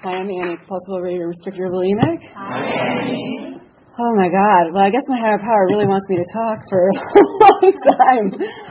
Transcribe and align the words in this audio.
Hi, 0.00 0.16
I'm 0.16 0.32
Annie, 0.32 0.56
compulsive 0.56 1.12
eater, 1.12 1.28
restricted 1.28 1.60
bulimic. 1.60 2.24
Hi, 2.32 3.04
Annie. 3.04 3.52
Oh 3.52 4.12
my 4.16 4.32
God. 4.32 4.72
Well, 4.72 4.80
I 4.80 4.88
guess 4.88 5.04
my 5.12 5.20
higher 5.20 5.36
power 5.36 5.68
really 5.68 5.84
wants 5.84 6.08
me 6.08 6.16
to 6.16 6.24
talk 6.32 6.56
for 6.72 6.88
a 6.88 7.24
long 7.44 7.68
time. 7.84 8.26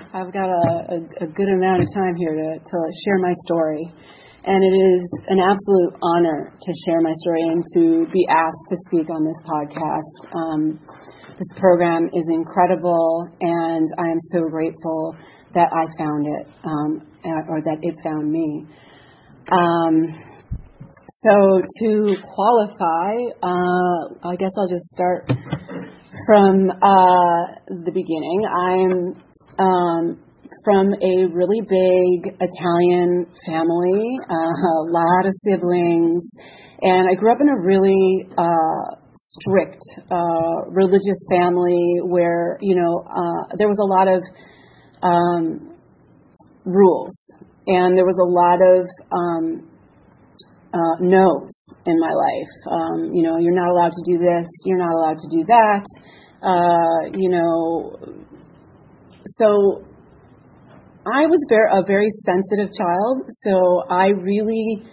I've 0.09 0.33
got 0.33 0.49
a, 0.49 0.65
a, 0.89 0.97
a 1.21 1.27
good 1.29 1.53
amount 1.53 1.85
of 1.85 1.87
time 1.93 2.17
here 2.17 2.33
to, 2.33 2.57
to 2.57 2.77
share 3.05 3.21
my 3.21 3.29
story. 3.45 3.93
And 4.41 4.57
it 4.57 4.73
is 4.73 5.05
an 5.29 5.37
absolute 5.37 5.93
honor 6.01 6.49
to 6.49 6.71
share 6.89 6.97
my 7.05 7.13
story 7.21 7.45
and 7.45 7.61
to 7.77 8.09
be 8.09 8.25
asked 8.25 8.65
to 8.73 8.77
speak 8.89 9.05
on 9.13 9.21
this 9.21 9.37
podcast. 9.45 10.17
Um, 10.33 10.81
this 11.37 11.51
program 11.61 12.09
is 12.09 12.25
incredible, 12.33 13.29
and 13.39 13.85
I 14.01 14.09
am 14.09 14.17
so 14.33 14.49
grateful 14.49 15.13
that 15.53 15.69
I 15.69 15.85
found 15.93 16.25
it, 16.25 16.45
um, 16.65 17.05
or 17.53 17.61
that 17.61 17.77
it 17.85 17.93
found 18.01 18.31
me. 18.31 18.65
Um, 19.51 20.28
so 21.23 21.61
to 21.79 22.15
qualify, 22.33 23.11
uh, 23.43 24.29
I 24.29 24.35
guess 24.37 24.51
I'll 24.57 24.69
just 24.69 24.87
start 24.89 25.27
from 26.25 26.69
uh, 26.71 27.43
the 27.67 27.91
beginning. 27.93 28.45
I'm 28.47 29.19
um, 29.59 30.19
from 30.63 30.93
a 30.93 31.25
really 31.33 31.59
big 31.59 32.35
Italian 32.39 33.25
family, 33.45 34.15
uh, 34.29 34.33
a 34.33 34.87
lot 34.87 35.25
of 35.25 35.35
siblings, 35.43 36.23
and 36.81 37.09
I 37.09 37.15
grew 37.15 37.33
up 37.33 37.41
in 37.41 37.49
a 37.49 37.59
really 37.59 38.25
uh, 38.37 38.95
strict 39.15 39.83
uh, 40.09 40.69
religious 40.69 41.19
family 41.29 41.99
where 42.03 42.57
you 42.61 42.75
know 42.75 43.03
uh, 43.05 43.55
there 43.57 43.67
was 43.67 43.77
a 43.77 43.85
lot 43.85 44.07
of 44.07 44.23
um, 45.03 45.75
rules, 46.63 47.13
and 47.67 47.97
there 47.97 48.05
was 48.05 48.15
a 48.15 48.29
lot 48.29 48.61
of 48.63 48.87
um, 49.11 49.68
uh, 50.73 50.95
no's 51.01 51.51
in 51.85 51.99
my 51.99 52.11
life. 52.11 52.53
Um, 52.69 53.11
you 53.13 53.23
know, 53.23 53.37
you're 53.37 53.55
not 53.55 53.69
allowed 53.69 53.91
to 53.91 54.03
do 54.05 54.17
this, 54.17 54.47
you're 54.65 54.77
not 54.77 54.93
allowed 54.93 55.17
to 55.17 55.29
do 55.29 55.43
that. 55.45 55.85
Uh, 56.41 57.17
you 57.17 57.29
know, 57.29 57.97
so 59.27 59.83
I 61.05 61.25
was 61.25 61.39
very, 61.49 61.69
a 61.71 61.83
very 61.85 62.11
sensitive 62.25 62.73
child, 62.75 63.23
so 63.43 63.83
I 63.89 64.07
really 64.07 64.83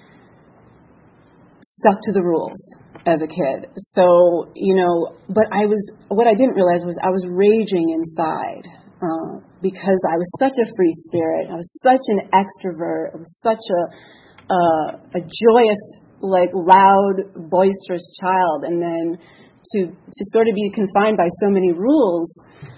stuck 1.78 1.98
to 2.02 2.12
the 2.12 2.22
rules 2.22 2.58
as 3.06 3.20
a 3.22 3.26
kid. 3.26 3.70
So, 3.94 4.50
you 4.54 4.74
know, 4.74 5.16
but 5.28 5.44
I 5.52 5.66
was, 5.66 5.78
what 6.08 6.26
I 6.26 6.34
didn't 6.34 6.54
realize 6.54 6.84
was 6.84 6.96
I 7.02 7.10
was 7.10 7.26
raging 7.28 7.90
inside. 7.90 8.66
Uh, 8.96 9.44
because 9.60 10.00
I 10.08 10.16
was 10.16 10.28
such 10.40 10.56
a 10.56 10.66
free 10.74 10.94
spirit, 11.04 11.48
I 11.52 11.56
was 11.56 11.70
such 11.82 12.00
an 12.08 12.32
extrovert, 12.32 13.12
I 13.12 13.18
was 13.20 13.36
such 13.44 13.60
a 13.60 13.82
a 14.50 15.20
joyous, 15.20 15.82
like 16.20 16.50
loud, 16.54 17.50
boisterous 17.50 18.06
child, 18.20 18.64
and 18.64 18.82
then 18.82 19.18
to 19.72 19.86
to 19.86 20.22
sort 20.30 20.48
of 20.48 20.54
be 20.54 20.70
confined 20.70 21.16
by 21.16 21.28
so 21.42 21.50
many 21.50 21.72
rules, 21.72 22.30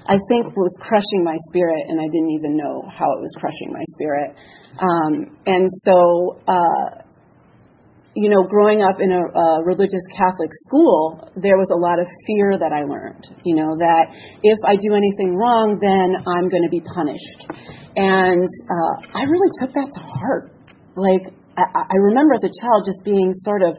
I 0.06 0.16
think 0.28 0.56
was 0.56 0.75
crushing 0.81 1.22
my 1.22 1.37
spirit, 1.48 1.84
and 1.88 2.00
I 2.00 2.09
didn't 2.09 2.31
even 2.31 2.56
know 2.56 2.82
how 2.88 3.06
it 3.12 3.20
was 3.20 3.34
crushing 3.38 3.72
my 3.72 3.84
spirit. 3.92 4.34
Um, 4.81 5.37
and 5.44 5.69
so, 5.84 6.41
uh, 6.48 7.03
you 8.15 8.31
know, 8.31 8.42
growing 8.48 8.82
up 8.82 9.00
in 9.00 9.12
a, 9.12 9.21
a 9.21 9.65
religious 9.65 10.03
Catholic 10.16 10.50
school, 10.66 11.31
there 11.37 11.59
was 11.59 11.69
a 11.71 11.78
lot 11.78 12.00
of 12.00 12.06
fear 12.26 12.56
that 12.59 12.72
I 12.72 12.82
learned. 12.88 13.26
You 13.44 13.56
know, 13.56 13.76
that 13.76 14.10
if 14.42 14.59
I 14.65 14.76
do 14.76 14.94
anything 14.94 15.37
wrong, 15.37 15.78
then 15.78 16.16
I'm 16.25 16.48
going 16.48 16.65
to 16.65 16.72
be 16.72 16.81
punished. 16.81 17.41
And 17.97 18.48
uh, 18.48 18.94
I 19.12 19.22
really 19.22 19.53
took 19.60 19.75
that 19.75 19.91
to 19.92 20.00
heart. 20.00 20.53
Like, 20.97 21.31
I, 21.64 21.96
remember 21.98 22.34
as 22.34 22.44
a 22.46 22.54
child 22.54 22.86
just 22.86 23.02
being 23.02 23.34
sort 23.42 23.62
of 23.62 23.74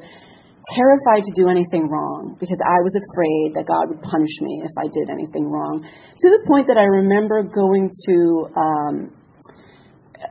terrified 0.76 1.24
to 1.24 1.34
do 1.34 1.48
anything 1.48 1.88
wrong 1.88 2.36
because 2.40 2.60
I 2.60 2.84
was 2.84 2.92
afraid 2.92 3.56
that 3.56 3.64
God 3.64 3.88
would 3.88 4.04
punish 4.04 4.36
me 4.44 4.62
if 4.68 4.76
I 4.76 4.92
did 4.92 5.08
anything 5.08 5.48
wrong. 5.48 5.88
To 5.88 6.28
the 6.28 6.44
point 6.48 6.68
that 6.68 6.78
I 6.78 6.84
remember 6.84 7.44
going 7.48 7.88
to 7.88 8.18
um, 8.60 8.96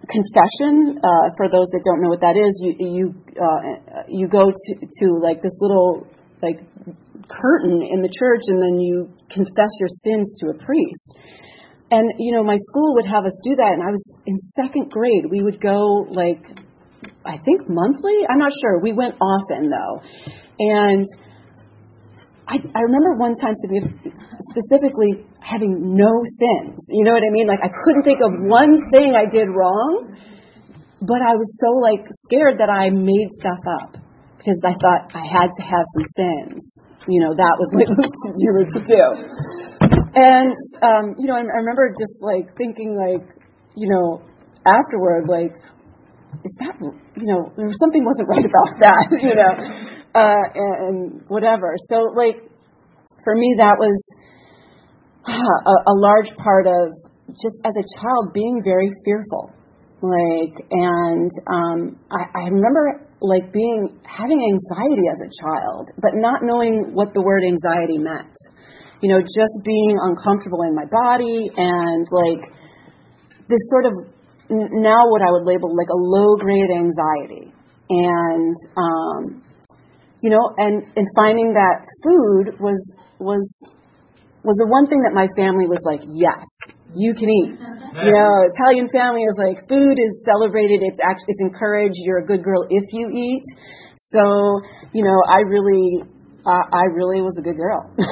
confession. 0.09 1.01
Uh, 1.01 1.33
for 1.37 1.49
those 1.49 1.69
that 1.73 1.83
don't 1.85 2.03
know 2.03 2.09
what 2.09 2.21
that 2.21 2.37
is, 2.37 2.53
you 2.61 2.73
you 2.79 3.05
uh, 3.41 4.05
you 4.09 4.29
go 4.29 4.51
to 4.51 4.71
to 4.81 5.07
like 5.23 5.43
this 5.43 5.53
little 5.61 6.07
like 6.43 6.61
curtain 7.29 7.83
in 7.83 8.03
the 8.03 8.13
church, 8.13 8.43
and 8.49 8.61
then 8.61 8.81
you 8.81 9.09
confess 9.31 9.73
your 9.81 9.89
sins 10.05 10.29
to 10.41 10.51
a 10.51 10.57
priest. 10.65 11.01
And 11.91 12.13
you 12.19 12.33
know, 12.37 12.45
my 12.45 12.59
school 12.69 12.95
would 12.95 13.07
have 13.07 13.25
us 13.25 13.37
do 13.45 13.57
that, 13.57 13.73
and 13.73 13.83
I 13.83 13.93
was 13.93 14.03
in 14.27 14.39
second 14.57 14.91
grade. 14.91 15.25
We 15.31 15.43
would 15.43 15.61
go 15.61 16.07
like 16.11 16.45
I 17.29 17.37
think 17.45 17.69
monthly. 17.69 18.25
I'm 18.25 18.39
not 18.39 18.53
sure. 18.61 18.81
We 18.81 18.93
went 18.93 19.15
often 19.21 19.69
though, 19.69 20.01
and 20.59 21.05
I, 22.49 22.57
I 22.75 22.81
remember 22.81 23.21
one 23.21 23.37
time 23.37 23.55
specifically 23.61 25.29
having 25.45 25.95
no 25.95 26.09
sins. 26.25 26.81
You 26.89 27.05
know 27.05 27.13
what 27.13 27.23
I 27.23 27.31
mean? 27.31 27.47
Like 27.47 27.61
I 27.63 27.69
couldn't 27.69 28.05
think 28.05 28.21
of 28.25 28.33
one 28.49 28.89
thing 28.91 29.13
I 29.13 29.29
did 29.29 29.53
wrong, 29.53 30.17
but 31.05 31.21
I 31.21 31.37
was 31.37 31.49
so 31.61 31.77
like 31.85 32.09
scared 32.25 32.57
that 32.65 32.73
I 32.73 32.89
made 32.89 33.29
stuff 33.37 33.61
up 33.77 34.01
because 34.41 34.57
I 34.65 34.73
thought 34.81 35.13
I 35.13 35.29
had 35.29 35.53
to 35.53 35.63
have 35.63 35.85
some 35.93 36.09
sins. 36.17 36.65
You 37.07 37.21
know, 37.29 37.37
that 37.37 37.55
was 37.61 37.69
what 37.77 37.89
you 38.41 38.51
were 38.57 38.65
to 38.65 38.81
do. 38.89 39.05
And 40.17 40.57
um, 40.81 41.15
you 41.21 41.29
know, 41.29 41.37
I, 41.37 41.45
I 41.45 41.61
remember 41.61 41.93
just 41.93 42.17
like 42.25 42.57
thinking 42.57 42.97
like, 42.97 43.29
you 43.77 43.89
know, 43.93 44.25
afterward, 44.67 45.29
like, 45.29 45.53
is 46.45 46.55
that 46.59 46.75
you 47.17 47.27
know 47.27 47.53
there 47.57 47.67
was 47.67 47.79
something 47.79 48.05
wasn't 48.05 48.29
right 48.29 48.45
about 48.45 48.71
that 48.81 49.07
you 49.23 49.35
know 49.35 49.53
uh 50.15 50.45
and, 50.55 51.23
whatever. 51.29 51.77
So 51.89 52.13
like 52.17 52.41
for 53.25 53.35
me 53.35 53.57
that 53.59 53.77
was 53.79 53.97
a, 55.29 55.91
a 55.93 55.95
large 55.95 56.33
part 56.37 56.67
of 56.67 56.95
just 57.29 57.61
as 57.65 57.75
a 57.77 57.85
child 58.01 58.33
being 58.33 58.63
very 58.65 58.91
fearful. 59.05 59.53
Like 60.01 60.55
and 60.71 61.31
um 61.51 61.99
i 62.11 62.23
i 62.35 62.45
remember 62.47 63.03
like 63.21 63.53
being 63.53 63.99
having 64.07 64.39
anxiety 64.39 65.11
as 65.11 65.19
a 65.19 65.31
child 65.43 65.91
but 65.99 66.13
not 66.15 66.41
knowing 66.43 66.95
what 66.95 67.13
the 67.15 67.21
word 67.21 67.43
anxiety 67.45 67.99
meant. 67.99 68.33
You 69.03 69.11
know 69.11 69.21
just 69.21 69.55
being 69.65 69.97
uncomfortable 70.01 70.63
in 70.63 70.75
my 70.75 70.87
body 70.91 71.51
and 71.57 72.07
like 72.11 72.43
this 73.49 73.63
sort 73.71 73.87
of 73.87 73.93
now 74.51 75.09
what 75.09 75.23
I 75.23 75.31
would 75.31 75.45
label 75.45 75.75
like 75.77 75.89
a 75.89 75.97
low 75.97 76.37
grade 76.37 76.71
anxiety. 76.71 77.53
And, 77.91 78.55
um, 78.77 79.43
you 80.21 80.31
know, 80.31 80.53
and, 80.57 80.85
and 80.97 81.09
finding 81.17 81.55
that 81.55 81.87
food 82.05 82.61
was, 82.61 82.81
was, 83.19 83.49
was 84.45 84.57
the 84.57 84.67
one 84.67 84.87
thing 84.89 85.03
that 85.05 85.13
my 85.13 85.29
family 85.37 85.67
was 85.67 85.81
like, 85.85 86.01
yes, 86.05 86.47
you 86.95 87.15
can 87.15 87.29
eat. 87.29 87.59
You 87.99 88.15
know, 88.15 88.31
Italian 88.55 88.87
family 88.95 89.27
is 89.27 89.35
like 89.35 89.67
food 89.67 89.99
is 89.99 90.15
celebrated. 90.23 90.87
It's 90.87 91.03
actually 91.03 91.35
it's 91.35 91.41
encouraged. 91.41 91.99
You're 92.05 92.23
a 92.23 92.27
good 92.27 92.45
girl 92.45 92.63
if 92.71 92.85
you 92.93 93.11
eat. 93.11 93.43
So, 94.13 94.61
you 94.93 95.03
know, 95.03 95.19
I 95.27 95.41
really, 95.41 96.05
uh, 96.47 96.63
I 96.71 96.85
really 96.95 97.21
was 97.21 97.35
a 97.37 97.43
good 97.43 97.57
girl. 97.57 97.91
uh, 97.99 98.05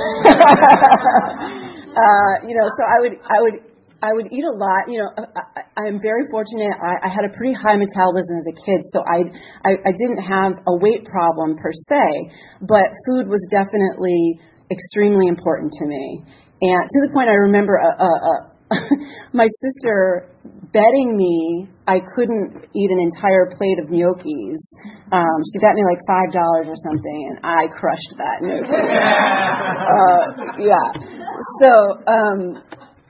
you 2.49 2.57
know, 2.57 2.69
so 2.75 2.83
I 2.83 2.99
would, 3.01 3.13
I 3.31 3.41
would 3.47 3.63
I 4.07 4.15
would 4.15 4.31
eat 4.31 4.47
a 4.47 4.55
lot. 4.55 4.87
You 4.87 5.03
know, 5.03 5.11
I, 5.19 5.91
am 5.91 5.99
very 5.99 6.31
fortunate. 6.31 6.71
I, 6.79 7.07
I 7.07 7.11
had 7.11 7.27
a 7.27 7.35
pretty 7.35 7.55
high 7.59 7.75
metabolism 7.75 8.39
as 8.39 8.47
a 8.47 8.55
kid, 8.55 8.87
so 8.95 9.03
I, 9.03 9.27
I 9.67 9.73
I 9.83 9.93
didn't 9.99 10.23
have 10.23 10.63
a 10.63 10.75
weight 10.79 11.05
problem 11.11 11.59
per 11.59 11.75
se, 11.75 12.07
but 12.63 12.87
food 13.03 13.27
was 13.27 13.43
definitely 13.51 14.39
extremely 14.71 15.27
important 15.27 15.73
to 15.83 15.85
me. 15.87 16.23
And 16.63 16.83
to 16.87 16.99
the 17.03 17.11
point, 17.13 17.29
I 17.29 17.51
remember 17.51 17.75
a, 17.75 17.91
a, 17.99 18.11
a 18.31 18.35
my 19.33 19.49
sister 19.59 20.31
betting 20.73 21.17
me 21.17 21.69
I 21.87 21.99
couldn't 22.15 22.67
eat 22.75 22.91
an 22.91 22.99
entire 22.99 23.47
plate 23.57 23.79
of 23.79 23.91
gnocchis. 23.91 24.59
Um, 25.13 25.39
she 25.51 25.59
bet 25.63 25.75
me 25.75 25.83
like 25.87 26.03
five 26.07 26.31
dollars 26.35 26.67
or 26.67 26.79
something, 26.83 27.19
and 27.31 27.39
I 27.43 27.67
crushed 27.75 28.15
that 28.19 28.39
gnocchi. 28.43 28.71
uh, 29.99 30.23
yeah. 30.63 30.87
So 31.59 31.71
um, 32.07 32.63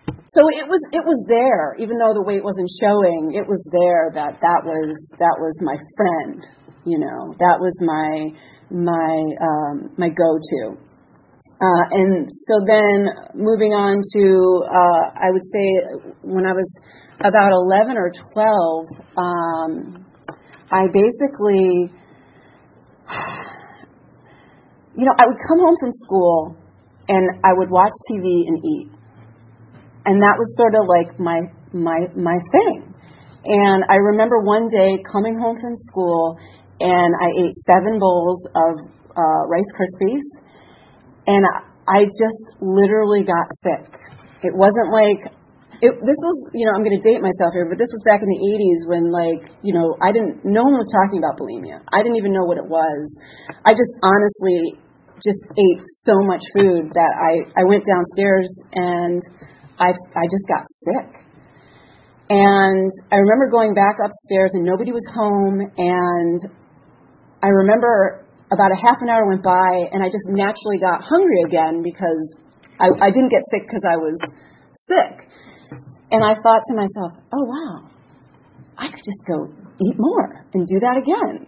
so 0.07 0.41
it 0.53 0.69
was 0.69 0.81
it 0.93 1.05
was 1.05 1.25
there, 1.27 1.75
even 1.79 1.99
though 1.99 2.15
the 2.15 2.23
weight 2.23 2.45
wasn't 2.45 2.71
showing. 2.81 3.33
It 3.35 3.49
was 3.49 3.63
there 3.73 4.13
that 4.15 4.39
that 4.41 4.61
was 4.65 4.95
that 5.19 5.37
was 5.41 5.55
my 5.61 5.77
friend. 5.97 6.45
You 6.85 6.99
know, 7.01 7.35
that 7.41 7.59
was 7.59 7.75
my 7.81 8.31
my 8.71 9.17
um, 9.41 9.95
my 9.97 10.09
go-to. 10.09 10.77
Uh, 11.57 11.85
and 11.91 12.29
so 12.45 12.55
then 12.69 13.09
moving 13.33 13.73
on 13.73 13.97
to, 13.97 14.25
uh, 14.69 15.05
I 15.17 15.33
would 15.33 15.47
say 15.49 15.67
when 16.21 16.45
I 16.45 16.53
was 16.53 16.69
about 17.21 17.51
11 17.51 17.97
or 17.97 18.13
12, 18.13 18.87
um, 19.17 20.05
I 20.71 20.85
basically, 20.93 21.89
you 25.01 25.05
know, 25.07 25.17
I 25.17 25.25
would 25.25 25.41
come 25.49 25.61
home 25.65 25.77
from 25.81 25.93
school 26.05 26.57
and 27.09 27.27
I 27.43 27.57
would 27.57 27.71
watch 27.71 27.93
TV 28.13 28.45
and 28.49 28.59
eat. 28.63 28.96
And 30.07 30.23
that 30.23 30.37
was 30.39 30.49
sort 30.55 30.79
of 30.79 30.87
like 30.87 31.19
my, 31.19 31.39
my, 31.75 32.07
my 32.15 32.39
thing. 32.55 32.95
And 33.45 33.85
I 33.91 33.99
remember 34.15 34.43
one 34.43 34.69
day 34.71 35.03
coming 35.11 35.39
home 35.39 35.59
from 35.61 35.75
school 35.91 36.39
and 36.81 37.11
I 37.21 37.31
ate 37.47 37.55
seven 37.67 37.99
bowls 37.99 38.43
of 38.55 38.73
uh, 39.17 39.43
Rice 39.49 39.71
Krispies, 39.73 40.25
and 41.27 41.45
I 41.89 42.05
just 42.05 42.45
literally 42.61 43.25
got 43.25 43.49
sick. 43.65 43.89
It 44.43 44.53
wasn't 44.53 44.93
like 44.93 45.33
it, 45.81 45.93
this 45.93 46.21
was, 46.25 46.37
you 46.57 46.65
know, 46.65 46.73
I'm 46.73 46.81
going 46.81 46.97
to 46.97 47.05
date 47.05 47.21
myself 47.21 47.53
here, 47.53 47.69
but 47.69 47.77
this 47.77 47.93
was 47.93 48.01
back 48.09 48.25
in 48.25 48.29
the 48.33 48.41
80s 48.49 48.81
when, 48.89 49.13
like, 49.13 49.53
you 49.61 49.77
know, 49.77 49.93
I 50.01 50.09
didn't, 50.09 50.41
no 50.41 50.65
one 50.65 50.73
was 50.73 50.89
talking 50.89 51.21
about 51.21 51.37
bulimia. 51.37 51.85
I 51.93 52.01
didn't 52.01 52.17
even 52.17 52.33
know 52.33 52.49
what 52.49 52.57
it 52.57 52.65
was. 52.65 53.13
I 53.61 53.77
just 53.77 53.93
honestly 54.01 54.81
just 55.21 55.45
ate 55.53 55.83
so 56.01 56.17
much 56.25 56.41
food 56.57 56.97
that 56.97 57.13
I, 57.13 57.61
I 57.61 57.69
went 57.69 57.85
downstairs 57.85 58.49
and 58.73 59.21
I, 59.79 59.93
I 59.93 60.25
just 60.31 60.47
got 60.49 60.65
sick. 60.85 61.27
And 62.29 62.91
I 63.13 63.17
remember 63.17 63.51
going 63.51 63.75
back 63.75 63.97
upstairs 64.03 64.51
and 64.55 64.65
nobody 64.65 64.91
was 64.91 65.07
home 65.15 65.61
and 65.63 66.41
I 67.43 67.49
remember 67.49 68.25
about 68.51 68.73
a 68.73 68.77
half 68.77 68.99
an 69.01 69.09
hour 69.09 69.29
went 69.29 69.43
by 69.43 69.87
and 69.93 70.03
I 70.03 70.07
just 70.07 70.27
naturally 70.27 70.79
got 70.79 71.03
hungry 71.03 71.43
again 71.47 71.83
because 71.83 72.35
I, 72.81 72.91
I 73.01 73.11
didn't 73.11 73.31
get 73.31 73.43
sick 73.51 73.63
because 73.67 73.87
I 73.87 73.97
was 73.97 74.19
sick. 74.91 75.29
And 76.11 76.23
I 76.25 76.35
thought 76.35 76.63
to 76.67 76.75
myself, 76.75 77.13
oh 77.33 77.45
wow, 77.47 77.91
I 78.79 78.89
could 78.89 79.05
just 79.05 79.23
go 79.27 79.47
eat 79.79 79.97
more 79.99 80.47
and 80.55 80.67
do 80.67 80.81
that 80.81 80.97
again. 80.99 81.47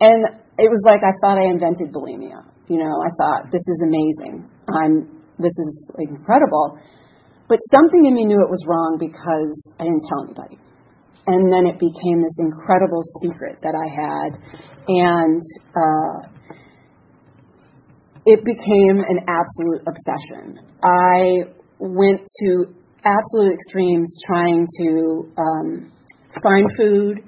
And 0.00 0.24
it 0.58 0.70
was 0.70 0.82
like 0.84 1.00
I 1.02 1.14
thought 1.22 1.38
I 1.38 1.50
invented 1.50 1.92
bulimia. 1.92 2.42
You 2.68 2.78
know, 2.78 2.94
I 3.02 3.10
thought 3.18 3.52
this 3.52 3.62
is 3.62 3.78
amazing. 3.82 4.50
I'm 4.68 5.22
this 5.38 5.52
is 5.52 5.74
incredible. 5.98 6.78
But 7.48 7.60
something 7.70 8.04
in 8.04 8.14
me 8.14 8.24
knew 8.24 8.40
it 8.42 8.50
was 8.50 8.64
wrong 8.66 8.96
because 8.98 9.62
I 9.78 9.84
didn't 9.84 10.02
tell 10.08 10.24
anybody 10.24 10.58
and 11.26 11.52
then 11.52 11.66
it 11.66 11.78
became 11.78 12.22
this 12.22 12.38
incredible 12.38 13.02
secret 13.20 13.58
that 13.62 13.74
I 13.74 13.88
had, 13.90 14.38
and 14.86 15.42
uh, 15.74 16.28
it 18.24 18.44
became 18.44 19.02
an 19.02 19.26
absolute 19.26 19.82
obsession. 19.86 20.58
I 20.82 21.50
went 21.78 22.20
to 22.40 22.74
absolute 23.04 23.54
extremes 23.54 24.16
trying 24.26 24.66
to 24.78 25.32
um, 25.36 25.92
find 26.42 26.70
food 26.76 27.18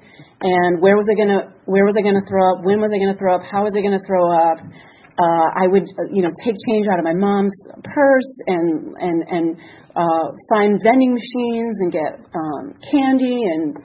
and 0.41 0.81
where 0.81 0.95
was 0.95 1.05
I 1.11 1.15
gonna 1.15 1.53
where 1.65 1.85
was 1.85 1.95
I 1.99 2.01
gonna 2.01 2.23
throw 2.27 2.55
up? 2.55 2.63
When 2.63 2.79
was 2.79 2.91
I 2.95 2.99
gonna 2.99 3.17
throw 3.17 3.35
up? 3.35 3.43
How 3.43 3.63
was 3.63 3.73
I 3.75 3.81
gonna 3.83 4.03
throw 4.07 4.31
up? 4.31 4.59
Uh, 5.19 5.47
I 5.51 5.67
would, 5.67 5.83
you 6.15 6.23
know, 6.23 6.31
take 6.43 6.55
change 6.67 6.87
out 6.87 6.99
of 6.99 7.03
my 7.03 7.13
mom's 7.13 7.55
purse 7.83 8.31
and 8.47 8.95
and 8.95 9.23
and 9.27 9.57
uh, 9.95 10.25
find 10.49 10.79
vending 10.83 11.13
machines 11.13 11.75
and 11.79 11.91
get 11.91 12.13
um, 12.33 12.73
candy 12.91 13.43
and 13.43 13.77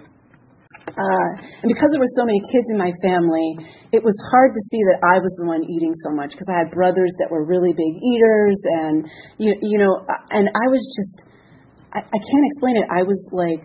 uh, 0.85 1.31
and 1.65 1.69
because 1.73 1.89
there 1.91 1.99
were 1.99 2.15
so 2.15 2.29
many 2.29 2.45
kids 2.53 2.69
in 2.69 2.77
my 2.77 2.93
family, 3.01 3.57
it 3.91 4.05
was 4.05 4.13
hard 4.31 4.53
to 4.53 4.61
see 4.69 4.85
that 4.93 5.01
I 5.01 5.17
was 5.17 5.33
the 5.41 5.49
one 5.49 5.65
eating 5.65 5.97
so 6.05 6.13
much 6.13 6.37
because 6.37 6.45
I 6.45 6.61
had 6.61 6.71
brothers 6.77 7.11
that 7.19 7.33
were 7.33 7.43
really 7.43 7.73
big 7.73 7.95
eaters, 8.05 8.59
and 8.85 9.09
you, 9.41 9.57
you 9.65 9.79
know, 9.81 10.05
and 10.29 10.45
I 10.45 10.67
was 10.69 10.85
just, 10.93 11.25
I, 11.89 12.05
I 12.05 12.19
can't 12.21 12.47
explain 12.53 12.77
it. 12.77 12.87
I 12.93 13.03
was 13.03 13.17
like, 13.33 13.65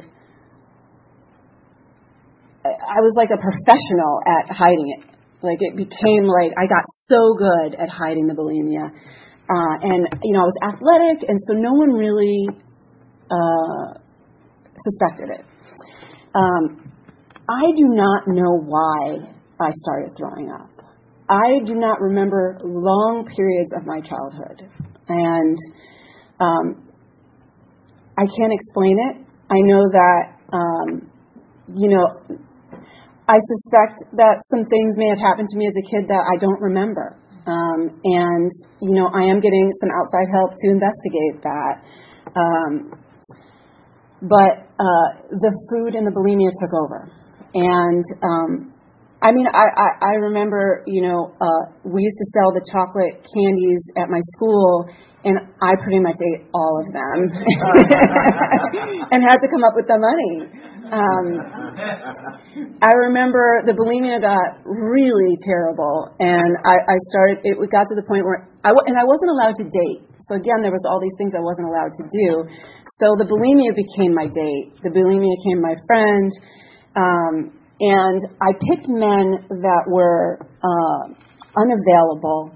I 2.63 3.03
was 3.03 3.13
like 3.19 3.35
a 3.35 3.39
professional 3.39 4.13
at 4.24 4.56
hiding 4.56 4.88
it. 4.95 5.03
Like 5.44 5.59
it 5.59 5.75
became 5.75 6.24
like 6.24 6.51
I 6.56 6.68
got 6.68 6.83
so 7.07 7.35
good 7.35 7.75
at 7.75 7.89
hiding 7.89 8.27
the 8.27 8.35
bulimia, 8.35 8.92
and 9.50 10.07
you 10.24 10.34
know 10.34 10.42
I 10.42 10.48
was 10.48 10.60
athletic, 10.62 11.30
and 11.30 11.40
so 11.48 11.54
no 11.54 11.74
one 11.74 11.90
really 11.90 12.48
uh, 13.31 14.00
suspected 14.84 15.40
it. 15.40 15.46
Um, 16.36 16.92
I 17.50 17.66
do 17.75 17.86
not 17.98 18.28
know 18.28 18.62
why 18.62 19.34
I 19.60 19.72
started 19.81 20.16
throwing 20.18 20.51
up. 20.51 20.69
I 21.30 21.60
do 21.66 21.75
not 21.75 22.01
remember 22.01 22.57
long 22.63 23.30
periods 23.36 23.72
of 23.78 23.86
my 23.86 24.01
childhood. 24.01 24.69
And 25.07 25.57
um, 26.40 26.90
I 28.18 28.25
can't 28.25 28.54
explain 28.54 28.98
it. 28.98 29.25
I 29.50 29.62
know 29.62 29.86
that, 29.92 30.24
um, 30.54 31.12
you 31.75 31.90
know, 31.90 32.06
I 33.28 33.38
suspect 33.38 34.16
that 34.18 34.42
some 34.50 34.66
things 34.66 34.95
may 34.98 35.10
have 35.10 35.19
happened 35.19 35.50
to 35.52 35.57
me 35.57 35.68
as 35.68 35.74
a 35.78 35.86
kid 35.86 36.10
that 36.10 36.25
I 36.25 36.38
don't 36.38 36.62
remember. 36.62 37.18
Um, 37.47 38.00
and, 38.03 38.51
you 38.81 38.94
know, 38.94 39.07
I 39.13 39.24
am 39.24 39.39
getting 39.39 39.71
some 39.80 39.89
outside 39.91 40.27
help 40.33 40.51
to 40.59 40.68
investigate 40.69 41.44
that. 41.44 41.74
Um, 42.36 43.00
but 44.21 44.68
uh, 44.80 45.07
the 45.31 45.51
food 45.69 45.95
and 45.95 46.06
the 46.06 46.12
bulimia 46.12 46.51
took 46.59 46.74
over. 46.75 47.09
And 47.53 48.03
um, 48.21 48.74
I 49.21 49.31
mean, 49.31 49.47
I, 49.47 49.65
I, 49.75 49.88
I 50.00 50.13
remember, 50.15 50.83
you 50.88 51.01
know, 51.03 51.36
uh, 51.41 51.71
we 51.83 52.03
used 52.03 52.18
to 52.19 52.27
sell 52.31 52.51
the 52.56 52.63
chocolate 52.71 53.19
candies 53.36 53.83
at 53.97 54.07
my 54.07 54.21
school, 54.35 54.88
and 55.24 55.35
I 55.62 55.75
pretty 55.83 56.00
much 56.00 56.15
ate 56.15 56.47
all 56.53 56.80
of 56.80 56.94
them 56.94 57.18
and 59.12 59.19
had 59.24 59.39
to 59.44 59.47
come 59.51 59.63
up 59.68 59.75
with 59.75 59.88
the 59.88 60.00
money. 60.00 60.47
Um, 60.89 61.25
I 62.81 62.91
remember 63.06 63.62
the 63.65 63.77
bulimia 63.77 64.18
got 64.21 64.65
really 64.65 65.38
terrible, 65.45 66.09
and 66.18 66.57
I, 66.65 66.74
I 66.74 66.97
started. 67.13 67.45
It 67.45 67.56
got 67.69 67.86
to 67.94 67.95
the 67.95 68.06
point 68.09 68.25
where 68.25 68.50
I 68.65 68.74
and 68.74 68.97
I 68.97 69.06
wasn't 69.06 69.30
allowed 69.30 69.56
to 69.62 69.65
date. 69.69 70.01
So 70.25 70.36
again, 70.36 70.62
there 70.62 70.74
was 70.74 70.81
all 70.89 71.01
these 71.01 71.13
things 71.18 71.33
I 71.38 71.41
wasn't 71.41 71.69
allowed 71.69 71.94
to 71.94 72.06
do. 72.09 72.30
So 73.01 73.18
the 73.18 73.25
bulimia 73.25 73.74
became 73.74 74.13
my 74.13 74.27
date. 74.30 74.77
The 74.81 74.89
bulimia 74.89 75.33
became 75.41 75.62
my 75.62 75.77
friend. 75.86 76.30
Um, 76.97 77.35
and 77.80 78.19
I 78.42 78.51
picked 78.69 78.89
men 78.89 79.45
that 79.50 79.83
were 79.88 80.38
uh, 80.42 81.03
unavailable 81.56 82.52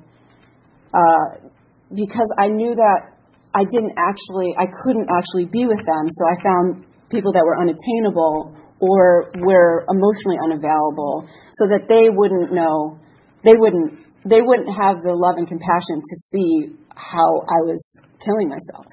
uh, 0.93 1.48
because 1.96 2.29
I 2.38 2.48
knew 2.50 2.75
that 2.75 3.13
I 3.55 3.63
didn't 3.63 3.93
actually, 3.98 4.53
I 4.58 4.65
couldn't 4.84 5.08
actually 5.10 5.46
be 5.46 5.65
with 5.65 5.79
them. 5.86 6.05
So 6.10 6.24
I 6.27 6.36
found 6.43 6.86
people 7.13 7.32
that 7.34 7.46
were 7.46 7.62
unattainable 7.62 8.58
or 8.82 9.32
were 9.39 9.86
emotionally 9.88 10.36
unavailable 10.43 11.29
so 11.55 11.70
that 11.70 11.88
they 11.88 12.10
wouldn't 12.10 12.51
know, 12.51 13.00
they 13.46 13.53
wouldn't, 13.55 14.01
they 14.25 14.41
wouldn't 14.41 14.74
have 14.74 15.00
the 15.05 15.13
love 15.13 15.38
and 15.38 15.48
compassion 15.48 16.01
to 16.01 16.15
see 16.34 16.75
how 16.91 17.46
I 17.48 17.60
was 17.63 17.79
killing 18.20 18.50
myself. 18.50 18.89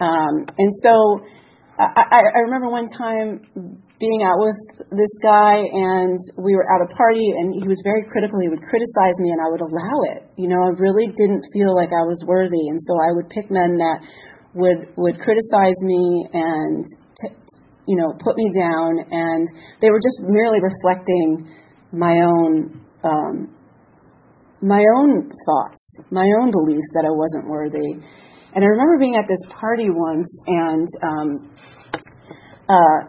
Um, 0.00 0.48
and 0.56 0.70
so 0.80 1.26
I, 1.80 2.36
I 2.36 2.40
remember 2.44 2.68
one 2.68 2.88
time 2.92 3.40
being 4.00 4.20
out 4.24 4.36
with 4.36 4.56
this 4.92 5.12
guy 5.22 5.60
and 5.60 6.16
we 6.36 6.56
were 6.56 6.64
at 6.64 6.84
a 6.84 6.88
party 6.92 7.32
and 7.36 7.52
he 7.56 7.68
was 7.68 7.80
very 7.84 8.04
critical. 8.08 8.40
He 8.40 8.48
would 8.48 8.64
criticize 8.64 9.16
me 9.20 9.32
and 9.32 9.40
I 9.40 9.48
would 9.48 9.60
allow 9.60 9.96
it. 10.16 10.28
You 10.36 10.48
know, 10.48 10.60
I 10.60 10.72
really 10.76 11.08
didn't 11.08 11.44
feel 11.52 11.76
like 11.76 11.88
I 11.92 12.04
was 12.04 12.20
worthy. 12.26 12.68
And 12.68 12.80
so 12.84 12.96
I 12.96 13.12
would 13.12 13.28
pick 13.28 13.50
men 13.50 13.76
that 13.76 13.98
would, 14.52 14.92
would 14.96 15.20
criticize 15.20 15.76
me 15.80 16.28
and, 16.32 16.84
you 17.90 17.96
know, 17.98 18.14
put 18.22 18.36
me 18.36 18.50
down. 18.54 19.02
And 19.10 19.50
they 19.82 19.90
were 19.90 19.98
just 19.98 20.22
merely 20.22 20.62
reflecting 20.62 21.50
my 21.90 22.22
own, 22.22 22.86
um, 23.02 23.50
my 24.62 24.84
own 24.94 25.26
thoughts, 25.26 25.82
my 26.10 26.26
own 26.38 26.52
beliefs 26.54 26.86
that 26.94 27.02
I 27.04 27.10
wasn't 27.10 27.50
worthy. 27.50 27.98
And 28.54 28.62
I 28.62 28.66
remember 28.66 28.98
being 28.98 29.16
at 29.16 29.26
this 29.26 29.42
party 29.50 29.90
once, 29.90 30.30
and 30.46 30.88
um, 31.02 31.28
uh, 32.68 33.00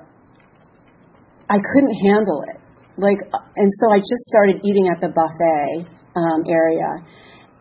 I 1.50 1.57
couldn't 1.61 1.95
handle 2.09 2.41
it. 2.50 2.57
Like, 2.97 3.21
and 3.55 3.69
so 3.79 3.91
I 3.93 4.00
just 4.00 4.25
started 4.29 4.61
eating 4.65 4.89
at 4.89 5.01
the 5.01 5.09
buffet 5.09 5.89
um, 6.15 6.41
area, 6.50 7.05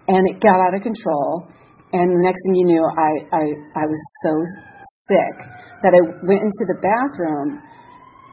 and 0.08 0.28
it 0.28 0.40
got 0.40 0.60
out 0.60 0.74
of 0.74 0.82
control. 0.82 1.48
And 1.92 2.10
the 2.10 2.22
next 2.22 2.40
thing 2.44 2.54
you 2.54 2.66
knew, 2.66 2.84
I, 2.84 3.36
I 3.36 3.44
I 3.82 3.84
was 3.86 4.00
so 4.22 4.69
sick 5.10 5.36
that 5.82 5.90
I 5.90 6.00
went 6.22 6.46
into 6.46 6.64
the 6.70 6.78
bathroom, 6.78 7.58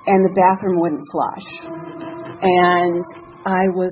and 0.06 0.22
the 0.22 0.34
bathroom 0.38 0.78
wouldn't 0.80 1.02
flush, 1.10 1.50
and 2.46 3.04
I 3.50 3.66
was 3.74 3.92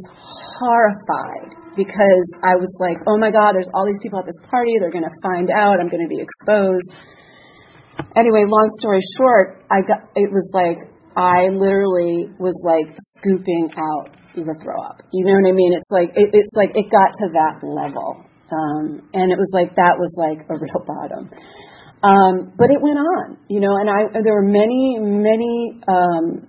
horrified 0.61 1.57
because 1.75 2.27
I 2.45 2.55
was 2.55 2.71
like, 2.79 3.01
oh 3.09 3.17
my 3.17 3.31
God, 3.31 3.57
there's 3.57 3.71
all 3.73 3.85
these 3.85 3.99
people 3.99 4.19
at 4.19 4.25
this 4.25 4.39
party. 4.47 4.77
They're 4.79 4.93
going 4.93 5.03
to 5.03 5.17
find 5.19 5.51
out. 5.51 5.81
I'm 5.81 5.91
going 5.91 6.05
to 6.05 6.11
be 6.11 6.23
exposed. 6.23 7.03
Anyway, 8.15 8.47
long 8.47 8.69
story 8.79 9.03
short, 9.19 9.65
I 9.67 9.83
got, 9.83 10.07
it 10.15 10.31
was 10.31 10.47
like, 10.55 10.79
I 11.17 11.51
literally 11.51 12.31
was 12.39 12.55
like 12.63 12.95
scooping 13.19 13.71
out 13.75 14.15
would 14.43 14.59
throw 14.61 14.81
up. 14.83 14.99
You 15.13 15.23
know 15.23 15.39
what 15.39 15.47
I 15.47 15.55
mean? 15.55 15.71
It's 15.73 15.91
like 15.91 16.11
it, 16.15 16.35
it's 16.35 16.51
like 16.51 16.75
it 16.75 16.91
got 16.91 17.15
to 17.23 17.31
that 17.31 17.63
level, 17.63 18.19
um, 18.51 19.07
and 19.13 19.31
it 19.31 19.39
was 19.39 19.47
like 19.53 19.75
that 19.75 19.95
was 19.95 20.11
like 20.19 20.43
a 20.49 20.55
real 20.59 20.83
bottom. 20.83 21.31
Um, 22.05 22.53
but 22.53 22.69
it 22.69 22.77
went 22.77 23.01
on, 23.01 23.41
you 23.49 23.57
know, 23.59 23.73
and 23.81 23.89
I 23.89 24.21
there 24.21 24.37
were 24.37 24.45
many 24.45 25.01
many 25.01 25.81
um, 25.89 26.45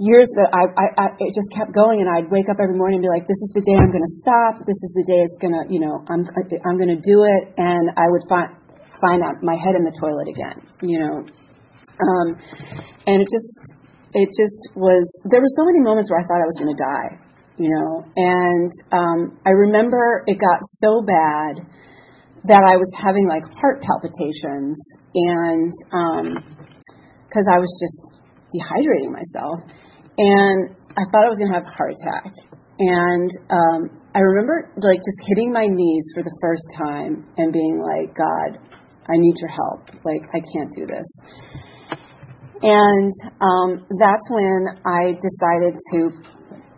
years 0.00 0.28
that 0.40 0.48
I, 0.56 0.72
I, 0.72 0.86
I 0.96 1.06
it 1.20 1.36
just 1.36 1.52
kept 1.52 1.76
going, 1.76 2.00
and 2.00 2.08
I'd 2.08 2.32
wake 2.32 2.48
up 2.48 2.56
every 2.56 2.80
morning 2.80 3.00
and 3.00 3.04
be 3.04 3.12
like, 3.12 3.28
"This 3.28 3.36
is 3.44 3.52
the 3.52 3.60
day 3.60 3.76
I'm 3.76 3.92
going 3.92 4.08
to 4.08 4.14
stop. 4.24 4.64
This 4.64 4.80
is 4.80 4.92
the 4.96 5.04
day 5.04 5.20
it's 5.28 5.36
going 5.36 5.52
to, 5.52 5.68
you 5.68 5.84
know, 5.84 6.00
I'm 6.08 6.24
I'm 6.64 6.80
going 6.80 6.96
to 6.96 7.00
do 7.04 7.28
it." 7.28 7.60
And 7.60 7.92
I 7.92 8.08
would 8.08 8.24
find 8.24 8.56
find 9.04 9.20
out 9.20 9.44
my 9.44 9.56
head 9.56 9.76
in 9.76 9.84
the 9.84 9.92
toilet 9.92 10.32
again, 10.32 10.64
you 10.80 10.96
know, 10.96 11.20
um, 12.00 12.26
and 13.04 13.20
it 13.20 13.28
just 13.28 13.52
it 14.16 14.32
just 14.32 14.60
was. 14.76 15.04
There 15.28 15.44
were 15.44 15.54
so 15.60 15.64
many 15.68 15.84
moments 15.84 16.08
where 16.08 16.20
I 16.20 16.24
thought 16.24 16.40
I 16.40 16.48
was 16.48 16.56
going 16.56 16.72
to 16.72 16.80
die, 16.80 17.10
you 17.60 17.68
know, 17.68 18.00
and 18.16 18.72
um, 18.96 19.20
I 19.44 19.52
remember 19.52 20.24
it 20.24 20.40
got 20.40 20.64
so 20.80 21.04
bad 21.04 21.68
that 22.48 22.62
I 22.62 22.76
was 22.76 22.90
having 22.94 23.26
like 23.28 23.42
heart 23.58 23.82
palpitations 23.82 24.78
and 25.14 25.72
because 27.26 27.46
um, 27.46 27.54
I 27.54 27.58
was 27.58 27.72
just 27.80 27.98
dehydrating 28.54 29.10
myself 29.10 29.60
and 30.18 30.74
I 30.96 31.04
thought 31.12 31.26
I 31.26 31.30
was 31.30 31.38
going 31.38 31.52
to 31.52 31.56
have 31.60 31.68
a 31.68 31.76
heart 31.76 31.92
attack. 31.92 32.32
And 32.78 33.30
um, 33.50 33.80
I 34.14 34.20
remember 34.20 34.72
like 34.76 35.00
just 35.00 35.20
hitting 35.28 35.52
my 35.52 35.66
knees 35.68 36.06
for 36.14 36.22
the 36.22 36.34
first 36.40 36.64
time 36.76 37.24
and 37.36 37.52
being 37.52 37.80
like, 37.80 38.16
God, 38.16 38.60
I 39.08 39.16
need 39.16 39.34
your 39.40 39.52
help. 39.52 39.88
Like 40.04 40.24
I 40.32 40.40
can't 40.40 40.72
do 40.72 40.86
this. 40.86 41.08
And 42.62 43.12
um, 43.40 43.84
that's 44.00 44.26
when 44.32 44.80
I 44.88 45.12
decided 45.20 45.76
to 45.92 45.98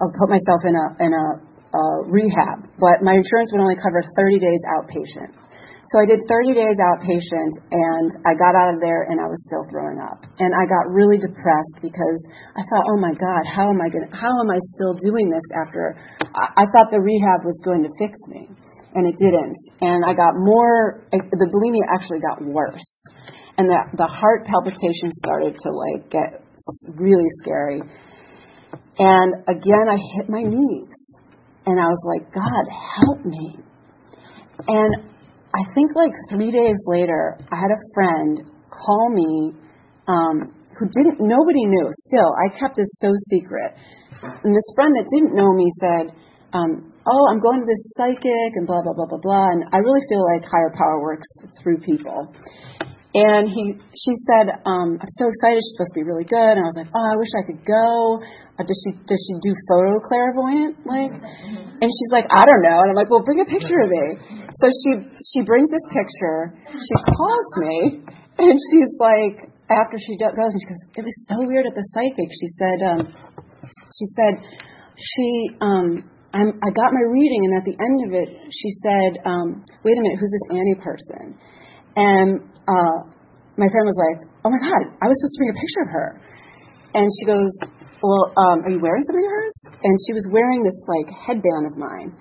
uh, 0.02 0.10
put 0.18 0.28
myself 0.28 0.60
in 0.66 0.74
a 0.74 0.86
in 0.98 1.12
a 1.14 1.26
uh, 1.74 1.98
rehab, 2.08 2.64
but 2.80 3.02
my 3.02 3.14
insurance 3.14 3.50
would 3.52 3.60
only 3.60 3.76
cover 3.76 4.02
30 4.16 4.38
days 4.38 4.60
outpatient. 4.74 5.47
So 5.88 5.96
I 5.96 6.04
did 6.04 6.20
30 6.28 6.52
days 6.52 6.76
outpatient 6.76 7.64
and 7.72 8.08
I 8.28 8.36
got 8.36 8.52
out 8.52 8.76
of 8.76 8.80
there 8.84 9.08
and 9.08 9.16
I 9.16 9.24
was 9.24 9.40
still 9.48 9.64
throwing 9.72 9.96
up. 9.96 10.20
And 10.36 10.52
I 10.52 10.68
got 10.68 10.84
really 10.92 11.16
depressed 11.16 11.80
because 11.80 12.20
I 12.52 12.60
thought, 12.68 12.84
oh 12.92 13.00
my 13.00 13.16
God, 13.16 13.42
how 13.48 13.72
am 13.72 13.80
I 13.80 13.88
going 13.88 14.04
how 14.12 14.28
am 14.28 14.52
I 14.52 14.60
still 14.76 14.92
doing 15.00 15.32
this 15.32 15.44
after 15.56 15.96
I, 16.20 16.60
I 16.60 16.64
thought 16.76 16.92
the 16.92 17.00
rehab 17.00 17.48
was 17.48 17.56
going 17.64 17.88
to 17.88 17.92
fix 17.96 18.20
me 18.28 18.52
and 18.92 19.08
it 19.08 19.16
didn't. 19.16 19.56
And 19.80 20.04
I 20.04 20.12
got 20.12 20.36
more, 20.36 21.08
the 21.08 21.48
bulimia 21.48 21.88
actually 21.88 22.20
got 22.20 22.44
worse. 22.44 22.84
And 23.56 23.68
the, 23.68 23.80
the 23.96 24.06
heart 24.06 24.44
palpitations 24.44 25.16
started 25.24 25.56
to 25.56 25.68
like 25.72 26.12
get 26.12 26.44
really 27.00 27.32
scary. 27.40 27.80
And 29.00 29.30
again, 29.48 29.88
I 29.88 29.96
hit 29.96 30.28
my 30.28 30.44
knees 30.44 30.92
and 31.64 31.80
I 31.80 31.88
was 31.88 32.02
like, 32.04 32.28
God, 32.28 32.64
help 32.68 33.24
me. 33.24 33.56
And 34.68 35.16
I 35.54 35.62
think 35.74 35.96
like 35.96 36.12
three 36.30 36.50
days 36.50 36.76
later, 36.86 37.38
I 37.50 37.56
had 37.56 37.72
a 37.72 37.80
friend 37.94 38.50
call 38.70 39.10
me 39.10 39.52
um, 40.06 40.54
who 40.78 40.86
didn't, 40.92 41.20
nobody 41.20 41.64
knew. 41.64 41.88
Still, 42.06 42.28
I 42.36 42.52
kept 42.58 42.76
this 42.76 42.88
so 43.00 43.12
secret. 43.30 43.72
And 44.22 44.54
this 44.54 44.68
friend 44.74 44.92
that 44.94 45.06
didn't 45.14 45.34
know 45.34 45.52
me 45.52 45.70
said, 45.80 46.12
um, 46.52 46.92
"Oh, 47.06 47.24
I'm 47.30 47.40
going 47.40 47.60
to 47.60 47.66
this 47.66 47.92
psychic 47.96 48.52
and 48.56 48.66
blah 48.66 48.82
blah 48.82 48.94
blah 48.94 49.06
blah 49.06 49.20
blah." 49.20 49.48
And 49.52 49.64
I 49.72 49.78
really 49.78 50.00
feel 50.08 50.24
like 50.34 50.44
higher 50.44 50.72
power 50.76 51.00
works 51.00 51.28
through 51.62 51.78
people. 51.78 52.34
And 53.14 53.48
he, 53.48 53.72
she 53.96 54.12
said, 54.28 54.52
um, 54.68 55.00
"I'm 55.00 55.12
so 55.16 55.32
excited. 55.32 55.64
She's 55.64 55.74
supposed 55.80 55.96
to 55.96 56.00
be 56.00 56.04
really 56.04 56.28
good." 56.28 56.60
And 56.60 56.60
I 56.60 56.68
was 56.68 56.76
like, 56.76 56.92
"Oh, 56.92 57.06
I 57.08 57.16
wish 57.16 57.32
I 57.32 57.44
could 57.48 57.62
go. 57.64 58.20
Uh, 58.60 58.64
does 58.68 58.78
she 58.84 58.90
does 59.08 59.20
she 59.24 59.34
do 59.40 59.52
photo 59.64 59.96
clairvoyant 60.04 60.84
like?" 60.84 61.16
And 61.80 61.88
she's 61.88 62.12
like, 62.12 62.28
"I 62.28 62.44
don't 62.44 62.60
know." 62.60 62.84
And 62.84 62.92
I'm 62.92 62.98
like, 63.00 63.08
"Well, 63.08 63.24
bring 63.24 63.40
a 63.40 63.48
picture 63.48 63.80
of 63.80 63.88
me." 63.88 64.06
So 64.60 64.68
she 64.68 64.90
she 65.08 65.40
brings 65.40 65.72
this 65.72 65.86
picture. 65.88 66.52
She 66.68 66.94
calls 67.16 67.48
me, 67.56 68.04
and 68.44 68.56
she's 68.60 68.92
like, 69.00 69.56
after 69.72 69.96
she 69.96 70.16
goes, 70.20 70.32
and 70.36 70.60
she 70.60 70.68
goes, 70.68 70.82
"It 71.00 71.04
was 71.08 71.16
so 71.32 71.36
weird 71.48 71.64
at 71.64 71.74
the 71.74 71.84
psychic." 71.96 72.28
She 72.28 72.48
said, 72.60 72.78
um, 72.84 73.00
she 73.96 74.06
said, 74.16 74.34
she 74.96 75.56
um, 75.60 76.04
I'm, 76.32 76.60
I 76.60 76.70
got 76.76 76.92
my 76.92 77.04
reading, 77.08 77.48
and 77.48 77.54
at 77.56 77.64
the 77.64 77.76
end 77.76 77.98
of 78.04 78.10
it, 78.20 78.28
she 78.52 78.70
said, 78.84 79.24
um, 79.24 79.64
"Wait 79.84 79.96
a 79.96 80.00
minute, 80.00 80.18
who's 80.20 80.32
this 80.32 80.48
Annie 80.52 80.80
person?" 80.80 81.38
And 81.96 82.57
uh, 82.68 82.96
my 83.56 83.66
friend 83.72 83.84
was 83.88 83.98
like, 83.98 84.28
"Oh 84.44 84.50
my 84.52 84.60
God, 84.60 84.82
I 85.00 85.08
was 85.08 85.16
supposed 85.18 85.34
to 85.34 85.40
bring 85.40 85.52
a 85.56 85.58
picture 85.58 85.82
of 85.82 85.90
her." 85.90 86.08
And 86.94 87.06
she 87.18 87.24
goes, 87.24 87.52
"Well, 88.04 88.30
um, 88.36 88.68
are 88.68 88.70
you 88.70 88.80
wearing 88.80 89.02
something 89.08 89.24
of 89.24 89.32
hers?" 89.32 89.54
And 89.80 89.94
she 90.06 90.12
was 90.12 90.28
wearing 90.30 90.62
this 90.62 90.76
like 90.86 91.08
headband 91.10 91.72
of 91.72 91.74
mine. 91.80 92.12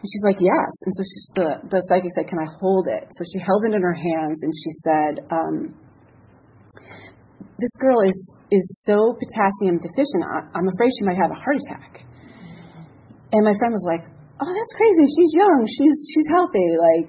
And 0.00 0.08
she's 0.08 0.24
like, 0.24 0.40
yes. 0.40 0.70
And 0.80 0.92
so 0.96 1.02
she, 1.04 1.16
the, 1.36 1.48
the 1.68 1.80
psychic 1.84 2.08
said, 2.16 2.24
can 2.24 2.40
I 2.40 2.48
hold 2.56 2.88
it? 2.88 3.04
So 3.20 3.22
she 3.28 3.36
held 3.36 3.68
it 3.68 3.76
in 3.76 3.84
her 3.84 3.92
hands 3.92 4.40
and 4.40 4.48
she 4.48 4.72
said, 4.80 5.28
um, 5.28 5.76
this 7.60 7.74
girl 7.76 8.00
is, 8.00 8.16
is 8.48 8.64
so 8.88 9.12
potassium 9.12 9.76
deficient, 9.76 10.24
I, 10.24 10.56
I'm 10.56 10.72
afraid 10.72 10.88
she 10.96 11.04
might 11.04 11.20
have 11.20 11.28
a 11.28 11.36
heart 11.36 11.60
attack. 11.60 12.00
And 13.36 13.44
my 13.44 13.52
friend 13.60 13.76
was 13.76 13.84
like, 13.84 14.00
oh, 14.40 14.48
that's 14.48 14.74
crazy. 14.80 15.04
She's 15.04 15.32
young. 15.36 15.68
She's, 15.68 15.96
she's 16.16 16.28
healthy. 16.32 16.68
Like, 16.80 17.08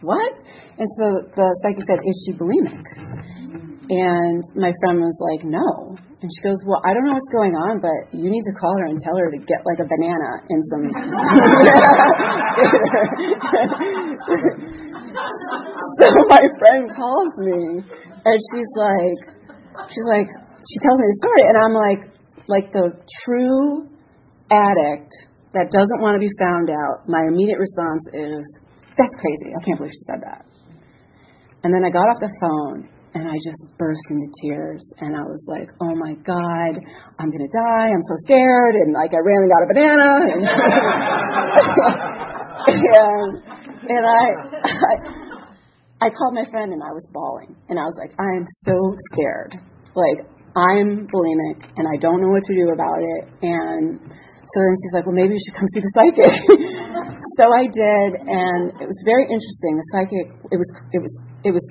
what? 0.00 0.32
And 0.78 0.88
so 0.98 1.06
the 1.36 1.46
psychic 1.62 1.86
said, 1.86 2.00
is 2.02 2.16
she 2.26 2.32
bulimic? 2.34 2.82
And 3.90 4.42
my 4.56 4.72
friend 4.80 5.00
was 5.00 5.16
like, 5.20 5.44
no. 5.44 5.96
And 6.22 6.30
she 6.30 6.38
goes, 6.46 6.62
Well, 6.64 6.80
I 6.86 6.94
don't 6.94 7.02
know 7.02 7.18
what's 7.18 7.34
going 7.34 7.58
on, 7.58 7.82
but 7.82 8.14
you 8.14 8.30
need 8.30 8.46
to 8.46 8.54
call 8.54 8.70
her 8.78 8.86
and 8.86 8.94
tell 9.02 9.18
her 9.18 9.34
to 9.34 9.42
get 9.42 9.58
like 9.66 9.82
a 9.82 9.88
banana 9.90 10.38
and 10.54 10.62
some. 10.70 10.86
so 15.98 16.06
my 16.30 16.46
friend 16.62 16.86
calls 16.94 17.34
me 17.42 17.82
and 18.22 18.38
she's 18.54 18.70
like, 18.78 19.34
she's 19.90 20.06
like, 20.06 20.30
she 20.62 20.78
tells 20.78 21.02
me 21.02 21.10
the 21.10 21.18
story, 21.18 21.42
and 21.50 21.58
I'm 21.58 21.74
like, 21.74 22.06
like 22.46 22.70
the 22.70 22.94
true 23.26 23.90
addict 24.46 25.10
that 25.54 25.70
doesn't 25.74 26.00
want 26.00 26.14
to 26.14 26.20
be 26.22 26.30
found 26.38 26.70
out, 26.70 27.08
my 27.08 27.24
immediate 27.26 27.58
response 27.58 28.06
is, 28.14 28.61
That's 28.96 29.16
crazy. 29.20 29.54
I 29.56 29.60
can't 29.64 29.78
believe 29.78 29.92
she 29.92 30.04
said 30.06 30.20
that. 30.24 30.44
And 31.64 31.72
then 31.72 31.84
I 31.84 31.90
got 31.90 32.02
off 32.02 32.18
the 32.20 32.32
phone 32.40 32.88
and 33.14 33.28
I 33.28 33.36
just 33.44 33.60
burst 33.78 34.00
into 34.10 34.26
tears 34.42 34.82
and 34.98 35.14
I 35.16 35.22
was 35.22 35.44
like, 35.46 35.68
"Oh 35.80 35.94
my 35.94 36.14
god, 36.24 36.80
I'm 37.18 37.30
going 37.30 37.46
to 37.46 37.52
die. 37.52 37.88
I'm 37.92 38.04
so 38.08 38.16
scared." 38.24 38.74
And 38.76 38.92
like 38.92 39.12
I 39.12 39.20
ran 39.20 39.42
and 39.44 39.52
got 39.52 39.62
a 39.62 39.68
banana 39.68 40.10
and 40.32 40.42
and, 42.72 43.30
and 43.88 44.04
I, 44.06 44.24
I 44.64 44.94
I 46.02 46.10
called 46.10 46.34
my 46.34 46.44
friend 46.50 46.72
and 46.72 46.82
I 46.82 46.90
was 46.90 47.06
bawling 47.12 47.54
and 47.68 47.78
I 47.78 47.84
was 47.84 47.94
like, 48.00 48.12
"I 48.18 48.36
am 48.36 48.46
so 48.64 48.96
scared. 49.12 49.54
Like 49.94 50.26
I'm 50.56 51.06
bulimic 51.06 51.68
and 51.76 51.86
I 51.86 51.96
don't 52.00 52.20
know 52.20 52.28
what 52.28 52.42
to 52.42 52.54
do 52.56 52.70
about 52.72 53.00
it." 53.00 53.28
And 53.42 54.00
so 54.42 54.56
then 54.58 54.74
she's 54.82 54.94
like, 54.94 55.04
"Well, 55.06 55.14
maybe 55.14 55.38
you 55.38 55.42
should 55.42 55.56
come 55.56 55.68
see 55.70 55.82
the 55.82 55.92
psychic." 55.94 56.34
so 57.38 57.44
I 57.46 57.64
did 57.70 58.10
and 58.26 58.62
it 58.82 58.88
was 58.90 59.00
very 59.06 59.30
interesting. 59.30 59.78
The 59.78 59.86
psychic 59.94 60.26
it 60.50 60.58
was 60.58 60.68
it 60.92 61.00
was 61.00 61.12
it 61.46 61.52
was 61.54 61.64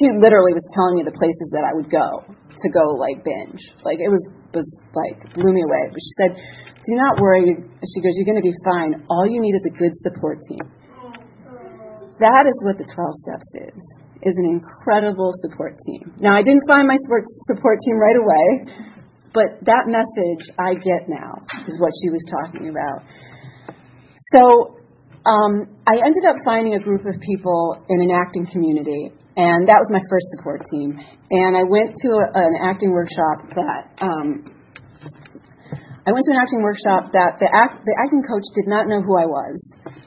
she 0.00 0.06
literally 0.16 0.56
was 0.56 0.64
telling 0.72 1.00
me 1.00 1.02
the 1.04 1.16
places 1.16 1.48
that 1.52 1.64
I 1.64 1.72
would 1.76 1.92
go 1.92 2.24
to 2.24 2.68
go 2.72 2.84
like 2.96 3.20
binge. 3.24 3.60
Like 3.84 4.00
it 4.00 4.08
was 4.08 4.24
was 4.54 4.68
like 4.94 5.18
blew 5.34 5.52
me 5.52 5.62
away. 5.64 5.90
But 5.90 6.00
she 6.00 6.12
said, 6.20 6.30
"Do 6.36 6.92
not 6.94 7.20
worry." 7.20 7.52
She 7.52 7.98
goes, 8.00 8.14
"You're 8.16 8.28
going 8.28 8.40
to 8.40 8.46
be 8.46 8.54
fine. 8.64 9.04
All 9.10 9.26
you 9.26 9.40
need 9.40 9.56
is 9.58 9.66
a 9.66 9.74
good 9.74 9.92
support 10.04 10.40
team." 10.48 10.64
That 12.22 12.46
is 12.46 12.54
what 12.62 12.78
the 12.78 12.86
12 12.86 12.94
steps 13.26 13.50
is. 13.58 13.76
Is 14.22 14.32
an 14.38 14.48
incredible 14.56 15.34
support 15.42 15.76
team. 15.84 16.14
Now 16.16 16.32
I 16.38 16.42
didn't 16.42 16.64
find 16.64 16.88
my 16.88 16.96
support 16.96 17.24
support 17.50 17.76
team 17.84 17.96
right 17.98 18.16
away, 18.16 18.46
but 19.34 19.60
that 19.66 19.84
message 19.90 20.48
I 20.56 20.74
get 20.74 21.08
now 21.10 21.42
is 21.66 21.78
what 21.78 21.90
she 22.02 22.08
was 22.10 22.22
talking 22.40 22.70
about. 22.70 23.04
So 24.32 24.78
um, 25.26 25.68
I 25.86 25.98
ended 25.98 26.24
up 26.24 26.36
finding 26.44 26.74
a 26.74 26.80
group 26.80 27.04
of 27.04 27.20
people 27.20 27.84
in 27.88 28.00
an 28.00 28.10
acting 28.10 28.46
community 28.46 29.12
and 29.36 29.66
that 29.66 29.82
was 29.82 29.90
my 29.90 30.02
first 30.06 30.26
support 30.38 30.62
team. 30.70 30.94
And 31.30 31.58
I 31.58 31.66
went 31.66 31.90
to 31.90 32.08
a, 32.14 32.26
an 32.38 32.54
acting 32.62 32.94
workshop 32.94 33.50
that 33.58 33.82
um, 33.98 34.46
I 36.06 36.14
went 36.14 36.22
to 36.22 36.32
an 36.36 36.38
acting 36.38 36.62
workshop 36.62 37.10
that 37.18 37.42
the 37.42 37.50
act, 37.50 37.82
the 37.82 37.96
acting 37.98 38.22
coach 38.22 38.46
did 38.54 38.70
not 38.70 38.86
know 38.86 39.02
who 39.02 39.18
I 39.18 39.26
was. 39.26 39.58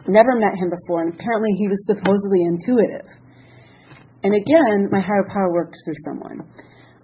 Never 0.07 0.39
met 0.39 0.55
him 0.55 0.71
before, 0.71 1.03
and 1.03 1.11
apparently 1.11 1.51
he 1.59 1.67
was 1.67 1.75
supposedly 1.83 2.47
intuitive. 2.47 3.11
And 4.23 4.31
again, 4.31 4.87
my 4.91 5.03
higher 5.03 5.27
power 5.27 5.51
worked 5.51 5.75
through 5.83 5.99
someone. 6.07 6.47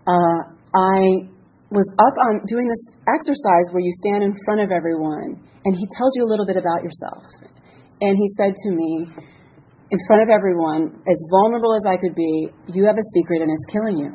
Uh, 0.08 0.39
I 0.72 1.27
was 1.74 1.89
up 1.98 2.15
on 2.30 2.46
doing 2.46 2.70
this 2.70 2.86
exercise 3.10 3.74
where 3.74 3.82
you 3.82 3.92
stand 4.06 4.24
in 4.24 4.38
front 4.46 4.62
of 4.62 4.70
everyone, 4.70 5.42
and 5.65 5.74
he 5.74 5.86
tells 5.98 6.13
you 6.15 6.24
a 6.24 6.30
little 6.30 6.46
bit 6.46 6.58
about 6.58 6.86
yourself. 6.86 7.25
And 8.01 8.13
he 8.15 8.30
said 8.38 8.53
to 8.53 8.70
me, 8.70 9.10
in 9.89 10.00
front 10.08 10.22
of 10.24 10.30
everyone, 10.30 11.01
as 11.06 11.20
vulnerable 11.30 11.74
as 11.75 11.86
I 11.86 11.98
could 11.98 12.15
be, 12.15 12.50
you 12.74 12.86
have 12.86 12.98
a 12.98 13.06
secret 13.13 13.42
and 13.42 13.51
it's 13.51 13.68
killing 13.72 13.98
you. 13.98 14.12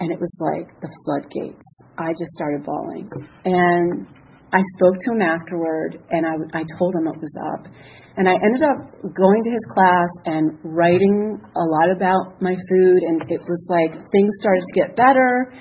And 0.00 0.10
it 0.10 0.18
was 0.18 0.32
like 0.40 0.68
the 0.80 0.88
floodgates 1.04 1.62
I 1.98 2.12
just 2.12 2.32
started 2.34 2.64
bawling. 2.64 3.08
And 3.44 4.06
I 4.52 4.60
spoke 4.76 4.96
to 5.00 5.12
him 5.12 5.22
afterward 5.22 6.00
and 6.10 6.26
I, 6.26 6.60
I 6.60 6.62
told 6.78 6.94
him 6.96 7.04
what 7.04 7.20
was 7.20 7.36
up. 7.54 7.72
And 8.16 8.28
I 8.28 8.34
ended 8.34 8.62
up 8.62 8.92
going 9.14 9.42
to 9.44 9.50
his 9.50 9.64
class 9.72 10.10
and 10.26 10.58
writing 10.64 11.40
a 11.40 11.64
lot 11.64 11.88
about 11.94 12.40
my 12.40 12.56
food. 12.56 13.00
And 13.08 13.22
it 13.30 13.40
was 13.40 13.62
like 13.68 13.92
things 14.12 14.30
started 14.40 14.64
to 14.64 14.74
get 14.74 14.96
better. 14.96 15.52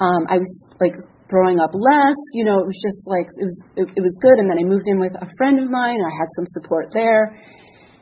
Um, 0.00 0.22
I 0.30 0.38
was 0.38 0.50
like 0.80 0.94
throwing 1.28 1.60
up 1.60 1.70
less. 1.74 2.18
You 2.34 2.44
know, 2.44 2.60
it 2.60 2.66
was 2.66 2.78
just 2.80 3.06
like 3.06 3.28
it 3.38 3.44
was 3.44 3.58
it, 3.76 3.86
it 3.96 4.02
was 4.02 4.14
good. 4.22 4.38
And 4.38 4.50
then 4.50 4.58
I 4.58 4.64
moved 4.64 4.86
in 4.86 4.98
with 4.98 5.12
a 5.14 5.28
friend 5.36 5.58
of 5.60 5.70
mine. 5.70 6.00
I 6.00 6.12
had 6.14 6.28
some 6.36 6.46
support 6.54 6.90
there. 6.92 7.36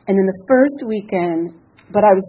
And 0.07 0.15
then 0.15 0.25
the 0.25 0.39
first 0.47 0.79
weekend, 0.87 1.59
but 1.91 2.03
I 2.03 2.15
was 2.15 2.23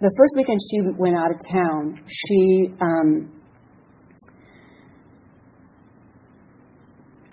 the 0.00 0.12
first 0.16 0.34
weekend 0.36 0.60
she 0.70 0.80
went 0.96 1.16
out 1.16 1.30
of 1.32 1.38
town. 1.50 1.98
She 2.06 2.70
um, 2.80 3.34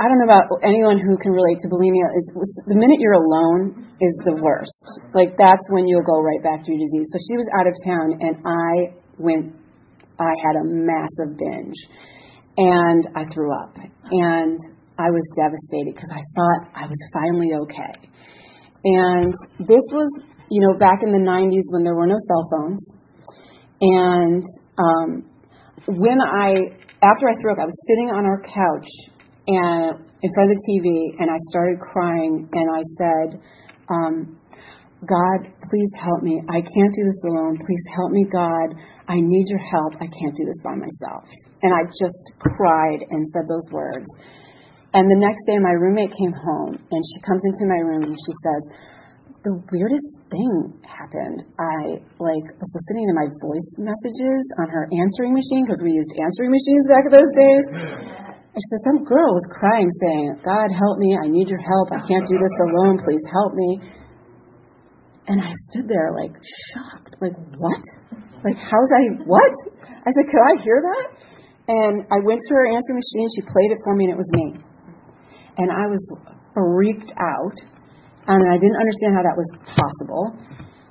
I 0.01 0.09
don't 0.09 0.17
know 0.17 0.33
about 0.33 0.49
anyone 0.65 0.97
who 0.97 1.13
can 1.21 1.29
relate 1.31 1.61
to 1.61 1.69
bulimia. 1.69 2.07
Is 2.17 2.25
the 2.65 2.73
minute 2.73 2.97
you're 2.97 3.21
alone 3.21 3.85
is 4.01 4.17
the 4.25 4.33
worst. 4.33 4.81
Like 5.13 5.37
that's 5.37 5.69
when 5.69 5.85
you'll 5.85 6.01
go 6.01 6.17
right 6.17 6.41
back 6.41 6.65
to 6.65 6.71
your 6.73 6.81
disease. 6.81 7.05
So 7.13 7.21
she 7.21 7.37
was 7.37 7.45
out 7.53 7.69
of 7.69 7.75
town, 7.85 8.17
and 8.17 8.35
I 8.41 8.97
went. 9.21 9.60
I 10.21 10.33
had 10.45 10.55
a 10.61 10.65
massive 10.65 11.37
binge, 11.37 11.79
and 12.57 13.07
I 13.15 13.25
threw 13.33 13.49
up, 13.51 13.75
and 14.11 14.59
I 14.97 15.09
was 15.09 15.25
devastated 15.35 15.95
because 15.95 16.11
I 16.13 16.21
thought 16.35 16.61
I 16.77 16.85
was 16.85 17.01
finally 17.11 17.49
okay. 17.65 18.07
And 18.83 19.33
this 19.59 19.85
was, 19.91 20.09
you 20.49 20.61
know, 20.61 20.77
back 20.77 21.01
in 21.01 21.11
the 21.11 21.25
90s 21.25 21.73
when 21.73 21.83
there 21.83 21.95
were 21.95 22.07
no 22.07 22.19
cell 22.27 22.45
phones, 22.53 22.91
and 23.81 24.45
um, 24.77 25.25
when 25.87 26.21
I 26.21 26.77
after 27.01 27.27
I 27.27 27.33
threw 27.41 27.51
up, 27.51 27.57
I 27.57 27.65
was 27.65 27.77
sitting 27.89 28.09
on 28.13 28.25
our 28.25 28.41
couch 28.45 28.89
and 29.47 30.05
in 30.21 30.29
front 30.33 30.51
of 30.51 30.57
the 30.57 30.63
TV, 30.69 31.17
and 31.19 31.31
I 31.31 31.37
started 31.49 31.79
crying, 31.79 32.47
and 32.53 32.69
I 32.69 32.83
said, 32.97 33.41
um, 33.89 34.37
God, 35.01 35.49
please 35.69 35.91
help 35.97 36.21
me. 36.21 36.41
I 36.49 36.61
can't 36.61 36.93
do 36.93 37.03
this 37.09 37.21
alone. 37.25 37.57
Please 37.57 37.85
help 37.95 38.11
me, 38.11 38.25
God. 38.31 38.77
I 39.09 39.17
need 39.17 39.45
your 39.49 39.61
help. 39.61 39.97
I 39.97 40.05
can't 40.05 40.35
do 40.37 40.45
this 40.45 40.61
by 40.63 40.75
myself. 40.77 41.25
And 41.61 41.73
I 41.73 41.89
just 41.89 42.21
cried 42.37 43.01
and 43.09 43.29
said 43.33 43.49
those 43.49 43.65
words. 43.71 44.05
And 44.93 45.09
the 45.09 45.17
next 45.17 45.41
day, 45.47 45.57
my 45.57 45.73
roommate 45.73 46.11
came 46.11 46.35
home, 46.35 46.75
and 46.75 47.01
she 47.01 47.17
comes 47.25 47.41
into 47.47 47.65
my 47.65 47.79
room 47.79 48.03
and 48.03 48.13
she 48.13 48.33
says, 48.43 48.61
the 49.41 49.57
weirdest 49.73 50.05
thing 50.29 50.53
happened. 50.85 51.41
I 51.57 51.97
like 52.21 52.45
was 52.61 52.71
listening 52.77 53.09
to 53.09 53.15
my 53.17 53.27
voice 53.41 53.69
messages 53.81 54.43
on 54.61 54.69
her 54.69 54.85
answering 54.93 55.33
machine 55.33 55.65
because 55.65 55.81
we 55.81 55.97
used 55.97 56.13
answering 56.13 56.53
machines 56.53 56.85
back 56.85 57.09
in 57.09 57.13
those 57.17 57.33
days. 57.33 57.65
And 58.53 58.59
she 58.59 58.67
said, 58.69 58.83
Some 58.85 59.01
girl 59.01 59.33
was 59.33 59.47
crying, 59.49 59.89
saying, 59.97 60.45
God, 60.45 60.69
help 60.69 61.01
me. 61.01 61.17
I 61.17 61.25
need 61.25 61.49
your 61.49 61.61
help. 61.63 61.89
I 61.89 62.05
can't 62.05 62.27
do 62.29 62.37
this 62.37 62.57
alone. 62.69 63.01
Please 63.01 63.23
help 63.33 63.57
me. 63.57 63.69
And 65.27 65.41
I 65.41 65.53
stood 65.69 65.87
there, 65.87 66.11
like, 66.17 66.33
shocked. 66.73 67.15
Like, 67.21 67.37
what? 67.57 67.81
Like, 68.43 68.57
how 68.57 68.79
was 68.81 68.91
I, 68.93 69.23
what? 69.23 69.51
I 70.01 70.09
said, 70.09 70.25
Could 70.25 70.41
I 70.41 70.63
hear 70.63 70.81
that? 70.81 71.05
And 71.67 72.03
I 72.09 72.19
went 72.25 72.41
to 72.41 72.51
her 72.55 72.65
answering 72.65 72.97
machine. 72.97 73.27
She 73.37 73.41
played 73.45 73.71
it 73.71 73.79
for 73.83 73.95
me, 73.95 74.09
and 74.09 74.13
it 74.13 74.19
was 74.19 74.31
me. 74.33 74.47
And 75.57 75.69
I 75.69 75.85
was 75.87 76.01
freaked 76.57 77.13
out. 77.15 77.57
And 78.27 78.41
I 78.49 78.57
didn't 78.57 78.79
understand 78.81 79.13
how 79.13 79.23
that 79.23 79.37
was 79.37 79.49
possible. 79.65 80.25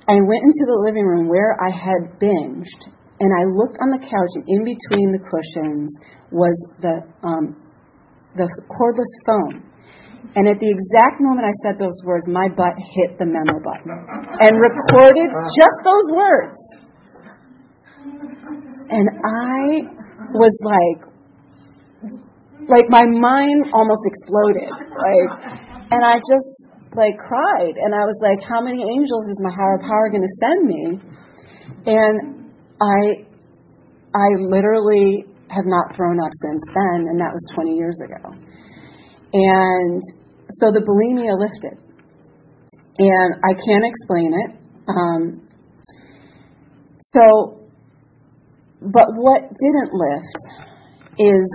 I 0.07 0.17
went 0.19 0.43
into 0.43 0.63
the 0.67 0.79
living 0.83 1.05
room 1.05 1.29
where 1.29 1.55
I 1.61 1.69
had 1.71 2.19
binged, 2.19 2.81
and 3.19 3.29
I 3.31 3.43
looked 3.47 3.77
on 3.79 3.89
the 3.93 4.01
couch, 4.01 4.33
and 4.35 4.45
in 4.47 4.65
between 4.65 5.11
the 5.13 5.21
cushions 5.23 5.93
was 6.31 6.55
the 6.81 7.05
um, 7.23 7.55
the 8.35 8.47
cordless 8.67 9.13
phone. 9.25 9.70
And 10.35 10.47
at 10.47 10.59
the 10.59 10.69
exact 10.71 11.19
moment 11.19 11.47
I 11.47 11.55
said 11.63 11.75
those 11.79 11.97
words, 12.05 12.25
my 12.27 12.47
butt 12.47 12.75
hit 12.77 13.19
the 13.19 13.25
memo 13.25 13.59
button 13.59 13.91
and 14.39 14.53
recorded 14.55 15.29
just 15.51 15.77
those 15.83 16.07
words. 16.15 16.55
And 18.91 19.07
I 19.07 19.87
was 20.31 20.55
like, 20.63 21.11
like 22.69 22.87
my 22.89 23.03
mind 23.03 23.71
almost 23.73 24.03
exploded. 24.05 24.71
Like, 24.71 25.31
and 25.91 26.05
I 26.05 26.15
just 26.17 26.47
like 26.95 27.17
cried. 27.17 27.75
And 27.75 27.95
I 27.95 28.03
was 28.07 28.19
like, 28.21 28.39
how 28.47 28.61
many 28.61 28.83
angels 28.83 29.27
is 29.27 29.39
my 29.41 29.51
higher 29.51 29.79
power 29.83 30.09
going 30.09 30.23
to 30.23 30.35
send 30.39 30.59
me? 30.67 30.83
And 31.87 32.51
I, 32.79 33.27
I 34.15 34.27
literally 34.39 35.25
have 35.49 35.65
not 35.67 35.95
thrown 35.95 36.19
up 36.19 36.31
since 36.39 36.63
then, 36.67 37.07
and 37.11 37.19
that 37.19 37.31
was 37.31 37.43
20 37.55 37.75
years 37.75 37.99
ago. 38.03 38.50
And 39.33 40.01
so 40.55 40.71
the 40.71 40.81
bulimia 40.81 41.39
lifted. 41.39 41.79
And 42.99 43.35
I 43.43 43.53
can't 43.53 43.85
explain 43.85 44.33
it. 44.33 44.51
Um, 44.87 45.47
so, 47.09 47.59
but 48.81 49.07
what 49.15 49.41
didn't 49.41 49.91
lift 49.93 50.37
is 51.17 51.45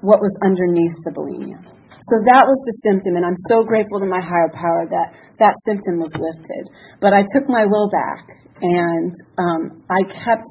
what 0.00 0.20
was 0.20 0.32
underneath 0.44 0.94
the 1.04 1.12
bulimia. 1.12 1.74
So 2.12 2.20
that 2.20 2.44
was 2.44 2.60
the 2.68 2.76
symptom, 2.84 3.16
and 3.16 3.24
I'm 3.24 3.40
so 3.48 3.64
grateful 3.64 3.98
to 4.00 4.04
my 4.04 4.20
higher 4.20 4.52
power 4.52 4.84
that 4.92 5.16
that 5.40 5.56
symptom 5.64 5.96
was 6.04 6.12
lifted. 6.12 6.68
But 7.00 7.16
I 7.16 7.24
took 7.32 7.48
my 7.48 7.64
will 7.64 7.88
back, 7.88 8.28
and 8.60 9.12
um, 9.40 9.80
I 9.88 10.04
kept 10.12 10.44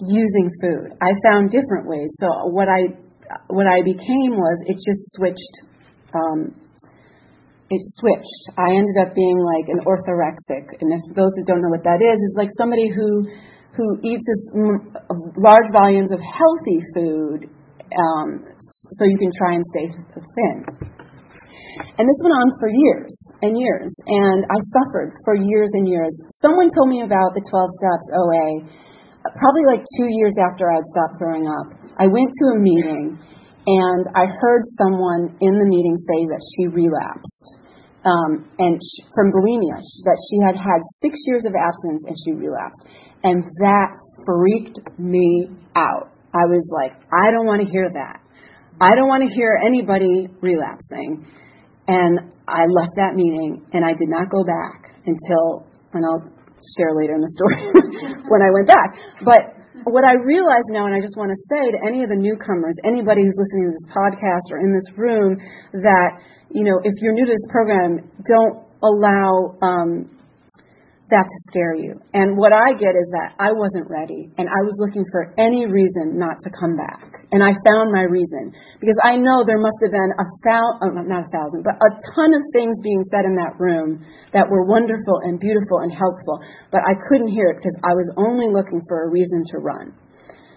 using 0.00 0.48
food. 0.60 0.96
I 1.04 1.12
found 1.28 1.52
different 1.52 1.84
ways. 1.84 2.08
So 2.20 2.48
what 2.48 2.68
I 2.68 2.88
what 3.48 3.66
I 3.66 3.82
became 3.82 4.36
was 4.36 4.56
it 4.66 4.76
just 4.76 5.02
switched. 5.14 5.54
Um, 6.14 6.54
it 7.68 7.82
switched. 7.98 8.44
I 8.58 8.78
ended 8.78 8.96
up 9.02 9.14
being 9.14 9.38
like 9.42 9.66
an 9.68 9.80
orthorexic, 9.82 10.78
and 10.80 10.92
if 10.94 11.02
those 11.14 11.32
who 11.34 11.44
don't 11.44 11.62
know 11.62 11.74
what 11.74 11.82
that 11.82 11.98
is, 11.98 12.14
is 12.14 12.34
like 12.36 12.50
somebody 12.56 12.88
who 12.88 13.26
who 13.74 14.00
eats 14.02 14.24
this 14.24 14.42
large 15.36 15.68
volumes 15.72 16.10
of 16.10 16.20
healthy 16.20 16.80
food, 16.94 17.50
um, 17.92 18.28
so 18.96 19.04
you 19.04 19.18
can 19.18 19.30
try 19.36 19.54
and 19.54 19.64
stay 19.74 19.86
thin. 20.14 20.56
And 21.76 22.08
this 22.08 22.18
went 22.24 22.32
on 22.32 22.48
for 22.58 22.68
years 22.72 23.12
and 23.42 23.58
years, 23.58 23.92
and 24.06 24.46
I 24.48 24.56
suffered 24.72 25.12
for 25.24 25.36
years 25.36 25.68
and 25.74 25.86
years. 25.86 26.12
Someone 26.40 26.70
told 26.72 26.88
me 26.88 27.02
about 27.02 27.36
the 27.36 27.44
12 27.44 27.68
steps 27.76 28.06
OA, 28.16 28.46
probably 29.34 29.66
like 29.66 29.82
two 29.98 30.08
years 30.08 30.34
after 30.38 30.70
I 30.70 30.78
had 30.78 30.86
stopped 30.92 31.18
throwing 31.18 31.46
up, 31.48 31.74
I 31.98 32.06
went 32.06 32.30
to 32.30 32.44
a 32.54 32.58
meeting 32.58 33.18
and 33.66 34.02
I 34.14 34.30
heard 34.40 34.62
someone 34.78 35.34
in 35.40 35.58
the 35.58 35.66
meeting 35.66 35.98
say 35.98 36.20
that 36.30 36.42
she 36.54 36.66
relapsed. 36.70 37.66
Um, 38.06 38.46
and 38.62 38.78
she, 38.78 39.02
from 39.14 39.34
bulimia, 39.34 39.82
that 40.06 40.18
she 40.30 40.38
had 40.46 40.54
had 40.54 40.78
six 41.02 41.18
years 41.26 41.42
of 41.44 41.52
abstinence 41.58 42.04
and 42.06 42.16
she 42.22 42.32
relapsed. 42.38 42.82
And 43.24 43.42
that 43.58 43.98
freaked 44.22 44.78
me 44.98 45.50
out. 45.74 46.14
I 46.30 46.46
was 46.46 46.62
like, 46.70 46.94
I 47.10 47.32
don't 47.32 47.46
want 47.46 47.66
to 47.66 47.68
hear 47.68 47.90
that. 47.90 48.20
I 48.80 48.94
don't 48.94 49.08
want 49.08 49.26
to 49.26 49.34
hear 49.34 49.58
anybody 49.58 50.28
relapsing. 50.40 51.26
And 51.88 52.30
I 52.46 52.62
left 52.68 52.94
that 52.96 53.14
meeting 53.14 53.66
and 53.72 53.84
I 53.84 53.94
did 53.94 54.08
not 54.08 54.30
go 54.30 54.44
back 54.44 54.94
until, 55.06 55.66
and 55.92 56.04
I'll 56.04 56.35
share 56.76 56.96
later 56.96 57.14
in 57.14 57.22
the 57.22 57.32
story 57.34 57.60
when 58.32 58.40
I 58.40 58.50
went 58.52 58.68
back. 58.68 58.88
But 59.22 59.42
what 59.86 60.02
I 60.02 60.18
realize 60.18 60.66
now, 60.72 60.86
and 60.86 60.94
I 60.94 61.00
just 61.00 61.14
want 61.14 61.30
to 61.30 61.38
say 61.46 61.70
to 61.70 61.78
any 61.86 62.02
of 62.02 62.10
the 62.10 62.18
newcomers, 62.18 62.74
anybody 62.82 63.22
who's 63.22 63.38
listening 63.38 63.70
to 63.70 63.74
this 63.78 63.88
podcast 63.92 64.46
or 64.50 64.58
in 64.58 64.74
this 64.74 64.88
room, 64.98 65.38
that 65.84 66.10
you 66.50 66.64
know, 66.64 66.80
if 66.82 66.94
you're 67.02 67.12
new 67.12 67.26
to 67.26 67.32
this 67.32 67.46
program, 67.50 68.00
don't 68.24 68.64
allow 68.82 69.58
um, 69.62 70.10
that 71.10 71.22
to 71.22 71.38
scare 71.46 71.78
you. 71.78 71.94
And 72.14 72.34
what 72.34 72.50
I 72.50 72.74
get 72.74 72.98
is 72.98 73.06
that 73.14 73.38
I 73.38 73.54
wasn't 73.54 73.86
ready 73.86 74.26
and 74.34 74.50
I 74.50 74.60
was 74.66 74.74
looking 74.82 75.06
for 75.14 75.30
any 75.38 75.62
reason 75.62 76.18
not 76.18 76.42
to 76.42 76.50
come 76.50 76.74
back. 76.74 76.98
And 77.30 77.46
I 77.46 77.54
found 77.62 77.94
my 77.94 78.10
reason 78.10 78.50
because 78.82 78.98
I 79.06 79.14
know 79.14 79.46
there 79.46 79.62
must 79.62 79.78
have 79.86 79.94
been 79.94 80.12
a 80.18 80.26
thousand, 80.42 80.82
oh, 80.82 81.06
not 81.06 81.26
a 81.26 81.30
thousand, 81.30 81.62
but 81.62 81.78
a 81.78 81.90
ton 82.18 82.34
of 82.34 82.42
things 82.50 82.74
being 82.82 83.06
said 83.14 83.22
in 83.22 83.38
that 83.38 83.54
room 83.62 84.02
that 84.34 84.50
were 84.50 84.66
wonderful 84.66 85.22
and 85.22 85.38
beautiful 85.38 85.86
and 85.86 85.94
helpful, 85.94 86.42
but 86.74 86.82
I 86.82 86.98
couldn't 87.06 87.30
hear 87.30 87.54
it 87.54 87.62
because 87.62 87.78
I 87.86 87.94
was 87.94 88.10
only 88.18 88.50
looking 88.50 88.82
for 88.90 89.06
a 89.06 89.08
reason 89.10 89.46
to 89.54 89.62
run, 89.62 89.94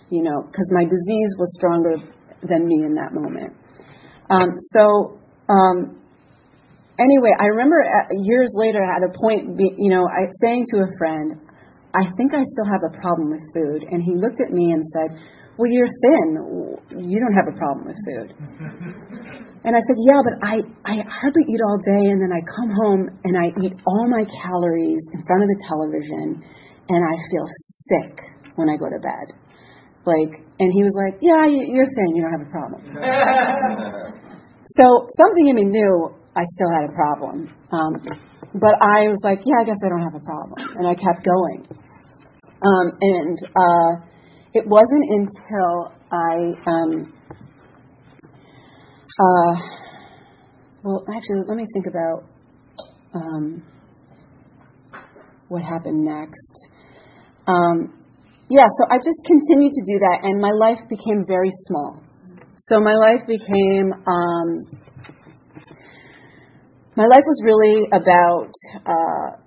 you 0.10 0.26
know, 0.26 0.50
because 0.50 0.66
my 0.74 0.90
disease 0.90 1.32
was 1.38 1.54
stronger 1.62 2.02
than 2.42 2.66
me 2.66 2.82
in 2.82 2.98
that 2.98 3.14
moment. 3.14 3.54
Um, 4.34 4.58
so, 4.74 5.22
um, 5.46 6.02
anyway, 7.00 7.32
I 7.40 7.48
remember 7.56 7.80
uh, 7.82 8.12
years 8.24 8.52
later 8.56 8.84
at 8.84 9.02
a 9.02 9.12
point, 9.18 9.58
you 9.58 9.90
know, 9.90 10.06
I 10.06 10.28
saying 10.42 10.66
to 10.76 10.84
a 10.84 10.90
friend, 10.98 11.40
I 11.96 12.06
think 12.18 12.34
I 12.34 12.44
still 12.44 12.70
have 12.70 12.86
a 12.86 12.94
problem 13.02 13.32
with 13.32 13.42
food. 13.54 13.82
And 13.90 14.04
he 14.04 14.14
looked 14.14 14.42
at 14.42 14.54
me 14.54 14.72
and 14.72 14.86
said, 14.94 15.18
Well, 15.58 15.72
you're 15.72 15.90
thin. 15.90 16.28
You 17.02 17.18
don't 17.18 17.34
have 17.34 17.50
a 17.50 17.58
problem 17.58 17.88
with 17.88 18.00
food. 18.06 18.30
And 19.60 19.76
I 19.76 19.84
said, 19.84 20.00
Yeah, 20.08 20.24
but 20.24 20.36
I, 20.40 20.56
I 20.88 21.04
hardly 21.04 21.44
eat 21.52 21.60
all 21.60 21.78
day. 21.84 22.08
And 22.08 22.24
then 22.24 22.32
I 22.32 22.40
come 22.48 22.72
home 22.72 23.10
and 23.26 23.36
I 23.36 23.52
eat 23.60 23.76
all 23.86 24.08
my 24.08 24.24
calories 24.24 25.04
in 25.12 25.20
front 25.28 25.44
of 25.44 25.50
the 25.52 25.60
television. 25.68 26.42
And 26.88 27.02
I 27.04 27.16
feel 27.28 27.46
sick 27.92 28.16
when 28.56 28.70
I 28.70 28.78
go 28.78 28.88
to 28.88 29.00
bed. 29.04 29.36
Like, 30.08 30.32
and 30.64 30.72
he 30.72 30.82
was 30.82 30.96
like, 30.96 31.20
yeah, 31.20 31.44
you're 31.44 31.92
saying 31.92 32.16
you 32.16 32.24
don't 32.24 32.40
have 32.40 32.48
a 32.48 32.52
problem. 32.56 32.82
so 34.80 35.12
something 35.20 35.48
in 35.50 35.56
me 35.56 35.66
knew 35.66 36.16
I 36.36 36.44
still 36.56 36.70
had 36.72 36.90
a 36.90 36.94
problem. 36.94 37.50
Um, 37.72 37.94
but 38.54 38.76
I 38.82 39.08
was 39.10 39.20
like, 39.24 39.40
yeah, 39.46 39.62
I 39.62 39.66
guess 39.66 39.78
I 39.84 39.90
don't 39.90 40.04
have 40.04 40.16
a 40.16 40.26
problem. 40.26 40.60
And 40.78 40.88
I 40.88 40.96
kept 40.96 41.26
going. 41.26 41.68
Um, 42.62 42.98
and 43.02 43.38
uh, 43.56 43.92
it 44.54 44.66
wasn't 44.68 45.06
until 45.10 45.94
I, 46.12 46.36
um, 46.68 47.14
uh, 49.20 49.54
well, 50.84 51.06
actually, 51.16 51.42
let 51.48 51.58
me 51.58 51.66
think 51.74 51.88
about 51.88 52.24
um, 53.14 53.64
what 55.48 55.62
happened 55.64 56.04
next. 56.06 56.68
Um, 57.48 57.94
yeah, 58.50 58.66
so 58.78 58.86
I 58.90 58.98
just 58.98 59.22
continued 59.26 59.74
to 59.74 59.84
do 59.86 60.00
that, 60.00 60.20
and 60.24 60.42
my 60.42 60.52
life 60.52 60.80
became 60.90 61.26
very 61.28 61.52
small. 61.68 62.02
So 62.58 62.80
my 62.80 62.96
life 62.96 63.22
became, 63.28 63.94
um, 64.06 64.66
my 67.00 67.08
life 67.08 67.24
was 67.24 67.40
really 67.48 67.88
about 67.96 68.52
uh, 68.84 69.40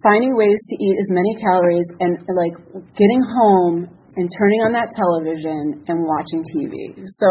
finding 0.00 0.32
ways 0.32 0.56
to 0.56 0.74
eat 0.80 0.96
as 0.96 1.08
many 1.12 1.36
calories 1.36 1.84
and 2.00 2.16
like 2.24 2.56
getting 2.96 3.20
home 3.20 3.84
and 4.16 4.32
turning 4.32 4.64
on 4.64 4.72
that 4.72 4.88
television 4.96 5.84
and 5.92 6.08
watching 6.08 6.40
TV. 6.48 6.96
So, 7.04 7.28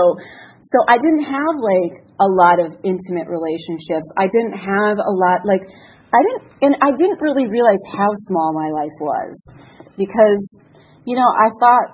so 0.70 0.78
I 0.86 1.02
didn't 1.02 1.26
have 1.26 1.56
like 1.58 2.06
a 2.22 2.30
lot 2.30 2.62
of 2.62 2.78
intimate 2.86 3.26
relationships. 3.26 4.06
I 4.22 4.30
didn't 4.30 4.54
have 4.54 5.02
a 5.02 5.14
lot 5.18 5.42
like 5.50 5.66
I 6.14 6.22
didn't, 6.22 6.44
and 6.62 6.74
I 6.86 6.94
didn't 6.94 7.18
really 7.18 7.50
realize 7.50 7.82
how 7.90 8.14
small 8.30 8.54
my 8.54 8.70
life 8.70 8.98
was 9.02 9.34
because, 9.98 10.46
you 11.10 11.18
know, 11.18 11.26
I 11.26 11.50
thought, 11.58 11.88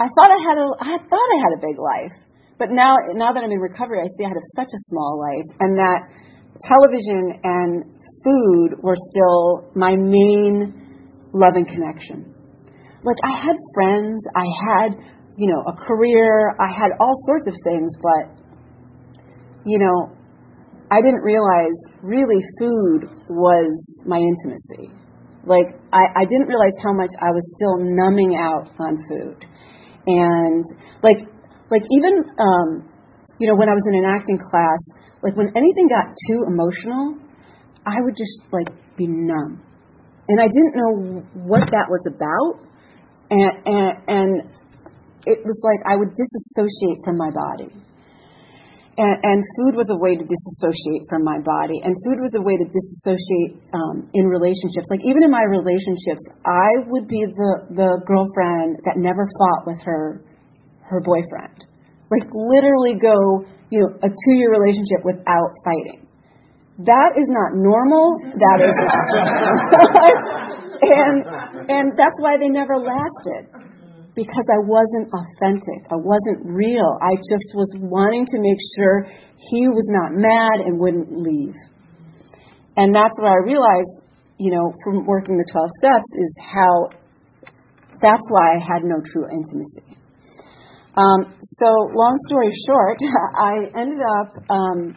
I 0.00 0.08
thought 0.08 0.30
I 0.32 0.40
had 0.40 0.56
a, 0.64 0.68
I 0.80 0.96
thought 0.96 1.28
I 1.28 1.38
had 1.44 1.52
a 1.54 1.60
big 1.60 1.76
life, 1.76 2.16
but 2.58 2.70
now, 2.70 2.96
now 3.14 3.32
that 3.32 3.44
I'm 3.44 3.50
in 3.50 3.60
recovery, 3.60 4.00
I 4.00 4.08
see 4.16 4.24
I 4.24 4.28
had 4.28 4.36
a, 4.36 4.46
such 4.56 4.72
a 4.72 4.80
small 4.88 5.20
life, 5.20 5.56
and 5.60 5.78
that 5.78 6.08
television 6.64 7.40
and 7.44 7.84
food 8.24 8.82
were 8.82 8.96
still 8.96 9.70
my 9.74 9.94
main 9.96 11.28
love 11.32 11.54
and 11.54 11.68
connection. 11.68 12.34
Like 13.04 13.16
I 13.24 13.38
had 13.38 13.56
friends, 13.74 14.24
I 14.34 14.46
had, 14.68 14.98
you 15.36 15.52
know, 15.52 15.62
a 15.68 15.76
career, 15.86 16.56
I 16.58 16.68
had 16.72 16.96
all 16.98 17.14
sorts 17.26 17.46
of 17.46 17.54
things, 17.62 17.92
but, 18.02 18.42
you 19.64 19.78
know, 19.78 20.16
I 20.90 21.00
didn't 21.02 21.22
realize 21.22 21.76
really 22.02 22.42
food 22.58 23.10
was 23.30 23.84
my 24.06 24.18
intimacy. 24.18 24.92
Like 25.44 25.78
I, 25.92 26.22
I 26.22 26.24
didn't 26.24 26.46
realize 26.48 26.74
how 26.82 26.92
much 26.92 27.10
I 27.20 27.30
was 27.30 27.42
still 27.56 27.78
numbing 27.78 28.36
out 28.36 28.70
on 28.78 28.96
food, 29.08 29.46
and 30.06 30.64
like 31.02 31.18
like 31.70 31.82
even 31.90 32.22
um, 32.38 32.68
you 33.38 33.48
know 33.48 33.56
when 33.56 33.68
I 33.68 33.74
was 33.74 33.84
in 33.86 33.94
an 33.98 34.06
acting 34.06 34.38
class, 34.38 34.80
like 35.22 35.36
when 35.36 35.50
anything 35.56 35.88
got 35.88 36.14
too 36.28 36.46
emotional, 36.46 37.18
I 37.86 37.98
would 38.00 38.16
just 38.16 38.42
like 38.52 38.70
be 38.96 39.06
numb, 39.06 39.62
and 40.28 40.40
I 40.40 40.46
didn't 40.46 40.74
know 40.74 40.92
what 41.46 41.66
that 41.70 41.86
was 41.90 42.04
about, 42.06 42.62
and 43.30 43.52
and, 43.66 43.90
and 44.06 44.30
it 45.26 45.42
was 45.42 45.58
like 45.62 45.82
I 45.82 45.96
would 45.98 46.14
disassociate 46.14 47.02
from 47.04 47.18
my 47.18 47.30
body. 47.30 47.72
And, 48.96 49.12
and 49.12 49.44
food 49.60 49.76
was 49.76 49.92
a 49.92 49.98
way 50.00 50.16
to 50.16 50.24
disassociate 50.24 51.04
from 51.12 51.20
my 51.20 51.36
body, 51.44 51.84
and 51.84 51.92
food 52.00 52.16
was 52.16 52.32
a 52.32 52.40
way 52.40 52.56
to 52.56 52.64
disassociate 52.64 53.60
um, 53.76 54.08
in 54.16 54.24
relationships. 54.24 54.88
Like 54.88 55.04
even 55.04 55.20
in 55.20 55.28
my 55.28 55.44
relationships, 55.44 56.24
I 56.48 56.88
would 56.88 57.04
be 57.04 57.28
the 57.28 57.76
the 57.76 57.90
girlfriend 58.08 58.80
that 58.88 58.96
never 58.96 59.28
fought 59.36 59.68
with 59.68 59.84
her 59.84 60.24
her 60.88 61.00
boyfriend. 61.00 61.66
Like 62.10 62.28
literally 62.32 62.94
go, 62.94 63.44
you 63.70 63.80
know, 63.80 63.88
a 64.02 64.08
two 64.08 64.34
year 64.34 64.50
relationship 64.50 65.04
without 65.04 65.54
fighting. 65.64 66.06
That 66.84 67.16
is 67.16 67.26
not 67.26 67.54
normal. 67.56 68.18
That 68.20 68.60
is, 68.60 68.68
and 70.82 71.24
and 71.70 71.96
that's 71.96 72.20
why 72.20 72.36
they 72.36 72.48
never 72.48 72.76
lasted 72.76 73.48
because 74.16 74.48
I 74.48 74.60
wasn't 74.64 75.12
authentic. 75.12 75.84
I 75.92 75.96
wasn't 75.96 76.40
real. 76.44 76.98
I 77.00 77.16
just 77.16 77.52
was 77.54 77.68
wanting 77.80 78.26
to 78.26 78.38
make 78.40 78.58
sure 78.76 79.06
he 79.36 79.68
was 79.68 79.84
not 79.88 80.12
mad 80.16 80.60
and 80.64 80.80
wouldn't 80.80 81.12
leave. 81.12 81.54
And 82.76 82.94
that's 82.94 83.18
what 83.20 83.28
I 83.28 83.36
realized, 83.44 83.92
you 84.38 84.52
know, 84.52 84.72
from 84.84 85.06
working 85.06 85.36
the 85.36 85.44
12 85.52 85.70
steps 85.78 86.08
is 86.16 86.32
how 86.40 86.88
that's 88.00 88.28
why 88.28 88.56
I 88.56 88.60
had 88.60 88.84
no 88.84 89.00
true 89.12 89.28
intimacy. 89.32 89.95
Um, 90.96 91.36
so, 91.40 91.68
long 91.92 92.16
story 92.26 92.48
short, 92.64 92.96
I 93.36 93.68
ended 93.76 94.00
up 94.00 94.30
um, 94.48 94.96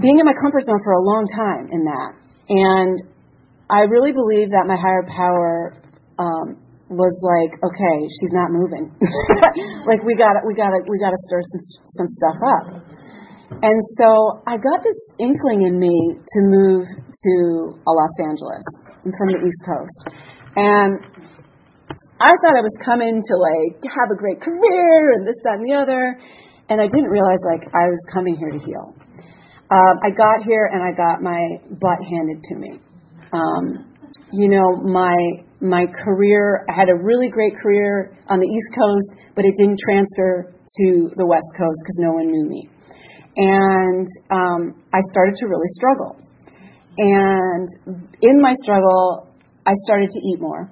being 0.00 0.18
in 0.18 0.26
my 0.26 0.34
comfort 0.42 0.66
zone 0.66 0.82
for 0.82 0.92
a 0.92 1.02
long 1.02 1.24
time 1.30 1.70
in 1.70 1.82
that. 1.86 2.10
And 2.48 2.94
I 3.70 3.86
really 3.86 4.12
believe 4.12 4.50
that 4.50 4.66
my 4.66 4.74
higher 4.74 5.06
power 5.06 5.78
um, 6.18 6.58
was 6.90 7.14
like, 7.18 7.52
okay, 7.62 7.98
she's 8.18 8.34
not 8.34 8.50
moving. 8.50 8.90
like 9.90 10.02
we 10.06 10.14
got 10.14 10.38
we 10.46 10.54
got 10.54 10.70
to 10.70 10.82
we 10.86 10.98
got 10.98 11.10
to 11.10 11.20
stir 11.26 11.42
some, 11.42 11.62
some 11.98 12.08
stuff 12.14 12.38
up. 12.42 12.64
And 13.62 13.78
so 13.98 14.42
I 14.46 14.58
got 14.58 14.82
this 14.82 14.98
inkling 15.18 15.66
in 15.66 15.78
me 15.78 15.94
to 16.18 16.38
move 16.42 16.86
to 16.86 17.34
Los 17.86 18.14
Angeles. 18.22 18.62
I'm 19.02 19.12
from 19.14 19.28
the 19.34 19.40
East 19.46 19.62
Coast, 19.62 19.98
and 20.58 21.26
I 22.20 22.32
thought 22.40 22.56
I 22.56 22.64
was 22.64 22.76
coming 22.84 23.22
to 23.22 23.34
like 23.36 23.82
have 23.84 24.08
a 24.12 24.16
great 24.16 24.40
career 24.40 25.12
and 25.12 25.26
this, 25.26 25.36
that, 25.44 25.60
and 25.60 25.68
the 25.68 25.74
other, 25.74 26.18
and 26.68 26.80
I 26.80 26.88
didn't 26.88 27.10
realize 27.10 27.40
like 27.44 27.68
I 27.74 27.84
was 27.92 28.02
coming 28.12 28.36
here 28.36 28.50
to 28.50 28.58
heal. 28.58 28.94
Um, 29.68 29.94
I 30.04 30.10
got 30.10 30.46
here 30.46 30.70
and 30.72 30.80
I 30.80 30.94
got 30.96 31.22
my 31.22 31.40
butt 31.80 31.98
handed 32.08 32.42
to 32.42 32.54
me. 32.56 32.80
Um, 33.32 33.92
you 34.32 34.48
know, 34.48 34.76
my 34.82 35.44
my 35.60 35.86
career, 36.04 36.64
I 36.68 36.72
had 36.72 36.88
a 36.88 36.94
really 36.94 37.28
great 37.28 37.54
career 37.62 38.16
on 38.28 38.40
the 38.40 38.46
East 38.46 38.70
Coast, 38.76 39.32
but 39.34 39.44
it 39.44 39.54
didn't 39.56 39.78
transfer 39.80 40.52
to 40.52 41.10
the 41.16 41.26
West 41.26 41.48
Coast 41.56 41.78
because 41.84 41.98
no 41.98 42.12
one 42.12 42.26
knew 42.28 42.46
me. 42.48 42.68
And 43.36 44.06
um, 44.30 44.82
I 44.92 45.00
started 45.12 45.34
to 45.36 45.46
really 45.46 45.68
struggle. 45.76 46.16
And 46.98 47.68
in 48.22 48.40
my 48.40 48.54
struggle, 48.62 49.28
I 49.66 49.72
started 49.84 50.10
to 50.10 50.18
eat 50.18 50.40
more. 50.40 50.70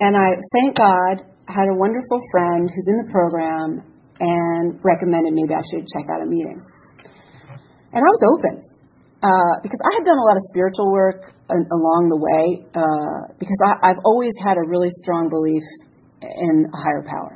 And 0.00 0.16
I, 0.16 0.28
thank 0.52 0.76
God, 0.76 1.26
I 1.48 1.52
had 1.52 1.68
a 1.68 1.76
wonderful 1.76 2.20
friend 2.32 2.68
who's 2.68 2.88
in 2.88 2.96
the 3.04 3.08
program 3.12 3.84
and 4.20 4.80
recommended 4.82 5.32
maybe 5.34 5.52
I 5.52 5.60
should 5.68 5.84
check 5.86 6.08
out 6.08 6.24
a 6.24 6.28
meeting. 6.28 6.64
And 7.92 8.00
I 8.00 8.08
was 8.08 8.22
open 8.24 8.64
uh, 9.22 9.54
because 9.62 9.80
I 9.84 9.90
had 9.96 10.04
done 10.04 10.18
a 10.18 10.26
lot 10.26 10.36
of 10.36 10.44
spiritual 10.48 10.92
work 10.92 11.32
along 11.48 12.08
the 12.08 12.18
way 12.18 12.66
uh, 12.74 13.32
because 13.38 13.58
I, 13.64 13.92
I've 13.92 14.02
always 14.04 14.32
had 14.42 14.56
a 14.56 14.64
really 14.66 14.90
strong 15.04 15.28
belief 15.28 15.62
in 16.22 16.66
a 16.72 16.76
higher 16.76 17.04
power. 17.06 17.35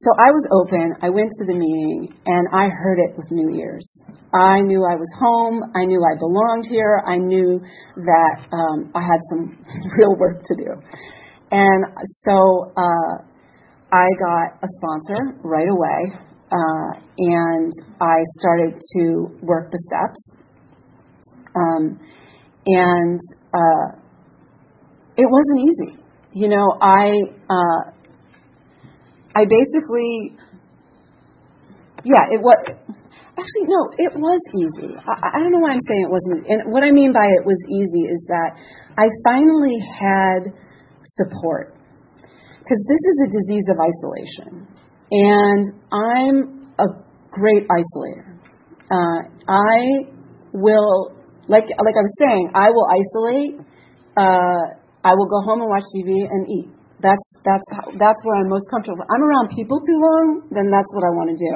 So 0.00 0.08
I 0.16 0.32
was 0.32 0.48
open. 0.48 0.96
I 1.02 1.10
went 1.10 1.28
to 1.28 1.44
the 1.44 1.52
meeting 1.52 2.08
and 2.24 2.48
I 2.54 2.72
heard 2.72 2.98
it 3.04 3.18
with 3.18 3.30
new 3.30 3.60
ears. 3.60 3.86
I 4.32 4.62
knew 4.62 4.80
I 4.80 4.96
was 4.96 5.12
home. 5.20 5.60
I 5.76 5.84
knew 5.84 6.00
I 6.00 6.16
belonged 6.16 6.64
here. 6.70 7.02
I 7.04 7.18
knew 7.18 7.60
that 7.96 8.36
um, 8.48 8.90
I 8.94 9.02
had 9.02 9.20
some 9.28 9.62
real 9.98 10.16
work 10.16 10.40
to 10.40 10.54
do. 10.56 10.72
And 11.50 11.84
so 12.24 12.72
uh, 12.78 13.12
I 13.92 14.06
got 14.24 14.64
a 14.64 14.68
sponsor 14.80 15.36
right 15.44 15.68
away. 15.68 16.16
Uh, 16.48 17.00
and 17.18 17.72
I 18.00 18.16
started 18.40 18.80
to 18.96 19.28
work 19.42 19.70
the 19.70 19.82
steps. 19.84 20.32
Um, 21.54 22.00
and 22.64 23.20
uh, 23.52 24.00
it 25.18 25.26
wasn't 25.28 25.60
easy. 25.60 26.02
You 26.32 26.48
know, 26.48 26.78
I 26.80 27.12
uh, 27.50 27.99
I 29.34 29.44
basically, 29.46 30.36
yeah, 32.04 32.34
it 32.34 32.40
was. 32.40 32.58
Actually, 33.38 33.72
no, 33.72 33.88
it 33.96 34.12
was 34.18 34.40
easy. 34.52 34.92
I, 35.00 35.36
I 35.36 35.38
don't 35.40 35.52
know 35.52 35.60
why 35.60 35.72
I'm 35.72 35.84
saying 35.86 36.04
it 36.04 36.12
wasn't. 36.12 36.44
Easy 36.44 36.52
and 36.52 36.72
what 36.72 36.82
I 36.82 36.90
mean 36.90 37.12
by 37.12 37.24
it 37.24 37.46
was 37.46 37.56
easy 37.70 38.10
is 38.10 38.20
that 38.28 38.58
I 38.98 39.08
finally 39.24 39.78
had 39.80 40.52
support 41.16 41.74
because 42.58 42.80
this 42.84 43.02
is 43.02 43.16
a 43.24 43.28
disease 43.32 43.66
of 43.70 43.78
isolation, 43.80 44.66
and 45.10 45.62
I'm 45.88 46.36
a 46.78 46.86
great 47.30 47.64
isolator. 47.70 48.36
Uh, 48.90 49.30
I 49.48 50.10
will 50.52 51.14
like 51.48 51.64
like 51.64 51.96
I 51.96 52.04
was 52.04 52.14
saying, 52.18 52.50
I 52.54 52.70
will 52.70 52.86
isolate. 52.90 53.54
Uh, 54.16 54.80
I 55.02 55.14
will 55.14 55.26
go 55.26 55.40
home 55.46 55.62
and 55.62 55.70
watch 55.70 55.84
TV 55.96 56.26
and 56.28 56.48
eat. 56.50 56.68
That's 57.44 57.64
how, 57.72 57.88
that's 57.96 58.20
where 58.24 58.36
I'm 58.40 58.48
most 58.48 58.68
comfortable. 58.68 59.04
I'm 59.08 59.22
around 59.22 59.50
people 59.56 59.80
too 59.80 59.98
long, 59.98 60.48
then 60.52 60.68
that's 60.68 60.88
what 60.92 61.04
I 61.04 61.12
want 61.16 61.28
to 61.32 61.38
do. 61.40 61.52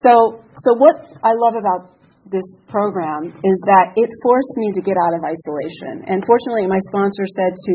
So 0.00 0.40
so 0.64 0.72
what 0.80 0.96
I 1.22 1.36
love 1.36 1.54
about 1.60 1.96
this 2.26 2.46
program 2.66 3.30
is 3.30 3.58
that 3.70 3.94
it 3.94 4.10
forced 4.22 4.54
me 4.56 4.72
to 4.74 4.82
get 4.82 4.96
out 4.98 5.14
of 5.14 5.22
isolation. 5.22 6.10
And 6.10 6.24
fortunately, 6.26 6.66
my 6.66 6.80
sponsor 6.90 7.22
said 7.38 7.54
to 7.54 7.74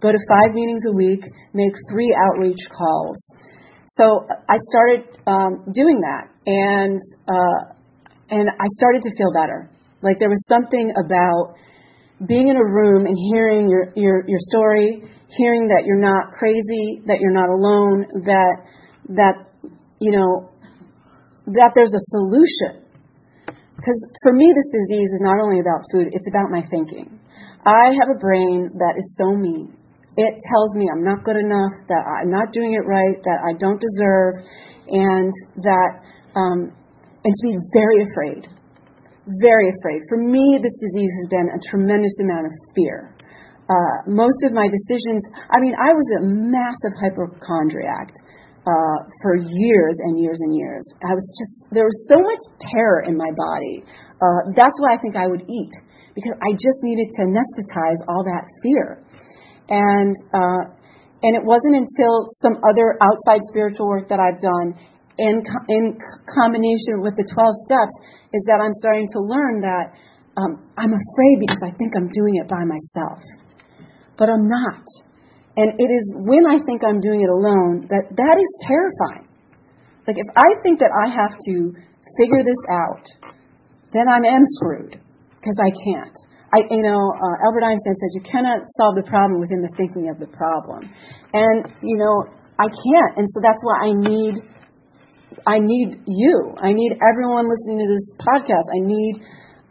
go 0.00 0.08
to 0.12 0.20
five 0.28 0.54
meetings 0.54 0.82
a 0.88 0.94
week, 0.94 1.20
make 1.52 1.74
three 1.90 2.08
outreach 2.16 2.60
calls. 2.72 3.18
So 3.92 4.24
I 4.48 4.56
started 4.72 5.00
um, 5.26 5.66
doing 5.74 6.00
that, 6.00 6.30
and 6.46 7.00
uh, 7.28 7.74
and 8.30 8.48
I 8.48 8.66
started 8.78 9.02
to 9.02 9.10
feel 9.18 9.32
better. 9.34 9.68
Like 10.00 10.18
there 10.18 10.30
was 10.30 10.40
something 10.48 10.92
about 10.96 11.56
being 12.26 12.48
in 12.48 12.56
a 12.56 12.64
room 12.64 13.04
and 13.06 13.16
hearing 13.32 13.68
your 13.68 13.92
your 13.96 14.24
your 14.26 14.38
story, 14.48 15.02
hearing 15.36 15.68
that 15.68 15.84
you're 15.86 16.00
not 16.00 16.32
crazy, 16.38 17.02
that 17.06 17.20
you're 17.20 17.32
not 17.32 17.48
alone, 17.48 18.24
that 18.24 18.56
that 19.10 19.34
you 19.98 20.12
know 20.12 20.50
that 21.46 21.72
there's 21.74 21.94
a 21.94 22.04
solution 22.08 22.80
because 23.80 23.96
for 24.20 24.32
me, 24.36 24.52
this 24.52 24.68
disease 24.68 25.08
is 25.08 25.24
not 25.24 25.40
only 25.40 25.56
about 25.56 25.88
food, 25.88 26.12
it's 26.12 26.28
about 26.28 26.52
my 26.52 26.60
thinking. 26.68 27.08
I 27.64 27.96
have 27.96 28.12
a 28.12 28.18
brain 28.20 28.68
that 28.76 29.00
is 29.00 29.08
so 29.16 29.32
mean. 29.32 29.72
It 30.20 30.36
tells 30.36 30.76
me 30.76 30.84
I'm 30.92 31.04
not 31.04 31.24
good 31.24 31.40
enough, 31.40 31.72
that 31.88 32.04
I'm 32.04 32.28
not 32.28 32.52
doing 32.52 32.76
it 32.76 32.84
right, 32.84 33.16
that 33.24 33.40
I 33.40 33.56
don't 33.56 33.80
deserve, 33.80 34.44
and 34.92 35.32
that, 35.64 35.90
um, 36.36 36.76
and 37.24 37.32
to 37.32 37.42
be 37.48 37.56
very 37.72 38.04
afraid. 38.04 38.52
Very 39.40 39.72
afraid. 39.72 40.02
For 40.12 40.18
me, 40.18 40.60
this 40.60 40.76
disease 40.76 41.12
has 41.24 41.28
been 41.32 41.48
a 41.48 41.60
tremendous 41.70 42.12
amount 42.20 42.46
of 42.46 42.52
fear. 42.76 43.16
Uh, 43.70 44.10
most 44.10 44.42
of 44.42 44.50
my 44.50 44.66
decisions, 44.66 45.22
I 45.46 45.62
mean, 45.62 45.78
I 45.78 45.94
was 45.94 46.08
a 46.18 46.22
massive 46.26 46.90
hypochondriac 46.98 48.10
uh, 48.66 48.98
for 49.22 49.38
years 49.38 49.96
and 50.02 50.18
years 50.18 50.42
and 50.42 50.58
years. 50.58 50.82
I 51.06 51.14
was 51.14 51.22
just 51.38 51.70
there 51.70 51.86
was 51.86 51.98
so 52.10 52.18
much 52.18 52.42
terror 52.74 53.06
in 53.06 53.16
my 53.16 53.30
body. 53.30 53.86
Uh, 54.18 54.52
that's 54.58 54.74
why 54.82 54.94
I 54.94 54.98
think 54.98 55.14
I 55.14 55.30
would 55.30 55.46
eat 55.46 55.72
because 56.18 56.34
I 56.42 56.52
just 56.58 56.82
needed 56.82 57.14
to 57.14 57.20
anesthetize 57.30 58.00
all 58.10 58.26
that 58.26 58.44
fear. 58.60 59.06
And 59.70 60.14
uh, 60.34 60.62
and 61.22 61.36
it 61.36 61.44
wasn't 61.44 61.76
until 61.76 62.26
some 62.42 62.58
other 62.64 62.98
outside 63.00 63.40
spiritual 63.48 63.86
work 63.86 64.08
that 64.08 64.18
I've 64.18 64.40
done 64.40 64.74
in 65.18 65.40
in 65.68 65.96
combination 66.34 67.04
with 67.04 67.14
the 67.16 67.24
12 67.28 67.64
steps 67.68 67.94
is 68.32 68.42
that 68.48 68.58
I'm 68.58 68.74
starting 68.80 69.08
to 69.14 69.20
learn 69.20 69.60
that 69.60 69.92
um, 70.36 70.64
I'm 70.78 70.94
afraid 70.94 71.36
because 71.44 71.60
I 71.60 71.72
think 71.76 71.92
I'm 71.96 72.08
doing 72.08 72.40
it 72.40 72.48
by 72.48 72.64
myself, 72.64 73.20
but 74.20 74.28
I'm 74.28 74.46
not. 74.46 74.84
And 75.56 75.72
it 75.80 75.88
is 75.88 76.04
when 76.12 76.44
I 76.44 76.60
think 76.68 76.84
I'm 76.84 77.00
doing 77.00 77.24
it 77.24 77.32
alone 77.32 77.88
that 77.88 78.12
that 78.12 78.36
is 78.36 78.52
terrifying. 78.68 79.26
Like 80.06 80.20
if 80.20 80.28
I 80.36 80.60
think 80.62 80.78
that 80.84 80.92
I 80.92 81.08
have 81.08 81.32
to 81.32 81.54
figure 82.20 82.44
this 82.44 82.62
out, 82.68 83.32
then 83.96 84.06
I 84.12 84.20
am 84.20 84.44
screwed 84.60 85.00
because 85.40 85.56
I 85.56 85.72
can't. 85.72 86.16
I, 86.52 86.66
you 86.68 86.82
know, 86.82 86.98
uh, 86.98 87.46
Albert 87.46 87.64
Einstein 87.64 87.94
says 87.94 88.10
you 88.14 88.24
cannot 88.26 88.60
solve 88.76 88.94
the 88.98 89.06
problem 89.08 89.40
within 89.40 89.62
the 89.62 89.70
thinking 89.76 90.10
of 90.10 90.18
the 90.18 90.26
problem, 90.34 90.82
and 91.32 91.64
you 91.80 91.96
know 91.96 92.26
I 92.58 92.66
can't, 92.66 93.12
and 93.16 93.26
so 93.32 93.40
that's 93.40 93.62
why 93.62 93.88
I 93.88 93.92
need, 93.94 94.34
I 95.46 95.58
need 95.62 96.02
you. 96.06 96.54
I 96.60 96.72
need 96.74 96.98
everyone 96.98 97.46
listening 97.48 97.78
to 97.80 97.88
this 97.88 98.08
podcast. 98.18 98.66
I 98.68 98.80
need, 98.84 99.14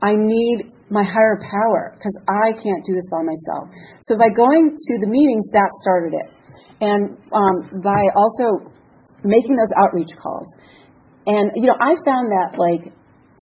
I 0.02 0.16
need 0.16 0.72
my 0.90 1.06
higher 1.06 1.38
power 1.40 1.94
because 1.98 2.18
I 2.28 2.54
can't 2.58 2.84
do 2.86 2.94
this 2.98 3.06
by 3.10 3.22
myself. 3.22 3.70
So 4.04 4.18
by 4.18 4.30
going 4.34 4.74
to 4.74 4.94
the 5.00 5.08
meetings, 5.08 5.46
that 5.54 5.70
started 5.82 6.18
it. 6.18 6.28
And 6.82 7.18
um, 7.34 7.82
by 7.82 8.02
also 8.16 8.72
making 9.24 9.56
those 9.56 9.74
outreach 9.78 10.10
calls. 10.18 10.48
And, 11.28 11.52
you 11.56 11.68
know, 11.68 11.78
I 11.78 11.94
found 12.06 12.32
that 12.34 12.58
like 12.58 12.90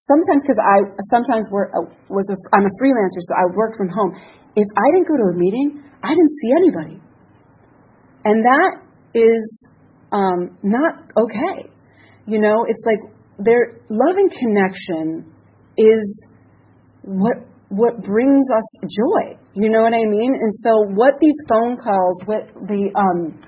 sometimes 0.07 0.41
because 0.43 0.59
I 0.59 0.77
sometimes 1.11 1.47
work, 1.51 1.71
uh, 1.71 1.87
was 2.09 2.25
a, 2.27 2.37
I'm 2.55 2.65
a 2.65 2.73
freelancer, 2.81 3.21
so 3.21 3.33
I 3.35 3.45
work 3.55 3.77
from 3.77 3.89
home. 3.89 4.15
If 4.55 4.67
I 4.75 4.87
didn't 4.91 5.07
go 5.07 5.15
to 5.15 5.27
a 5.31 5.37
meeting, 5.37 5.83
I 6.03 6.09
didn't 6.09 6.35
see 6.41 6.51
anybody. 6.51 7.01
And 8.25 8.43
that 8.43 8.71
is 9.13 9.57
um, 10.11 10.57
not 10.63 11.11
okay. 11.15 11.69
You 12.25 12.39
know, 12.39 12.65
it's 12.67 12.83
like 12.85 12.99
their 13.39 13.79
love 13.89 14.17
and 14.17 14.31
connection 14.31 15.33
is 15.77 16.25
what 17.07 17.39
what 17.69 18.03
brings 18.03 18.45
us 18.51 18.67
joy. 18.83 19.39
You 19.55 19.71
know 19.71 19.81
what 19.81 19.95
I 19.95 20.03
mean? 20.07 20.35
And 20.35 20.53
so 20.63 20.87
what 20.95 21.19
these 21.19 21.35
phone 21.47 21.75
calls, 21.79 22.23
what 22.27 22.47
the 22.67 22.91
um, 22.95 23.39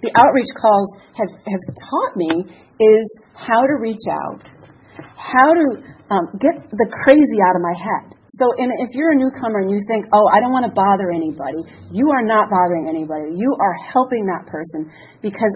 the 0.00 0.12
outreach 0.16 0.52
calls 0.56 0.88
have 1.16 1.32
have 1.44 1.64
taught 1.76 2.12
me 2.16 2.32
is 2.80 3.04
how 3.36 3.60
to 3.60 3.74
reach 3.80 4.04
out, 4.08 4.44
how 5.16 5.52
to 5.52 5.66
um, 6.08 6.24
get 6.40 6.56
the 6.72 6.88
crazy 7.04 7.40
out 7.44 7.56
of 7.56 7.62
my 7.62 7.76
head. 7.76 8.16
So, 8.36 8.48
in, 8.56 8.72
if 8.80 8.96
you're 8.96 9.12
a 9.12 9.18
newcomer 9.20 9.60
and 9.60 9.70
you 9.70 9.84
think, 9.88 10.06
"Oh, 10.12 10.26
I 10.32 10.40
don't 10.40 10.52
want 10.52 10.64
to 10.64 10.72
bother 10.72 11.12
anybody," 11.12 11.60
you 11.92 12.08
are 12.12 12.24
not 12.24 12.48
bothering 12.48 12.88
anybody. 12.88 13.36
You 13.36 13.56
are 13.60 13.76
helping 13.92 14.24
that 14.32 14.48
person 14.48 14.88
because 15.20 15.52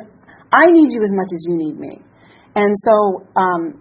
I 0.53 0.69
need 0.69 0.93
you 0.93 1.01
as 1.01 1.13
much 1.13 1.31
as 1.33 1.41
you 1.49 1.57
need 1.57 1.81
me. 1.81 2.01
And 2.55 2.77
so, 2.85 3.27
um, 3.37 3.81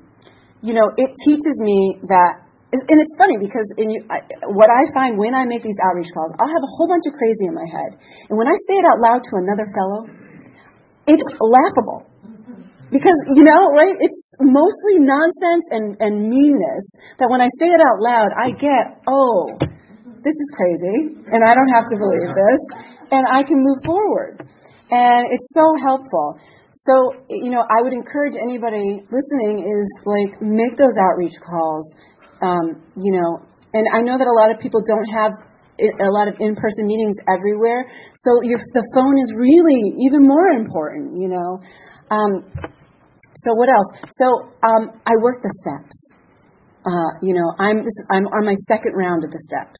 you 0.61 0.73
know, 0.73 0.87
it 0.95 1.11
teaches 1.25 1.55
me 1.59 1.99
that 2.07 2.42
and 2.73 2.97
it's 2.97 3.15
funny 3.21 3.37
because 3.37 3.69
in 3.77 4.01
I, 4.09 4.25
what 4.49 4.69
I 4.69 4.89
find 4.97 5.17
when 5.17 5.37
I 5.37 5.45
make 5.45 5.61
these 5.61 5.77
outreach 5.77 6.09
calls, 6.09 6.33
I'll 6.41 6.49
have 6.49 6.65
a 6.65 6.71
whole 6.73 6.89
bunch 6.89 7.05
of 7.05 7.13
crazy 7.13 7.45
in 7.45 7.53
my 7.53 7.67
head, 7.69 7.91
and 8.29 8.35
when 8.37 8.49
I 8.49 8.57
say 8.65 8.81
it 8.81 8.85
out 8.89 8.97
loud 8.97 9.21
to 9.21 9.33
another 9.37 9.67
fellow, 9.69 10.01
it's 11.05 11.25
laughable 11.37 12.09
because 12.89 13.17
you 13.37 13.45
know, 13.45 13.61
right? 13.77 13.93
It's 14.01 14.19
mostly 14.41 15.05
nonsense 15.05 15.65
and 15.69 15.85
and 16.01 16.13
meanness 16.25 16.85
that 17.21 17.29
when 17.29 17.41
I 17.41 17.49
say 17.61 17.69
it 17.69 17.81
out 17.81 18.01
loud, 18.01 18.29
I 18.33 18.57
get, 18.57 19.05
oh, 19.05 19.53
this 20.25 20.33
is 20.33 20.49
crazy, 20.57 21.13
and 21.29 21.41
I 21.45 21.51
don't 21.53 21.71
have 21.77 21.85
to 21.93 21.95
believe 21.99 22.31
this, 22.33 22.61
and 23.13 23.23
I 23.29 23.45
can 23.45 23.61
move 23.61 23.79
forward, 23.85 24.41
and 24.89 25.29
it's 25.29 25.47
so 25.53 25.67
helpful. 25.85 26.41
So, 26.83 27.15
you 27.29 27.49
know, 27.49 27.63
I 27.63 27.81
would 27.81 27.93
encourage 27.93 28.35
anybody 28.35 28.99
listening 29.07 29.63
is 29.63 29.87
like 30.03 30.41
make 30.41 30.75
those 30.75 30.91
outreach 30.99 31.31
calls 31.39 31.87
um, 32.43 32.83
you 32.99 33.11
know, 33.15 33.47
and 33.73 33.87
I 33.95 34.01
know 34.01 34.17
that 34.19 34.27
a 34.27 34.35
lot 34.35 34.51
of 34.51 34.59
people 34.59 34.83
don't 34.85 35.09
have 35.09 35.31
a 35.79 36.11
lot 36.13 36.27
of 36.27 36.35
in-person 36.39 36.85
meetings 36.85 37.17
everywhere, 37.25 37.89
so 38.21 38.43
your, 38.43 38.59
the 38.73 38.85
phone 38.93 39.17
is 39.17 39.33
really 39.33 39.81
even 40.05 40.21
more 40.21 40.53
important, 40.53 41.17
you 41.17 41.29
know. 41.29 41.59
Um, 42.11 42.45
so 43.41 43.55
what 43.55 43.69
else? 43.69 43.89
So 44.19 44.27
um, 44.61 45.01
I 45.07 45.17
work 45.19 45.41
the 45.41 45.53
steps. 45.63 45.97
Uh, 46.85 47.11
you 47.23 47.33
know, 47.33 47.47
I'm 47.57 47.79
I'm 48.11 48.27
on 48.27 48.45
my 48.45 48.55
second 48.67 48.93
round 48.93 49.23
of 49.23 49.31
the 49.31 49.39
steps, 49.47 49.79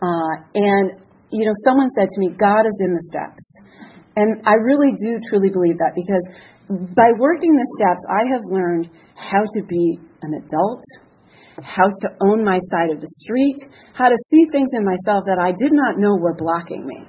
uh, 0.00 0.34
and 0.54 0.94
you 1.30 1.44
know, 1.44 1.52
someone 1.66 1.90
said 1.98 2.06
to 2.06 2.18
me, 2.20 2.30
"God 2.38 2.66
is 2.66 2.78
in 2.78 2.94
the 2.94 3.02
steps," 3.10 3.42
and 4.16 4.40
I 4.46 4.54
really 4.54 4.94
do 4.94 5.18
truly 5.28 5.50
believe 5.50 5.76
that 5.78 5.92
because 5.94 6.22
by 6.70 7.10
working 7.18 7.50
the 7.50 7.66
steps, 7.78 8.02
I 8.06 8.30
have 8.30 8.42
learned 8.46 8.90
how 9.18 9.42
to 9.42 9.62
be 9.66 9.98
an 10.22 10.34
adult, 10.38 10.84
how 11.62 11.88
to 11.88 12.06
own 12.22 12.44
my 12.44 12.58
side 12.70 12.90
of 12.90 13.00
the 13.00 13.08
street, 13.22 13.56
how 13.94 14.08
to 14.08 14.16
see 14.30 14.46
things 14.52 14.70
in 14.72 14.84
myself 14.84 15.24
that 15.26 15.38
I 15.38 15.52
did 15.52 15.72
not 15.72 15.98
know 15.98 16.16
were 16.16 16.34
blocking 16.34 16.86
me, 16.86 17.06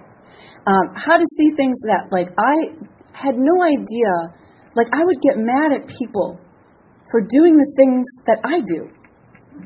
um, 0.68 0.96
how 0.96 1.18
to 1.18 1.28
see 1.38 1.52
things 1.56 1.78
that, 1.84 2.12
like, 2.12 2.30
I 2.38 2.76
had 3.14 3.36
no 3.38 3.64
idea. 3.64 4.38
Like, 4.76 4.88
I 4.94 5.04
would 5.04 5.22
get 5.22 5.38
mad 5.38 5.74
at 5.74 5.88
people 5.88 6.40
for 7.12 7.22
doing 7.22 7.58
the 7.58 7.70
things 7.76 8.06
that 8.26 8.40
I 8.44 8.62
do. 8.62 8.88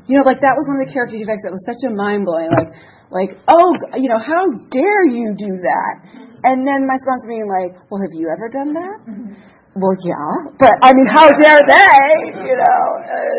You 0.06 0.18
know, 0.18 0.24
like, 0.26 0.40
that 0.42 0.54
was 0.58 0.66
one 0.66 0.82
of 0.82 0.86
the 0.88 0.92
character 0.92 1.16
defects 1.16 1.42
that 1.44 1.52
was 1.54 1.62
such 1.64 1.82
a 1.86 1.94
mind 1.94 2.26
blowing. 2.26 2.50
Like, 2.50 2.70
like, 3.10 3.30
oh, 3.46 3.70
you 3.94 4.08
know, 4.10 4.18
how 4.18 4.50
dare 4.70 5.06
you 5.06 5.34
do 5.38 5.46
that? 5.62 5.94
And 6.42 6.66
then 6.66 6.86
my 6.86 6.98
sponsor 6.98 7.28
being 7.28 7.46
like, 7.46 7.78
well, 7.90 8.02
have 8.02 8.12
you 8.12 8.28
ever 8.30 8.50
done 8.50 8.74
that? 8.74 8.98
Well, 9.76 9.92
yeah, 10.00 10.56
but 10.56 10.72
I 10.80 10.96
mean, 10.96 11.04
how 11.12 11.28
dare 11.28 11.60
they? 11.60 12.08
You 12.48 12.56
know, 12.56 12.84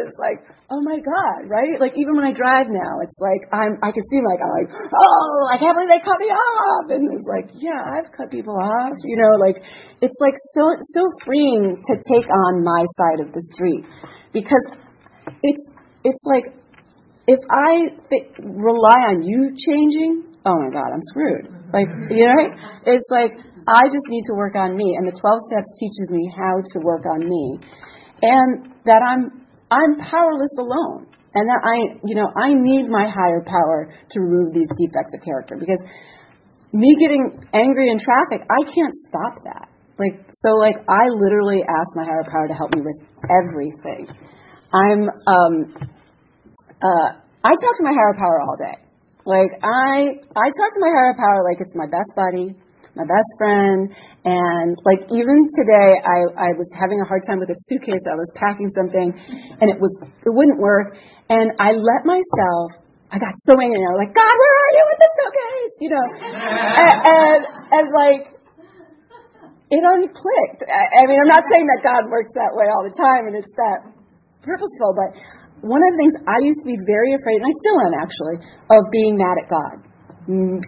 it's 0.05 0.17
like, 0.21 0.37
oh 0.69 0.81
my 0.85 1.01
god, 1.01 1.49
right? 1.49 1.81
Like 1.81 1.97
even 1.97 2.13
when 2.13 2.25
I 2.25 2.33
drive 2.33 2.69
now, 2.69 3.01
it's 3.01 3.17
like 3.17 3.41
I'm, 3.49 3.81
I 3.81 3.89
can 3.89 4.05
see 4.05 4.21
like 4.21 4.37
I'm 4.37 4.53
like, 4.53 4.69
oh, 4.69 5.49
I 5.49 5.57
can't 5.57 5.73
believe 5.73 5.89
they 5.89 6.03
cut 6.05 6.21
me 6.21 6.29
off, 6.29 6.85
and 6.93 7.01
it's 7.09 7.25
like, 7.25 7.49
yeah, 7.57 7.81
I've 7.81 8.13
cut 8.13 8.29
people 8.29 8.53
off. 8.53 8.93
You 9.01 9.17
know, 9.17 9.33
like 9.41 9.57
it's 10.01 10.17
like 10.21 10.37
so 10.53 10.61
so 10.93 11.01
freeing 11.25 11.81
to 11.81 11.93
take 12.05 12.29
on 12.29 12.61
my 12.63 12.85
side 13.01 13.25
of 13.25 13.33
the 13.33 13.41
street 13.57 13.89
because 14.29 14.65
it's 15.41 15.63
it's 16.05 16.21
like 16.21 16.53
if 17.27 17.41
I 17.49 17.97
th- 18.13 18.39
rely 18.45 19.09
on 19.09 19.25
you 19.25 19.57
changing, 19.57 20.37
oh 20.45 20.53
my 20.53 20.69
god, 20.69 20.93
I'm 20.93 21.01
screwed. 21.09 21.49
Like 21.73 21.89
you 22.13 22.29
know, 22.29 22.45
it's 22.85 23.09
like 23.09 23.33
I 23.67 23.83
just 23.91 24.07
need 24.07 24.23
to 24.31 24.33
work 24.33 24.55
on 24.55 24.75
me. 24.75 24.95
And 24.95 25.07
the 25.07 25.15
12 25.19 25.51
steps 25.51 25.67
teaches 25.75 26.07
me 26.09 26.31
how 26.31 26.63
to 26.63 26.77
work 26.79 27.03
on 27.03 27.27
me. 27.27 27.59
And 28.23 28.71
that 28.87 29.03
I'm, 29.03 29.43
I'm 29.69 29.99
powerless 29.99 30.55
alone. 30.57 31.11
And 31.35 31.45
that 31.51 31.61
I, 31.61 31.99
you 32.07 32.15
know, 32.15 32.31
I 32.33 32.55
need 32.55 32.87
my 32.89 33.05
higher 33.05 33.43
power 33.45 33.91
to 33.91 34.17
remove 34.19 34.55
these 34.55 34.71
defects 34.79 35.13
of 35.13 35.21
character 35.21 35.59
because 35.59 35.77
me 36.71 36.95
getting 36.99 37.43
angry 37.53 37.91
in 37.91 37.99
traffic, 37.99 38.47
I 38.47 38.63
can't 38.63 38.95
stop 39.11 39.43
that. 39.43 39.69
Like, 39.99 40.23
so 40.39 40.55
like, 40.55 40.77
I 40.87 41.11
literally 41.11 41.61
ask 41.61 41.89
my 41.93 42.05
higher 42.05 42.25
power 42.31 42.47
to 42.47 42.55
help 42.55 42.73
me 42.73 42.81
with 42.81 42.97
everything. 43.27 44.07
I'm, 44.71 45.09
um, 45.27 45.53
uh, 46.81 47.09
I 47.43 47.51
talk 47.51 47.73
to 47.77 47.83
my 47.83 47.93
higher 47.93 48.15
power 48.17 48.41
all 48.41 48.57
day. 48.57 48.77
Like 49.27 49.51
I, 49.59 50.23
I 50.23 50.47
talk 50.55 50.69
to 50.71 50.79
my 50.79 50.91
higher 50.95 51.15
power 51.19 51.43
like 51.43 51.59
it's 51.59 51.75
my 51.75 51.85
best 51.85 52.07
buddy, 52.15 52.55
my 52.97 53.05
best 53.05 53.29
friend, 53.37 53.93
and 54.25 54.73
like 54.81 55.05
even 55.13 55.37
today, 55.53 55.89
I, 56.01 56.49
I 56.49 56.49
was 56.57 56.65
having 56.73 56.97
a 56.97 57.05
hard 57.05 57.23
time 57.29 57.37
with 57.37 57.53
a 57.53 57.59
suitcase. 57.69 58.01
I 58.09 58.17
was 58.17 58.29
packing 58.33 58.73
something, 58.73 59.13
and 59.61 59.67
it 59.69 59.77
was 59.77 59.93
it 60.01 60.33
wouldn't 60.33 60.57
work, 60.57 60.97
and 61.29 61.53
I 61.61 61.77
let 61.77 62.03
myself. 62.03 62.83
I 63.07 63.21
got 63.21 63.31
so 63.47 63.55
angry. 63.55 63.79
I 63.79 63.91
was 63.95 64.01
like, 64.03 64.11
God, 64.11 64.35
where 64.35 64.55
are 64.59 64.73
you 64.75 64.83
with 64.91 64.99
the 64.99 65.09
suitcase? 65.15 65.73
You 65.79 65.89
know, 65.95 66.07
and, 66.83 66.97
and 67.07 67.41
and 67.71 67.85
like 67.93 68.23
it 69.69 69.83
unclicked. 69.83 70.61
I, 70.65 70.83
I 70.91 71.01
mean, 71.07 71.19
I'm 71.21 71.31
not 71.31 71.45
saying 71.47 71.67
that 71.71 71.81
God 71.85 72.09
works 72.11 72.33
that 72.35 72.51
way 72.57 72.67
all 72.67 72.83
the 72.83 72.95
time, 72.97 73.31
and 73.31 73.35
it's 73.37 73.53
that 73.55 73.79
purposeful, 74.43 74.91
but 74.95 75.09
one 75.61 75.81
of 75.81 75.89
the 75.95 75.97
things 75.97 76.13
I 76.27 76.37
used 76.45 76.61
to 76.61 76.67
be 76.69 76.77
very 76.85 77.17
afraid, 77.17 77.41
and 77.41 77.47
I 77.49 77.53
still 77.59 77.77
am 77.81 77.93
actually, 77.97 78.37
of 78.69 78.81
being 78.93 79.17
mad 79.17 79.41
at 79.41 79.47
God, 79.49 79.86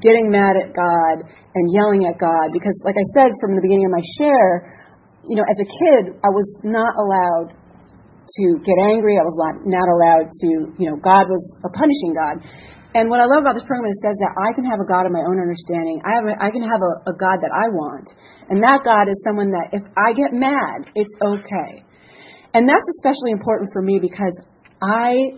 getting 0.01 0.31
mad 0.31 0.55
at 0.55 0.71
God 0.71 1.27
and 1.27 1.63
yelling 1.75 2.07
at 2.07 2.15
God, 2.15 2.47
because 2.55 2.75
like 2.87 2.95
I 2.95 3.07
said 3.11 3.35
from 3.43 3.59
the 3.59 3.63
beginning 3.63 3.85
of 3.85 3.93
my 3.93 4.05
share, 4.15 4.79
you 5.27 5.35
know, 5.35 5.43
as 5.43 5.59
a 5.59 5.67
kid, 5.67 6.15
I 6.23 6.31
was 6.31 6.47
not 6.63 6.95
allowed 6.95 7.51
to 7.53 8.43
get 8.63 8.77
angry. 8.87 9.19
I 9.19 9.25
was 9.25 9.35
not 9.67 9.87
allowed 9.89 10.31
to, 10.31 10.47
you 10.79 10.87
know, 10.87 10.97
God 11.01 11.27
was 11.27 11.43
a 11.65 11.71
punishing 11.75 12.13
God. 12.15 12.35
And 12.95 13.09
what 13.11 13.21
I 13.21 13.29
love 13.29 13.45
about 13.45 13.53
this 13.53 13.67
program 13.67 13.91
is 13.91 13.99
it 14.01 14.09
says 14.09 14.17
that 14.17 14.33
I 14.33 14.49
can 14.57 14.65
have 14.65 14.81
a 14.81 14.87
God 14.87 15.05
of 15.05 15.13
my 15.13 15.21
own 15.21 15.37
understanding. 15.37 16.01
I 16.01 16.17
have 16.17 16.25
a, 16.25 16.33
I 16.41 16.49
can 16.49 16.65
have 16.65 16.81
a, 16.81 16.93
a 17.11 17.13
God 17.13 17.37
that 17.45 17.53
I 17.53 17.69
want, 17.69 18.07
and 18.49 18.57
that 18.65 18.81
God 18.81 19.05
is 19.05 19.17
someone 19.21 19.53
that 19.53 19.75
if 19.77 19.85
I 19.93 20.15
get 20.17 20.33
mad, 20.33 20.89
it's 20.97 21.13
okay. 21.21 21.85
And 22.57 22.65
that's 22.65 22.87
especially 22.97 23.29
important 23.29 23.69
for 23.73 23.85
me 23.85 24.01
because 24.01 24.33
I, 24.81 25.37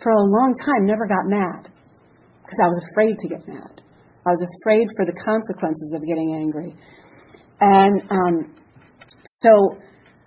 for 0.00 0.12
a 0.16 0.24
long 0.24 0.56
time, 0.56 0.88
never 0.88 1.04
got 1.04 1.28
mad 1.28 1.68
because 2.50 2.58
I 2.58 2.66
was 2.66 2.82
afraid 2.90 3.14
to 3.14 3.26
get 3.30 3.46
mad. 3.46 3.80
I 4.26 4.34
was 4.34 4.42
afraid 4.58 4.90
for 4.98 5.06
the 5.06 5.14
consequences 5.22 5.94
of 5.94 6.02
getting 6.02 6.34
angry. 6.34 6.74
And 7.60 8.02
um, 8.10 8.34
so 9.24 9.78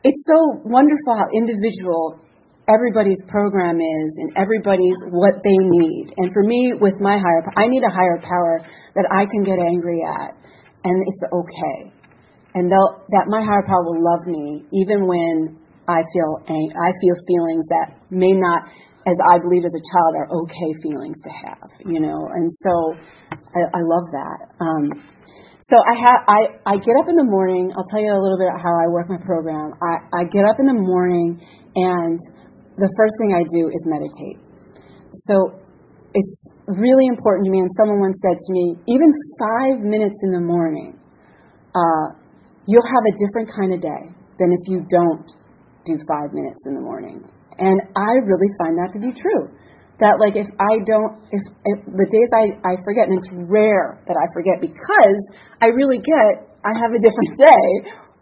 it's 0.03 0.23
so 0.25 0.63
wonderful 0.63 1.19
how 1.19 1.27
individual 1.35 2.23
everybody's 2.71 3.19
program 3.27 3.79
is 3.79 4.09
and 4.17 4.31
everybody's 4.37 4.95
what 5.11 5.35
they 5.43 5.57
need. 5.59 6.13
And 6.15 6.31
for 6.31 6.43
me, 6.43 6.73
with 6.79 6.95
my 6.99 7.19
higher, 7.19 7.43
power, 7.43 7.59
I 7.59 7.67
need 7.67 7.83
a 7.83 7.91
higher 7.91 8.19
power 8.23 8.63
that 8.95 9.07
I 9.11 9.25
can 9.27 9.43
get 9.43 9.59
angry 9.59 9.99
at, 10.07 10.31
and 10.83 10.95
it's 11.07 11.23
okay. 11.27 11.91
And 12.55 12.71
that 12.71 13.25
my 13.27 13.41
higher 13.41 13.65
power 13.65 13.83
will 13.83 13.99
love 13.99 14.27
me 14.27 14.63
even 14.71 15.07
when 15.07 15.57
I 15.87 15.99
feel 16.13 16.31
ang- 16.47 16.73
I 16.79 16.91
feel 17.01 17.15
feelings 17.27 17.65
that 17.67 17.97
may 18.09 18.31
not, 18.31 18.63
as 19.05 19.17
I 19.19 19.39
believe 19.39 19.65
as 19.65 19.75
a 19.75 19.83
child, 19.83 20.11
are 20.15 20.29
okay 20.31 20.71
feelings 20.81 21.17
to 21.23 21.29
have, 21.29 21.69
you 21.85 21.99
know. 21.99 22.17
And 22.33 22.51
so 22.63 22.95
I, 23.31 23.61
I 23.75 23.81
love 23.83 24.07
that. 24.11 24.39
Um, 24.63 24.85
so 25.67 25.79
I 25.79 25.95
have 25.95 26.19
I 26.27 26.39
I 26.65 26.75
get 26.77 26.95
up 26.99 27.07
in 27.07 27.15
the 27.15 27.27
morning. 27.27 27.71
I'll 27.75 27.87
tell 27.87 28.03
you 28.03 28.11
a 28.11 28.19
little 28.19 28.37
bit 28.37 28.51
how 28.59 28.73
I 28.75 28.87
work 28.91 29.09
my 29.09 29.19
program. 29.23 29.71
I 29.79 30.21
I 30.21 30.23
get 30.27 30.43
up 30.43 30.59
in 30.59 30.67
the 30.67 30.75
morning 30.75 31.39
and 31.75 32.19
the 32.77 32.89
first 32.97 33.15
thing 33.19 33.31
I 33.31 33.43
do 33.47 33.71
is 33.71 33.81
meditate. 33.85 34.39
So 35.29 35.63
it's 36.13 36.53
really 36.67 37.07
important 37.07 37.45
to 37.45 37.51
me. 37.51 37.59
And 37.59 37.71
someone 37.79 37.99
once 37.99 38.17
said 38.21 38.37
to 38.37 38.49
me, 38.51 38.75
even 38.87 39.09
five 39.39 39.79
minutes 39.81 40.15
in 40.23 40.31
the 40.31 40.41
morning, 40.41 40.99
uh, 41.73 42.19
you'll 42.67 42.85
have 42.85 43.05
a 43.07 43.13
different 43.17 43.49
kind 43.49 43.73
of 43.73 43.81
day 43.81 44.03
than 44.39 44.51
if 44.51 44.63
you 44.67 44.85
don't 44.89 45.25
do 45.85 45.97
five 46.07 46.33
minutes 46.33 46.59
in 46.65 46.75
the 46.75 46.81
morning. 46.81 47.23
And 47.63 47.79
I 47.95 48.19
really 48.27 48.51
find 48.59 48.75
that 48.75 48.91
to 48.91 48.99
be 48.99 49.15
true. 49.15 49.47
That 50.03 50.19
like 50.19 50.35
if 50.35 50.51
I 50.59 50.83
don't, 50.83 51.23
if, 51.31 51.43
if 51.63 51.79
the 51.87 52.07
days 52.11 52.31
I, 52.35 52.59
I 52.67 52.73
forget, 52.83 53.07
and 53.07 53.15
it's 53.15 53.31
rare 53.47 54.03
that 54.03 54.19
I 54.19 54.27
forget 54.35 54.59
because 54.59 55.21
I 55.63 55.71
really 55.71 56.03
get, 56.03 56.43
I 56.67 56.75
have 56.75 56.91
a 56.91 56.99
different 56.99 57.39
day. 57.39 57.67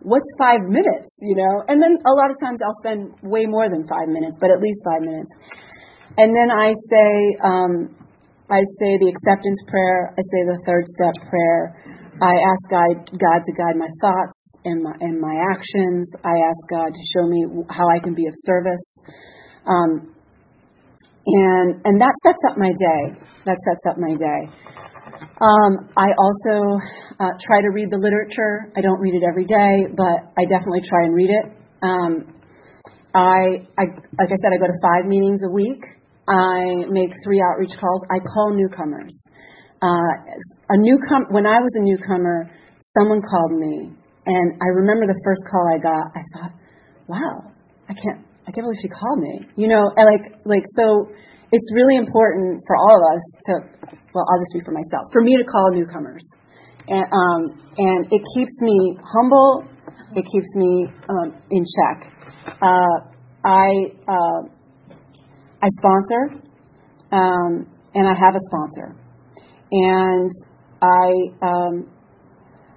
What's 0.05 0.29
five 0.37 0.61
minutes, 0.65 1.09
you 1.21 1.37
know? 1.37 1.65
And 1.65 1.81
then 1.81 1.97
a 2.05 2.13
lot 2.13 2.29
of 2.29 2.37
times 2.37 2.61
I'll 2.61 2.77
spend 2.85 3.17
way 3.21 3.45
more 3.49 3.69
than 3.69 3.85
five 3.89 4.09
minutes, 4.09 4.37
but 4.37 4.49
at 4.49 4.61
least 4.61 4.81
five 4.85 5.01
minutes. 5.01 5.29
And 6.17 6.35
then 6.35 6.49
I 6.53 6.73
say, 6.89 7.09
um, 7.41 7.73
I 8.51 8.61
say 8.77 8.99
the 8.99 9.09
acceptance 9.15 9.61
prayer. 9.69 10.11
I 10.11 10.21
say 10.21 10.41
the 10.43 10.59
third 10.67 10.85
step 10.97 11.15
prayer. 11.29 11.81
I 12.19 12.33
ask 12.35 12.61
God, 12.69 12.93
God 13.15 13.39
to 13.47 13.53
guide 13.57 13.77
my 13.77 13.89
thoughts 14.03 14.37
in 14.65 14.83
my, 14.83 14.93
in 15.01 15.21
my 15.21 15.33
actions. 15.55 16.09
I 16.19 16.35
ask 16.35 16.61
God 16.69 16.91
to 16.93 17.03
show 17.15 17.25
me 17.25 17.47
how 17.71 17.87
I 17.87 17.97
can 18.03 18.13
be 18.13 18.27
of 18.27 18.35
service. 18.45 18.81
Um, 19.65 20.15
and 21.25 21.81
and 21.85 22.01
that 22.01 22.13
sets 22.25 22.41
up 22.49 22.57
my 22.57 22.71
day. 22.73 23.01
That 23.45 23.57
sets 23.65 23.85
up 23.89 23.97
my 23.97 24.13
day. 24.17 24.41
Um, 25.41 25.89
I 25.97 26.09
also 26.17 26.55
uh, 27.19 27.33
try 27.41 27.61
to 27.61 27.69
read 27.73 27.89
the 27.89 27.97
literature. 27.97 28.71
I 28.75 28.81
don't 28.81 28.99
read 28.99 29.15
it 29.15 29.23
every 29.27 29.45
day, 29.45 29.89
but 29.95 30.33
I 30.37 30.45
definitely 30.45 30.81
try 30.85 31.05
and 31.05 31.13
read 31.13 31.29
it. 31.29 31.45
Um, 31.81 32.11
I, 33.13 33.67
I 33.77 33.83
like 34.17 34.29
I 34.29 34.37
said, 34.41 34.51
I 34.53 34.57
go 34.57 34.67
to 34.67 34.79
five 34.81 35.05
meetings 35.05 35.41
a 35.45 35.51
week. 35.51 35.81
I 36.27 36.85
make 36.89 37.11
three 37.23 37.41
outreach 37.41 37.73
calls. 37.77 38.01
I 38.09 38.19
call 38.21 38.53
newcomers. 38.53 39.13
Uh, 39.81 40.13
a 40.69 40.77
newcomer 40.77 41.25
when 41.29 41.45
I 41.45 41.59
was 41.59 41.71
a 41.75 41.81
newcomer, 41.81 42.49
someone 42.97 43.21
called 43.21 43.57
me 43.59 43.97
and 44.25 44.53
I 44.61 44.67
remember 44.67 45.07
the 45.07 45.19
first 45.25 45.41
call 45.49 45.65
I 45.67 45.79
got, 45.81 46.05
I 46.13 46.21
thought, 46.33 46.51
wow, 47.07 47.51
I 47.89 47.93
can't, 47.93 48.25
I 48.51 48.53
can't 48.53 48.67
believe 48.67 48.83
she 48.83 48.89
called 48.89 49.19
me. 49.19 49.47
You 49.55 49.69
know, 49.69 49.79
and 49.95 50.03
like, 50.03 50.35
like, 50.43 50.65
so 50.75 51.07
it's 51.53 51.69
really 51.73 51.95
important 51.95 52.61
for 52.67 52.75
all 52.75 52.99
of 52.99 53.03
us 53.15 53.23
to, 53.45 53.53
well, 54.13 54.25
I'll 54.27 54.39
just 54.43 54.51
speak 54.51 54.65
for 54.65 54.75
myself, 54.75 55.07
for 55.13 55.21
me 55.21 55.37
to 55.37 55.43
call 55.43 55.71
newcomers. 55.71 56.23
And, 56.87 57.07
um, 57.07 57.41
and 57.77 58.05
it 58.11 58.21
keeps 58.35 58.51
me 58.59 58.97
humble. 58.99 59.63
It 60.15 60.25
keeps 60.27 60.51
me 60.55 60.87
um, 61.07 61.33
in 61.49 61.63
check. 61.63 62.11
Uh, 62.61 62.97
I, 63.45 63.71
uh, 64.09 64.41
I 65.63 65.67
sponsor, 65.79 66.43
um, 67.13 67.71
and 67.93 68.05
I 68.05 68.13
have 68.19 68.35
a 68.35 68.41
sponsor. 68.47 68.97
And 69.71 70.31
I, 70.81 71.07
um, 71.41 71.87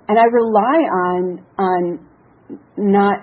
and 0.07 0.19
I 0.19 0.25
rely 0.31 0.79
on 0.85 1.47
on 1.59 2.09
not 2.77 3.17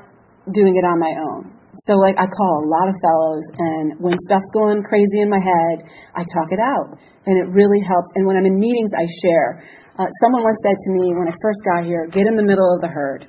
doing 0.52 0.76
it 0.76 0.86
on 0.86 1.00
my 1.00 1.14
own. 1.32 1.61
So 1.88 1.96
like 1.96 2.20
I 2.20 2.28
call 2.28 2.54
a 2.64 2.68
lot 2.68 2.88
of 2.92 2.96
fellows, 3.00 3.46
and 3.58 3.86
when 4.00 4.18
stuff's 4.28 4.52
going 4.54 4.84
crazy 4.84 5.22
in 5.22 5.30
my 5.30 5.40
head, 5.40 5.88
I 6.16 6.24
talk 6.28 6.52
it 6.52 6.60
out, 6.60 7.00
and 7.26 7.36
it 7.40 7.48
really 7.52 7.80
helps. 7.80 8.12
And 8.16 8.28
when 8.28 8.36
I'm 8.36 8.46
in 8.46 8.60
meetings, 8.60 8.92
I 8.92 9.08
share. 9.24 9.64
Uh, 10.00 10.08
someone 10.24 10.44
once 10.44 10.58
said 10.64 10.76
to 10.76 10.90
me 10.92 11.14
when 11.16 11.28
I 11.28 11.36
first 11.42 11.60
got 11.64 11.86
here, 11.86 12.08
"Get 12.12 12.28
in 12.28 12.36
the 12.36 12.44
middle 12.44 12.68
of 12.76 12.82
the 12.82 12.88
herd." 12.88 13.28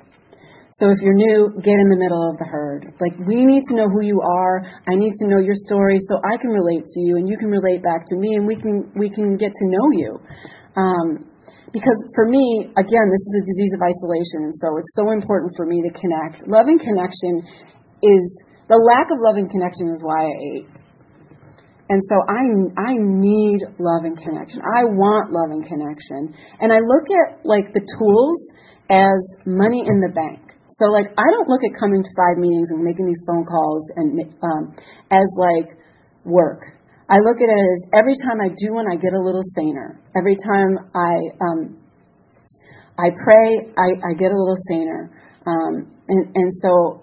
So 0.81 0.89
if 0.89 0.99
you're 0.99 1.13
new, 1.13 1.53
get 1.61 1.77
in 1.77 1.87
the 1.87 1.99
middle 2.01 2.23
of 2.33 2.35
the 2.41 2.49
herd. 2.49 2.89
Like 2.99 3.13
we 3.27 3.45
need 3.45 3.63
to 3.69 3.75
know 3.75 3.87
who 3.87 4.01
you 4.01 4.19
are. 4.19 4.65
I 4.89 4.95
need 4.95 5.13
to 5.21 5.27
know 5.27 5.37
your 5.37 5.55
story 5.55 6.01
so 6.09 6.17
I 6.25 6.35
can 6.35 6.49
relate 6.49 6.83
to 6.83 6.99
you, 6.99 7.17
and 7.17 7.29
you 7.29 7.37
can 7.37 7.47
relate 7.47 7.83
back 7.83 8.05
to 8.09 8.15
me, 8.17 8.35
and 8.35 8.47
we 8.47 8.55
can 8.55 8.91
we 8.97 9.09
can 9.09 9.37
get 9.37 9.53
to 9.53 9.65
know 9.69 9.87
you. 9.93 10.11
Um, 10.75 11.29
because 11.73 11.97
for 12.13 12.29
me, 12.29 12.69
again, 12.77 13.07
this 13.09 13.23
is 13.25 13.33
a 13.33 13.45
disease 13.49 13.73
of 13.73 13.81
isolation, 13.81 14.39
and 14.49 14.55
so 14.61 14.77
it's 14.77 14.93
so 14.93 15.09
important 15.09 15.53
for 15.57 15.65
me 15.65 15.81
to 15.81 15.91
connect. 15.97 16.45
Love 16.45 16.69
and 16.69 16.77
connection 16.77 17.41
is 18.03 18.23
the 18.67 18.75
lack 18.75 19.07
of 19.11 19.17
love 19.19 19.39
and 19.39 19.49
connection 19.49 19.87
is 19.95 20.03
why 20.03 20.27
I 20.27 20.35
ate. 20.59 20.69
And 21.89 22.01
so 22.07 22.15
I 22.25 22.41
I 22.79 22.93
need 22.95 23.59
love 23.79 24.03
and 24.07 24.17
connection. 24.17 24.63
I 24.63 24.87
want 24.87 25.31
love 25.31 25.51
and 25.51 25.63
connection. 25.63 26.35
And 26.59 26.71
I 26.71 26.79
look 26.79 27.05
at 27.11 27.45
like 27.45 27.71
the 27.75 27.83
tools 27.99 28.39
as 28.89 29.19
money 29.45 29.83
in 29.83 29.99
the 29.99 30.11
bank. 30.15 30.55
So 30.79 30.89
like 30.89 31.11
I 31.15 31.27
don't 31.31 31.47
look 31.47 31.61
at 31.63 31.75
coming 31.79 32.01
to 32.01 32.11
five 32.15 32.39
meetings 32.39 32.71
and 32.71 32.81
making 32.81 33.05
these 33.05 33.21
phone 33.27 33.45
calls 33.45 33.83
and 33.95 34.19
um, 34.41 34.73
as 35.11 35.27
like 35.35 35.75
work. 36.25 36.63
I 37.09 37.19
look 37.19 37.37
at 37.37 37.51
it 37.51 37.61
as 37.61 37.79
every 37.99 38.15
time 38.25 38.39
I 38.39 38.49
do 38.55 38.73
one, 38.73 38.87
I 38.89 38.95
get 38.95 39.13
a 39.13 39.19
little 39.19 39.43
saner. 39.53 39.99
Every 40.15 40.39
time 40.39 40.89
I 40.95 41.13
um, 41.43 41.83
I 42.97 43.09
pray, 43.11 43.69
I, 43.75 43.87
I 44.01 44.11
get 44.17 44.31
a 44.31 44.37
little 44.37 44.57
saner. 44.67 45.11
Um, 45.45 45.91
and, 46.07 46.31
and 46.35 46.53
so 46.61 47.02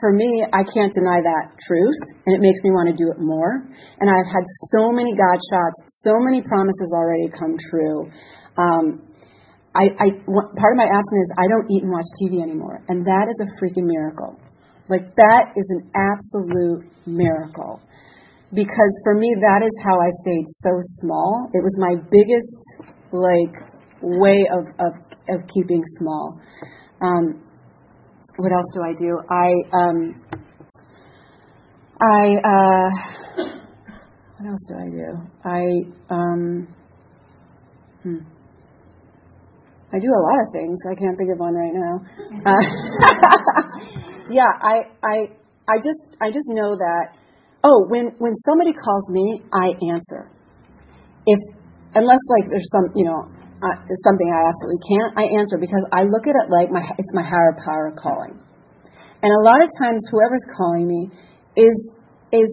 for 0.00 0.12
me, 0.12 0.44
I 0.52 0.62
can't 0.62 0.92
deny 0.94 1.20
that 1.22 1.56
truth, 1.66 2.00
and 2.26 2.36
it 2.36 2.40
makes 2.40 2.60
me 2.64 2.70
want 2.70 2.88
to 2.88 2.96
do 2.96 3.10
it 3.10 3.18
more. 3.18 3.64
And 4.00 4.06
I've 4.10 4.30
had 4.30 4.44
so 4.72 4.92
many 4.92 5.16
God 5.16 5.38
shots, 5.50 5.78
so 6.04 6.14
many 6.20 6.42
promises 6.42 6.92
already 6.94 7.28
come 7.32 7.56
true. 7.70 8.10
Um, 8.56 9.02
I, 9.76 9.92
I, 10.00 10.08
part 10.24 10.72
of 10.72 10.78
my 10.80 10.88
abstinence 10.88 11.28
is 11.28 11.32
I 11.36 11.46
don't 11.48 11.68
eat 11.68 11.84
and 11.84 11.92
watch 11.92 12.08
TV 12.16 12.40
anymore, 12.40 12.80
and 12.88 13.04
that 13.04 13.28
is 13.28 13.36
a 13.44 13.48
freaking 13.60 13.84
miracle. 13.84 14.40
Like 14.88 15.14
that 15.16 15.52
is 15.56 15.66
an 15.68 15.90
absolute 15.92 16.86
miracle 17.06 17.80
because 18.54 18.92
for 19.02 19.14
me 19.14 19.34
that 19.34 19.64
is 19.64 19.72
how 19.84 19.98
I 19.98 20.10
stayed 20.22 20.46
so 20.62 20.70
small. 21.00 21.50
It 21.52 21.62
was 21.62 21.74
my 21.78 21.94
biggest 22.10 22.94
like 23.12 23.54
way 24.00 24.46
of 24.52 24.64
of, 24.78 24.92
of 25.28 25.48
keeping 25.48 25.82
small. 25.98 26.40
Um, 27.02 27.42
what 28.36 28.52
else 28.52 28.66
do 28.74 28.82
I 28.82 28.92
do? 28.92 29.18
I 29.30 29.48
um, 29.72 30.22
I 32.00 32.36
uh, 32.44 32.88
what 34.36 34.50
else 34.50 34.62
do 34.68 34.74
I 34.76 34.88
do? 34.90 35.08
I 35.44 36.14
um, 36.14 36.68
hmm. 38.02 38.18
I 39.92 39.98
do 39.98 40.08
a 40.08 40.22
lot 40.22 40.46
of 40.46 40.52
things. 40.52 40.78
I 40.84 40.94
can't 40.94 41.16
think 41.16 41.30
of 41.32 41.38
one 41.38 41.54
right 41.54 41.72
now. 41.72 42.00
Uh, 42.44 42.62
yeah, 44.30 44.50
I 44.60 44.82
I 45.02 45.16
I 45.68 45.76
just 45.78 46.00
I 46.20 46.30
just 46.30 46.48
know 46.48 46.76
that. 46.76 47.16
Oh, 47.64 47.86
when 47.88 48.12
when 48.18 48.34
somebody 48.46 48.72
calls 48.72 49.08
me, 49.10 49.42
I 49.52 49.68
answer. 49.92 50.30
If 51.26 51.40
unless 51.94 52.20
like 52.28 52.50
there's 52.50 52.68
some 52.70 52.92
you 52.94 53.06
know 53.06 53.45
uh, 53.62 53.76
something 54.04 54.28
I 54.28 54.42
absolutely 54.48 54.82
can't, 54.84 55.12
I 55.16 55.24
answer 55.40 55.56
because 55.56 55.84
I 55.92 56.04
look 56.04 56.28
at 56.28 56.36
it 56.36 56.46
like 56.52 56.70
my 56.70 56.84
it's 56.98 57.12
my 57.12 57.24
higher 57.24 57.56
power 57.64 57.94
calling. 57.96 58.38
And 59.22 59.30
a 59.32 59.42
lot 59.42 59.62
of 59.64 59.70
times, 59.80 60.04
whoever's 60.10 60.44
calling 60.56 60.86
me 60.86 61.10
is 61.56 61.76
is 62.32 62.50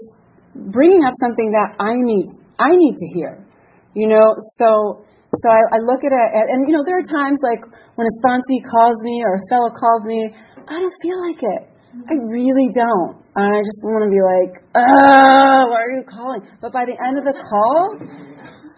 bringing 0.55 1.03
up 1.03 1.13
something 1.19 1.51
that 1.51 1.75
I 1.79 1.99
need 1.99 2.31
I 2.59 2.71
need 2.71 2.95
to 2.95 3.07
hear. 3.13 3.45
You 3.93 4.07
know, 4.07 4.33
so 4.57 5.05
so 5.33 5.47
I, 5.49 5.77
I 5.77 5.79
look 5.81 6.05
at 6.05 6.13
it, 6.13 6.29
and 6.49 6.67
you 6.67 6.73
know, 6.77 6.83
there 6.85 6.97
are 6.97 7.09
times 7.09 7.39
like 7.41 7.65
when 7.95 8.07
a 8.07 8.13
sponsee 8.21 8.61
calls 8.69 8.97
me 9.01 9.23
or 9.25 9.35
a 9.35 9.43
fellow 9.49 9.69
calls 9.69 10.03
me, 10.05 10.29
I 10.33 10.73
don't 10.79 10.97
feel 11.01 11.19
like 11.27 11.41
it. 11.41 11.63
I 12.09 12.13
really 12.25 12.73
don't. 12.73 13.21
And 13.35 13.53
I 13.53 13.59
just 13.61 13.81
want 13.85 14.05
to 14.05 14.09
be 14.09 14.21
like, 14.21 14.65
oh, 14.73 15.61
why 15.69 15.77
are 15.77 15.93
you 15.93 16.05
calling? 16.09 16.41
But 16.61 16.73
by 16.73 16.85
the 16.85 16.97
end 16.97 17.17
of 17.17 17.23
the 17.23 17.33
call, 17.37 17.97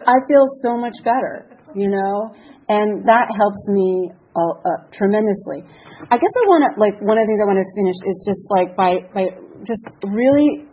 I 0.04 0.16
feel 0.28 0.44
so 0.62 0.76
much 0.76 0.96
better, 1.00 1.48
you 1.76 1.92
know, 1.92 2.34
and 2.68 3.04
that 3.04 3.28
helps 3.36 3.62
me 3.68 4.10
uh, 4.34 4.88
tremendously. 4.92 5.62
I 6.10 6.16
guess 6.16 6.32
I 6.32 6.44
want 6.48 6.64
to 6.64 6.80
like 6.80 6.96
one 7.04 7.20
of 7.20 7.24
the 7.24 7.28
things 7.28 7.40
I 7.40 7.46
want 7.46 7.60
to 7.60 7.68
finish 7.76 7.98
is 8.08 8.16
just 8.24 8.42
like 8.48 8.76
by 8.76 9.04
by 9.12 9.36
just 9.68 9.84
really 10.08 10.64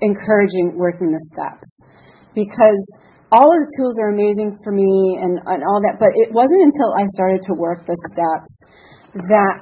encouraging 0.00 0.78
working 0.78 1.10
the 1.10 1.22
steps 1.34 1.66
because 2.34 2.80
all 3.30 3.50
of 3.50 3.58
the 3.60 3.70
tools 3.76 3.98
are 4.00 4.14
amazing 4.14 4.56
for 4.64 4.72
me 4.72 5.18
and, 5.20 5.36
and 5.44 5.60
all 5.66 5.80
that, 5.84 6.00
but 6.00 6.08
it 6.16 6.32
wasn't 6.32 6.62
until 6.64 6.96
I 6.96 7.04
started 7.12 7.42
to 7.50 7.54
work 7.54 7.84
the 7.84 7.96
steps 8.14 8.50
that 9.28 9.54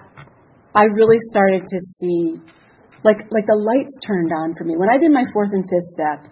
I 0.74 0.84
really 0.92 1.18
started 1.30 1.64
to 1.66 1.78
see 1.98 2.36
like 3.02 3.16
like 3.30 3.46
the 3.46 3.58
lights 3.58 3.96
turned 4.04 4.30
on 4.32 4.54
for 4.56 4.64
me. 4.64 4.76
When 4.76 4.90
I 4.90 4.98
did 4.98 5.10
my 5.10 5.24
fourth 5.32 5.50
and 5.52 5.64
fifth 5.64 5.90
step, 5.96 6.30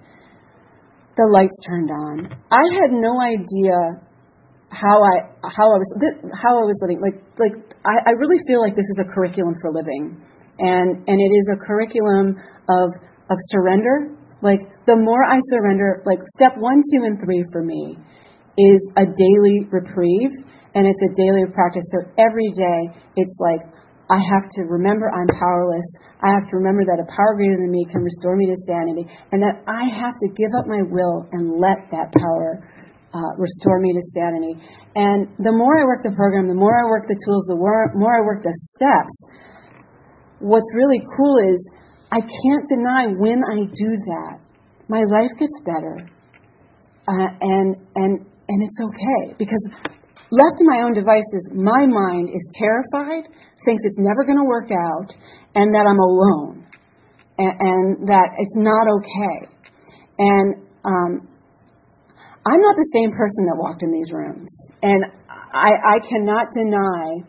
the 1.17 1.27
lights 1.33 1.57
turned 1.67 1.91
on. 1.91 2.29
I 2.51 2.65
had 2.77 2.91
no 2.93 3.21
idea 3.21 4.05
how 4.75 4.99
I 5.07 5.31
how 5.47 5.71
I 5.71 5.79
was 5.79 5.91
how 6.35 6.59
I 6.59 6.65
was 6.67 6.79
living. 6.83 6.99
Like 6.99 7.23
like 7.39 7.55
I, 7.87 8.11
I 8.11 8.13
really 8.19 8.43
feel 8.47 8.59
like 8.61 8.75
this 8.75 8.89
is 8.91 8.99
a 8.99 9.07
curriculum 9.07 9.55
for 9.63 9.71
living, 9.71 10.19
and 10.59 10.89
and 11.07 11.17
it 11.23 11.33
is 11.33 11.47
a 11.55 11.59
curriculum 11.63 12.35
of 12.69 12.89
of 13.31 13.39
surrender. 13.55 14.19
Like 14.43 14.61
the 14.85 14.99
more 14.99 15.23
I 15.25 15.39
surrender, 15.49 16.03
like 16.05 16.19
step 16.37 16.59
one, 16.59 16.83
two, 16.93 17.07
and 17.07 17.17
three 17.23 17.47
for 17.55 17.63
me 17.63 17.97
is 18.59 18.81
a 18.99 19.07
daily 19.07 19.65
reprieve, 19.71 20.35
and 20.75 20.85
it's 20.85 21.03
a 21.07 21.13
daily 21.15 21.47
practice. 21.55 21.87
So 21.95 22.11
every 22.19 22.51
day, 22.53 22.81
it's 23.17 23.37
like 23.39 23.63
I 24.11 24.19
have 24.19 24.51
to 24.59 24.63
remember 24.69 25.09
I'm 25.09 25.31
powerless. 25.39 25.87
I 26.21 26.35
have 26.35 26.51
to 26.51 26.57
remember 26.59 26.85
that 26.85 26.99
a 26.99 27.09
power 27.09 27.39
greater 27.39 27.57
than 27.57 27.71
me 27.71 27.87
can 27.89 28.03
restore 28.03 28.37
me 28.37 28.51
to 28.51 28.59
sanity, 28.67 29.07
and 29.31 29.39
that 29.41 29.63
I 29.71 29.87
have 30.03 30.19
to 30.19 30.29
give 30.35 30.51
up 30.59 30.67
my 30.67 30.83
will 30.83 31.25
and 31.31 31.63
let 31.63 31.89
that 31.95 32.11
power 32.13 32.74
restore 33.39 33.81
me 33.81 33.93
to 33.95 34.03
sanity. 34.15 34.55
And 34.95 35.29
the 35.39 35.53
more 35.53 35.79
I 35.79 35.85
work 35.85 36.03
the 36.03 36.15
program, 36.17 36.49
the 36.49 36.59
more 36.59 36.75
I 36.75 36.85
work 36.89 37.07
the 37.07 37.19
tools, 37.25 37.45
the 37.47 37.57
more, 37.57 37.93
more 37.95 38.15
I 38.15 38.23
work 38.27 38.43
the 38.43 38.55
steps. 38.77 39.15
What's 40.41 40.69
really 40.75 41.01
cool 41.17 41.37
is 41.55 41.59
I 42.11 42.21
can't 42.21 42.67
deny 42.69 43.07
when 43.17 43.43
I 43.43 43.67
do 43.71 43.91
that, 44.13 44.39
my 44.89 45.03
life 45.09 45.33
gets 45.39 45.59
better, 45.65 46.07
uh, 47.09 47.29
and 47.41 47.77
and 47.97 48.13
and 48.49 48.59
it's 48.63 48.79
okay 48.81 49.35
because 49.39 49.63
left 50.31 50.59
to 50.59 50.65
my 50.65 50.83
own 50.83 50.93
devices, 50.93 51.49
my 51.55 51.87
mind 51.87 52.29
is 52.29 52.45
terrified, 52.59 53.25
thinks 53.65 53.83
it's 53.85 53.99
never 53.99 54.25
going 54.25 54.39
to 54.39 54.45
work 54.45 54.71
out, 54.71 55.11
and 55.55 55.75
that 55.75 55.87
I'm 55.89 55.99
alone, 55.99 56.67
and, 57.39 57.55
and 57.61 58.09
that 58.09 58.29
it's 58.39 58.57
not 58.57 58.87
okay. 59.01 59.39
And 60.19 60.55
um, 60.85 61.34
I'm 62.47 62.61
not 62.61 62.77
the 62.77 62.89
same 62.93 63.11
person 63.11 63.49
that 63.49 63.57
walked 63.57 63.83
in 63.83 63.91
these 63.91 64.13
rooms, 64.13 64.53
and 64.83 65.05
I, 65.29 65.97
I 65.97 65.99
cannot 66.05 66.53
deny 66.53 67.25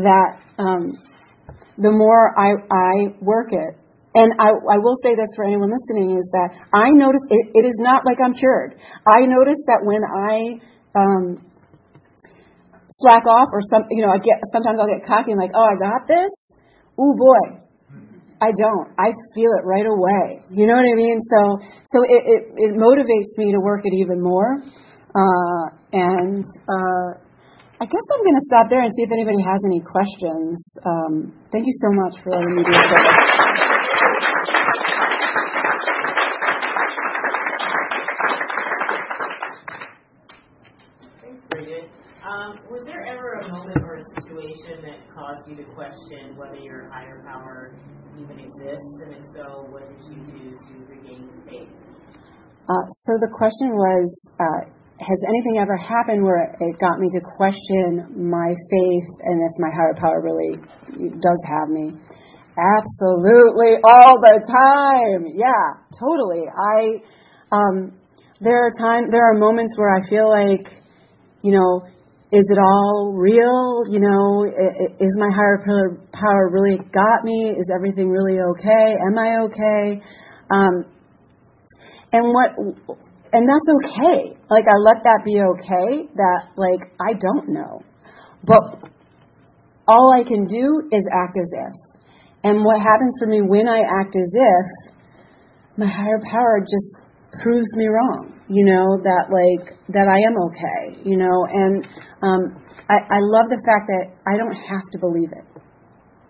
that 0.00 0.40
um, 0.58 0.96
the 1.76 1.92
more 1.92 2.32
I, 2.32 2.56
I 2.72 2.92
work 3.20 3.52
it, 3.52 3.76
and 4.16 4.32
I, 4.40 4.48
I 4.48 4.78
will 4.80 4.96
say 5.02 5.14
this 5.14 5.28
for 5.36 5.44
anyone 5.44 5.68
listening 5.68 6.16
is 6.16 6.24
that 6.32 6.56
I 6.72 6.88
notice 6.96 7.20
it, 7.28 7.52
it 7.52 7.64
is 7.68 7.76
not 7.76 8.06
like 8.06 8.16
I'm 8.16 8.32
cured. 8.32 8.80
I 9.04 9.28
notice 9.28 9.60
that 9.68 9.84
when 9.84 10.00
I 10.00 10.56
um, 10.96 11.36
slack 12.96 13.28
off 13.28 13.48
or 13.52 13.60
some, 13.68 13.84
you 13.90 14.00
know, 14.00 14.12
I 14.12 14.16
get 14.16 14.40
sometimes 14.52 14.80
I'll 14.80 14.88
get 14.88 15.04
cocky 15.04 15.32
and 15.32 15.40
like, 15.40 15.52
oh, 15.52 15.68
I 15.68 15.76
got 15.76 16.08
this. 16.08 16.32
Ooh 16.96 17.12
boy, 17.12 17.60
I 18.40 18.52
don't. 18.52 18.88
I 18.98 19.12
feel 19.34 19.50
it 19.56 19.64
right 19.64 19.86
away. 19.86 20.44
You 20.50 20.66
know 20.66 20.76
what 20.76 20.84
I 20.84 20.94
mean? 20.94 21.22
So 21.24 21.40
so 21.92 22.02
it 22.04 22.22
it, 22.26 22.42
it 22.56 22.72
motivates 22.76 23.32
me 23.36 23.52
to 23.52 23.60
work 23.60 23.80
it 23.84 23.94
even 23.94 24.20
more. 24.20 24.62
Uh, 25.16 25.64
and 25.92 26.44
uh, 26.44 27.08
I 27.80 27.84
guess 27.84 28.06
I'm 28.12 28.24
going 28.24 28.40
to 28.40 28.46
stop 28.46 28.70
there 28.70 28.82
and 28.82 28.92
see 28.96 29.02
if 29.02 29.12
anybody 29.12 29.42
has 29.42 29.60
any 29.64 29.80
questions. 29.80 30.64
Um, 30.84 31.32
thank 31.52 31.66
you 31.66 31.76
so 31.80 31.92
much 31.92 32.22
for 32.22 32.32
letting 32.32 32.56
me 32.56 32.64
do 32.64 32.72
this. 32.72 32.82
Thanks, 41.20 41.44
Bridget. 41.50 41.90
Um, 42.24 42.58
was 42.70 42.82
there 42.86 43.04
ever 43.04 43.44
a 43.44 43.48
moment 43.52 43.76
or 43.84 43.96
a 43.96 44.04
situation 44.20 44.80
that 44.80 45.08
caused 45.12 45.35
you 45.48 45.56
to 45.56 45.64
question 45.74 46.36
whether 46.36 46.56
your 46.56 46.90
higher 46.90 47.22
power 47.26 47.74
even 48.18 48.38
exists? 48.38 48.94
And 49.02 49.14
if 49.14 49.24
so, 49.34 49.66
what 49.70 49.86
did 49.86 50.00
you 50.10 50.20
do 50.26 50.56
to 50.56 50.72
regain 50.90 51.30
faith? 51.48 51.68
Uh, 52.68 52.84
so 53.06 53.12
the 53.22 53.30
question 53.32 53.70
was, 53.70 54.10
uh, 54.40 54.70
has 54.98 55.20
anything 55.28 55.58
ever 55.60 55.76
happened 55.76 56.24
where 56.24 56.50
it 56.58 56.78
got 56.80 56.98
me 56.98 57.08
to 57.12 57.20
question 57.20 58.30
my 58.30 58.54
faith 58.70 59.06
and 59.22 59.42
if 59.44 59.54
my 59.58 59.70
higher 59.70 59.94
power 60.00 60.20
really 60.22 60.56
does 61.20 61.40
have 61.46 61.68
me? 61.68 61.92
Absolutely, 62.56 63.76
all 63.84 64.18
the 64.18 64.40
time. 64.48 65.28
Yeah, 65.34 65.84
totally. 66.00 66.48
I 66.48 67.02
um, 67.52 67.92
there 68.40 68.66
are 68.66 68.70
times, 68.78 69.08
there 69.10 69.30
are 69.30 69.34
moments 69.34 69.76
where 69.78 69.94
I 69.94 70.08
feel 70.08 70.28
like, 70.28 70.68
you 71.42 71.52
know, 71.52 71.86
is 72.32 72.44
it 72.48 72.58
all 72.58 73.14
real? 73.14 73.84
You 73.88 74.00
know, 74.00 74.44
is 74.98 75.12
my 75.16 75.30
higher 75.30 75.62
power 76.12 76.50
really 76.50 76.78
got 76.92 77.22
me? 77.22 77.54
Is 77.56 77.66
everything 77.74 78.10
really 78.10 78.38
okay? 78.50 78.96
Am 79.06 79.16
I 79.16 79.36
okay? 79.44 80.02
Um, 80.50 80.84
and 82.12 82.34
what, 82.34 82.98
and 83.32 83.48
that's 83.48 83.68
okay. 83.78 84.36
Like 84.50 84.64
I 84.66 84.76
let 84.78 85.04
that 85.04 85.20
be 85.24 85.40
okay. 85.40 86.08
That 86.16 86.50
like 86.56 86.90
I 87.00 87.12
don't 87.14 87.50
know, 87.50 87.80
but 88.44 88.90
all 89.86 90.12
I 90.12 90.26
can 90.26 90.46
do 90.46 90.82
is 90.90 91.02
act 91.12 91.36
as 91.38 91.48
if. 91.52 92.02
And 92.42 92.64
what 92.64 92.80
happens 92.80 93.14
for 93.20 93.26
me 93.28 93.40
when 93.42 93.68
I 93.68 93.78
act 93.78 94.16
as 94.16 94.32
if, 94.32 94.94
my 95.76 95.86
higher 95.86 96.20
power 96.24 96.60
just 96.60 96.86
proves 97.42 97.66
me 97.76 97.86
wrong 97.86 98.35
you 98.48 98.64
know 98.64 98.98
that 99.02 99.26
like 99.30 99.74
that 99.90 100.06
I 100.06 100.18
am 100.22 100.36
okay 100.50 101.02
you 101.04 101.16
know? 101.16 101.46
And 101.50 101.84
um 102.22 102.40
I, 102.88 103.18
I 103.18 103.20
love 103.20 103.50
the 103.50 103.60
fact 103.66 103.90
that 103.90 104.14
I 104.26 104.38
don't 104.38 104.54
have 104.54 104.86
to 104.92 104.98
believe 105.02 105.30
it. 105.34 105.46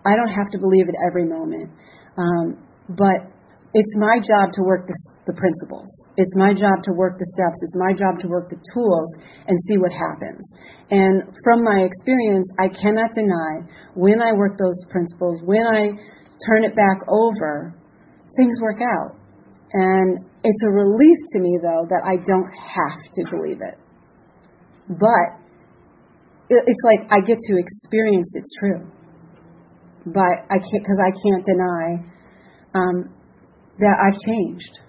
I 0.05 0.17
don't 0.17 0.33
have 0.33 0.49
to 0.51 0.57
believe 0.57 0.89
it 0.89 0.95
every 1.05 1.25
moment. 1.25 1.69
Um 2.17 2.63
but 2.89 3.29
it's 3.73 3.93
my 3.97 4.17
job 4.17 4.53
to 4.53 4.63
work 4.63 4.87
the, 4.87 4.95
the 5.27 5.33
principles. 5.33 5.85
It's 6.15 6.33
my 6.33 6.53
job 6.53 6.81
to 6.87 6.93
work 6.97 7.19
the 7.19 7.27
steps. 7.35 7.59
It's 7.61 7.75
my 7.77 7.93
job 7.93 8.17
to 8.21 8.27
work 8.27 8.49
the 8.49 8.57
tools 8.73 9.09
and 9.45 9.59
see 9.67 9.77
what 9.77 9.91
happens. 9.91 10.41
And 10.89 11.29
from 11.43 11.63
my 11.63 11.85
experience 11.85 12.47
I 12.57 12.69
cannot 12.69 13.13
deny 13.13 13.67
when 13.93 14.21
I 14.21 14.33
work 14.33 14.57
those 14.57 14.81
principles 14.89 15.41
when 15.45 15.65
I 15.67 15.93
turn 16.45 16.63
it 16.63 16.75
back 16.75 17.01
over 17.09 17.77
things 18.35 18.55
work 18.61 18.81
out. 18.81 19.17
And 19.73 20.17
it's 20.43 20.63
a 20.63 20.69
relief 20.69 21.17
to 21.33 21.39
me, 21.39 21.57
though, 21.61 21.85
that 21.89 22.03
I 22.05 22.15
don't 22.23 22.51
have 22.51 23.01
to 23.13 23.21
believe 23.31 23.61
it. 23.61 23.77
But 24.89 25.43
it's 26.49 26.83
like 26.83 27.11
I 27.11 27.19
get 27.19 27.37
to 27.39 27.57
experience 27.57 28.29
it's 28.33 28.53
true. 28.59 28.89
But 30.05 30.47
I 30.49 30.57
can't, 30.59 30.83
because 30.83 30.99
I 31.03 31.11
can't 31.11 31.45
deny 31.45 31.99
um, 32.73 33.13
that 33.79 33.95
I've 33.99 34.17
changed. 34.25 34.79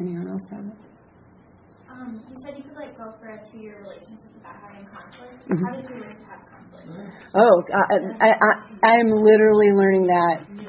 Anyone 0.00 0.28
else 0.28 0.42
have 0.50 0.64
it? 0.64 0.72
Um, 1.90 2.22
you 2.30 2.36
said 2.42 2.56
you 2.56 2.62
could 2.62 2.76
like 2.76 2.96
go 2.96 3.12
for 3.20 3.28
a 3.28 3.38
two-year 3.50 3.82
relationship 3.82 4.32
without 4.32 4.56
having 4.62 4.86
conflict. 4.86 5.36
Mm-hmm. 5.50 5.64
How 5.66 5.74
did 5.74 5.90
you 5.90 6.00
learn 6.00 6.16
to 6.16 6.24
have 6.24 6.40
conflict? 6.48 6.88
Oh, 7.34 7.62
I, 7.74 8.24
I, 8.24 8.30
I, 8.30 8.86
I'm 8.96 9.10
literally 9.10 9.68
learning 9.74 10.06
that 10.06 10.67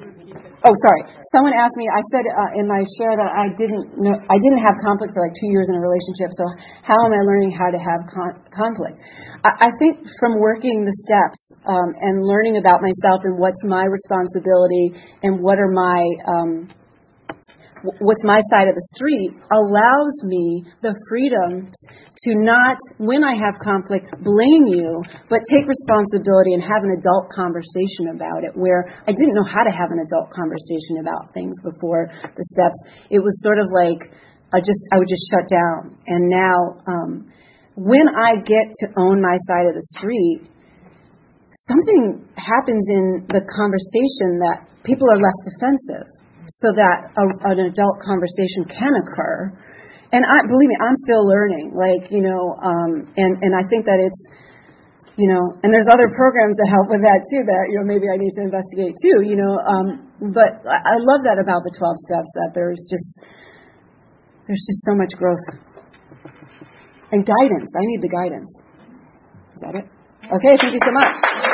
Oh, 0.59 0.75
sorry. 0.83 1.03
Someone 1.31 1.55
asked 1.55 1.77
me. 1.79 1.87
I 1.87 2.03
said 2.11 2.25
uh, 2.27 2.59
in 2.59 2.67
my 2.67 2.83
share 2.99 3.15
that 3.15 3.31
I 3.31 3.47
didn't 3.55 3.95
know. 3.95 4.11
I 4.27 4.35
didn't 4.43 4.59
have 4.59 4.75
conflict 4.83 5.15
for 5.15 5.23
like 5.23 5.31
two 5.39 5.47
years 5.55 5.71
in 5.71 5.75
a 5.75 5.79
relationship. 5.79 6.35
So 6.35 6.43
how 6.83 6.99
am 6.99 7.15
I 7.15 7.21
learning 7.23 7.55
how 7.55 7.71
to 7.71 7.79
have 7.79 8.01
con- 8.11 8.39
conflict? 8.51 8.99
I, 9.47 9.69
I 9.69 9.77
think 9.79 10.03
from 10.19 10.35
working 10.35 10.83
the 10.83 10.95
steps 11.07 11.39
um, 11.63 11.95
and 12.03 12.27
learning 12.27 12.59
about 12.59 12.83
myself 12.83 13.23
and 13.23 13.39
what's 13.39 13.61
my 13.63 13.87
responsibility 13.87 14.99
and 15.23 15.39
what 15.39 15.63
are 15.63 15.71
my 15.71 16.03
um, 16.27 16.67
what's 17.83 18.23
my 18.23 18.41
side 18.51 18.67
of 18.67 18.75
the 18.75 18.87
street 18.95 19.31
allows 19.51 20.15
me 20.23 20.63
the 20.81 20.93
freedom 21.07 21.71
to 21.71 22.29
not, 22.35 22.75
when 22.99 23.23
I 23.23 23.35
have 23.39 23.55
conflict, 23.63 24.11
blame 24.19 24.67
you, 24.67 25.01
but 25.29 25.39
take 25.47 25.63
responsibility 25.63 26.53
and 26.53 26.63
have 26.63 26.83
an 26.83 26.91
adult 26.99 27.31
conversation 27.31 28.11
about 28.11 28.43
it. 28.43 28.51
Where 28.55 28.91
I 29.07 29.11
didn't 29.15 29.35
know 29.35 29.47
how 29.47 29.63
to 29.63 29.71
have 29.71 29.91
an 29.91 30.03
adult 30.03 30.27
conversation 30.35 30.99
about 30.99 31.31
things 31.33 31.55
before 31.63 32.11
the 32.11 32.43
steps. 32.51 32.79
It 33.09 33.23
was 33.23 33.31
sort 33.39 33.59
of 33.59 33.71
like 33.71 34.03
I 34.51 34.59
just 34.59 34.81
I 34.91 34.99
would 34.99 35.07
just 35.07 35.23
shut 35.31 35.47
down. 35.47 35.95
And 36.07 36.27
now, 36.27 36.57
um, 36.87 37.31
when 37.75 38.11
I 38.11 38.35
get 38.35 38.67
to 38.83 38.85
own 38.99 39.21
my 39.21 39.37
side 39.47 39.71
of 39.71 39.75
the 39.79 39.87
street, 39.95 40.43
something 41.69 42.27
happens 42.35 42.83
in 42.89 43.23
the 43.29 43.39
conversation 43.45 44.43
that 44.43 44.67
people 44.83 45.07
are 45.07 45.21
less 45.21 45.39
defensive 45.55 46.18
so 46.57 46.73
that 46.73 47.13
a, 47.13 47.23
an 47.53 47.59
adult 47.69 48.01
conversation 48.01 48.65
can 48.65 48.93
occur. 48.97 49.53
And 50.09 50.25
I 50.25 50.39
believe 50.49 50.69
me, 50.69 50.77
I'm 50.81 50.97
still 51.05 51.21
learning. 51.21 51.77
Like 51.77 52.09
you 52.09 52.25
know, 52.25 52.57
um, 52.57 53.05
and 53.13 53.31
and 53.45 53.53
I 53.53 53.61
think 53.69 53.85
that 53.85 54.01
it's 54.01 54.21
you 55.19 55.27
know, 55.27 55.43
and 55.61 55.69
there's 55.69 55.85
other 55.91 56.09
programs 56.15 56.55
that 56.55 56.67
help 56.71 56.87
with 56.89 57.03
that 57.05 57.27
too. 57.29 57.45
That 57.45 57.69
you 57.69 57.77
know, 57.77 57.85
maybe 57.85 58.09
I 58.09 58.17
need 58.17 58.33
to 58.39 58.43
investigate 58.47 58.95
too. 58.97 59.21
You 59.21 59.37
know, 59.37 59.53
um, 59.61 59.85
but 60.33 60.65
I, 60.65 60.97
love 60.97 61.21
that 61.27 61.37
about 61.37 61.61
the 61.67 61.75
12 61.75 62.07
steps. 62.07 62.31
That 62.39 62.51
there's 62.57 62.81
just 62.89 63.09
there's 64.47 64.63
just 64.65 64.81
so 64.87 64.97
much 64.97 65.13
growth 65.13 65.45
and 67.11 67.21
guidance. 67.21 67.69
I 67.75 67.83
need 67.85 68.01
the 68.01 68.09
guidance. 68.09 68.49
Is 68.49 69.61
that 69.61 69.75
it? 69.75 69.85
Okay. 70.25 70.55
Thank 70.57 70.73
you 70.73 70.81
so 70.81 70.93
much. 70.95 71.48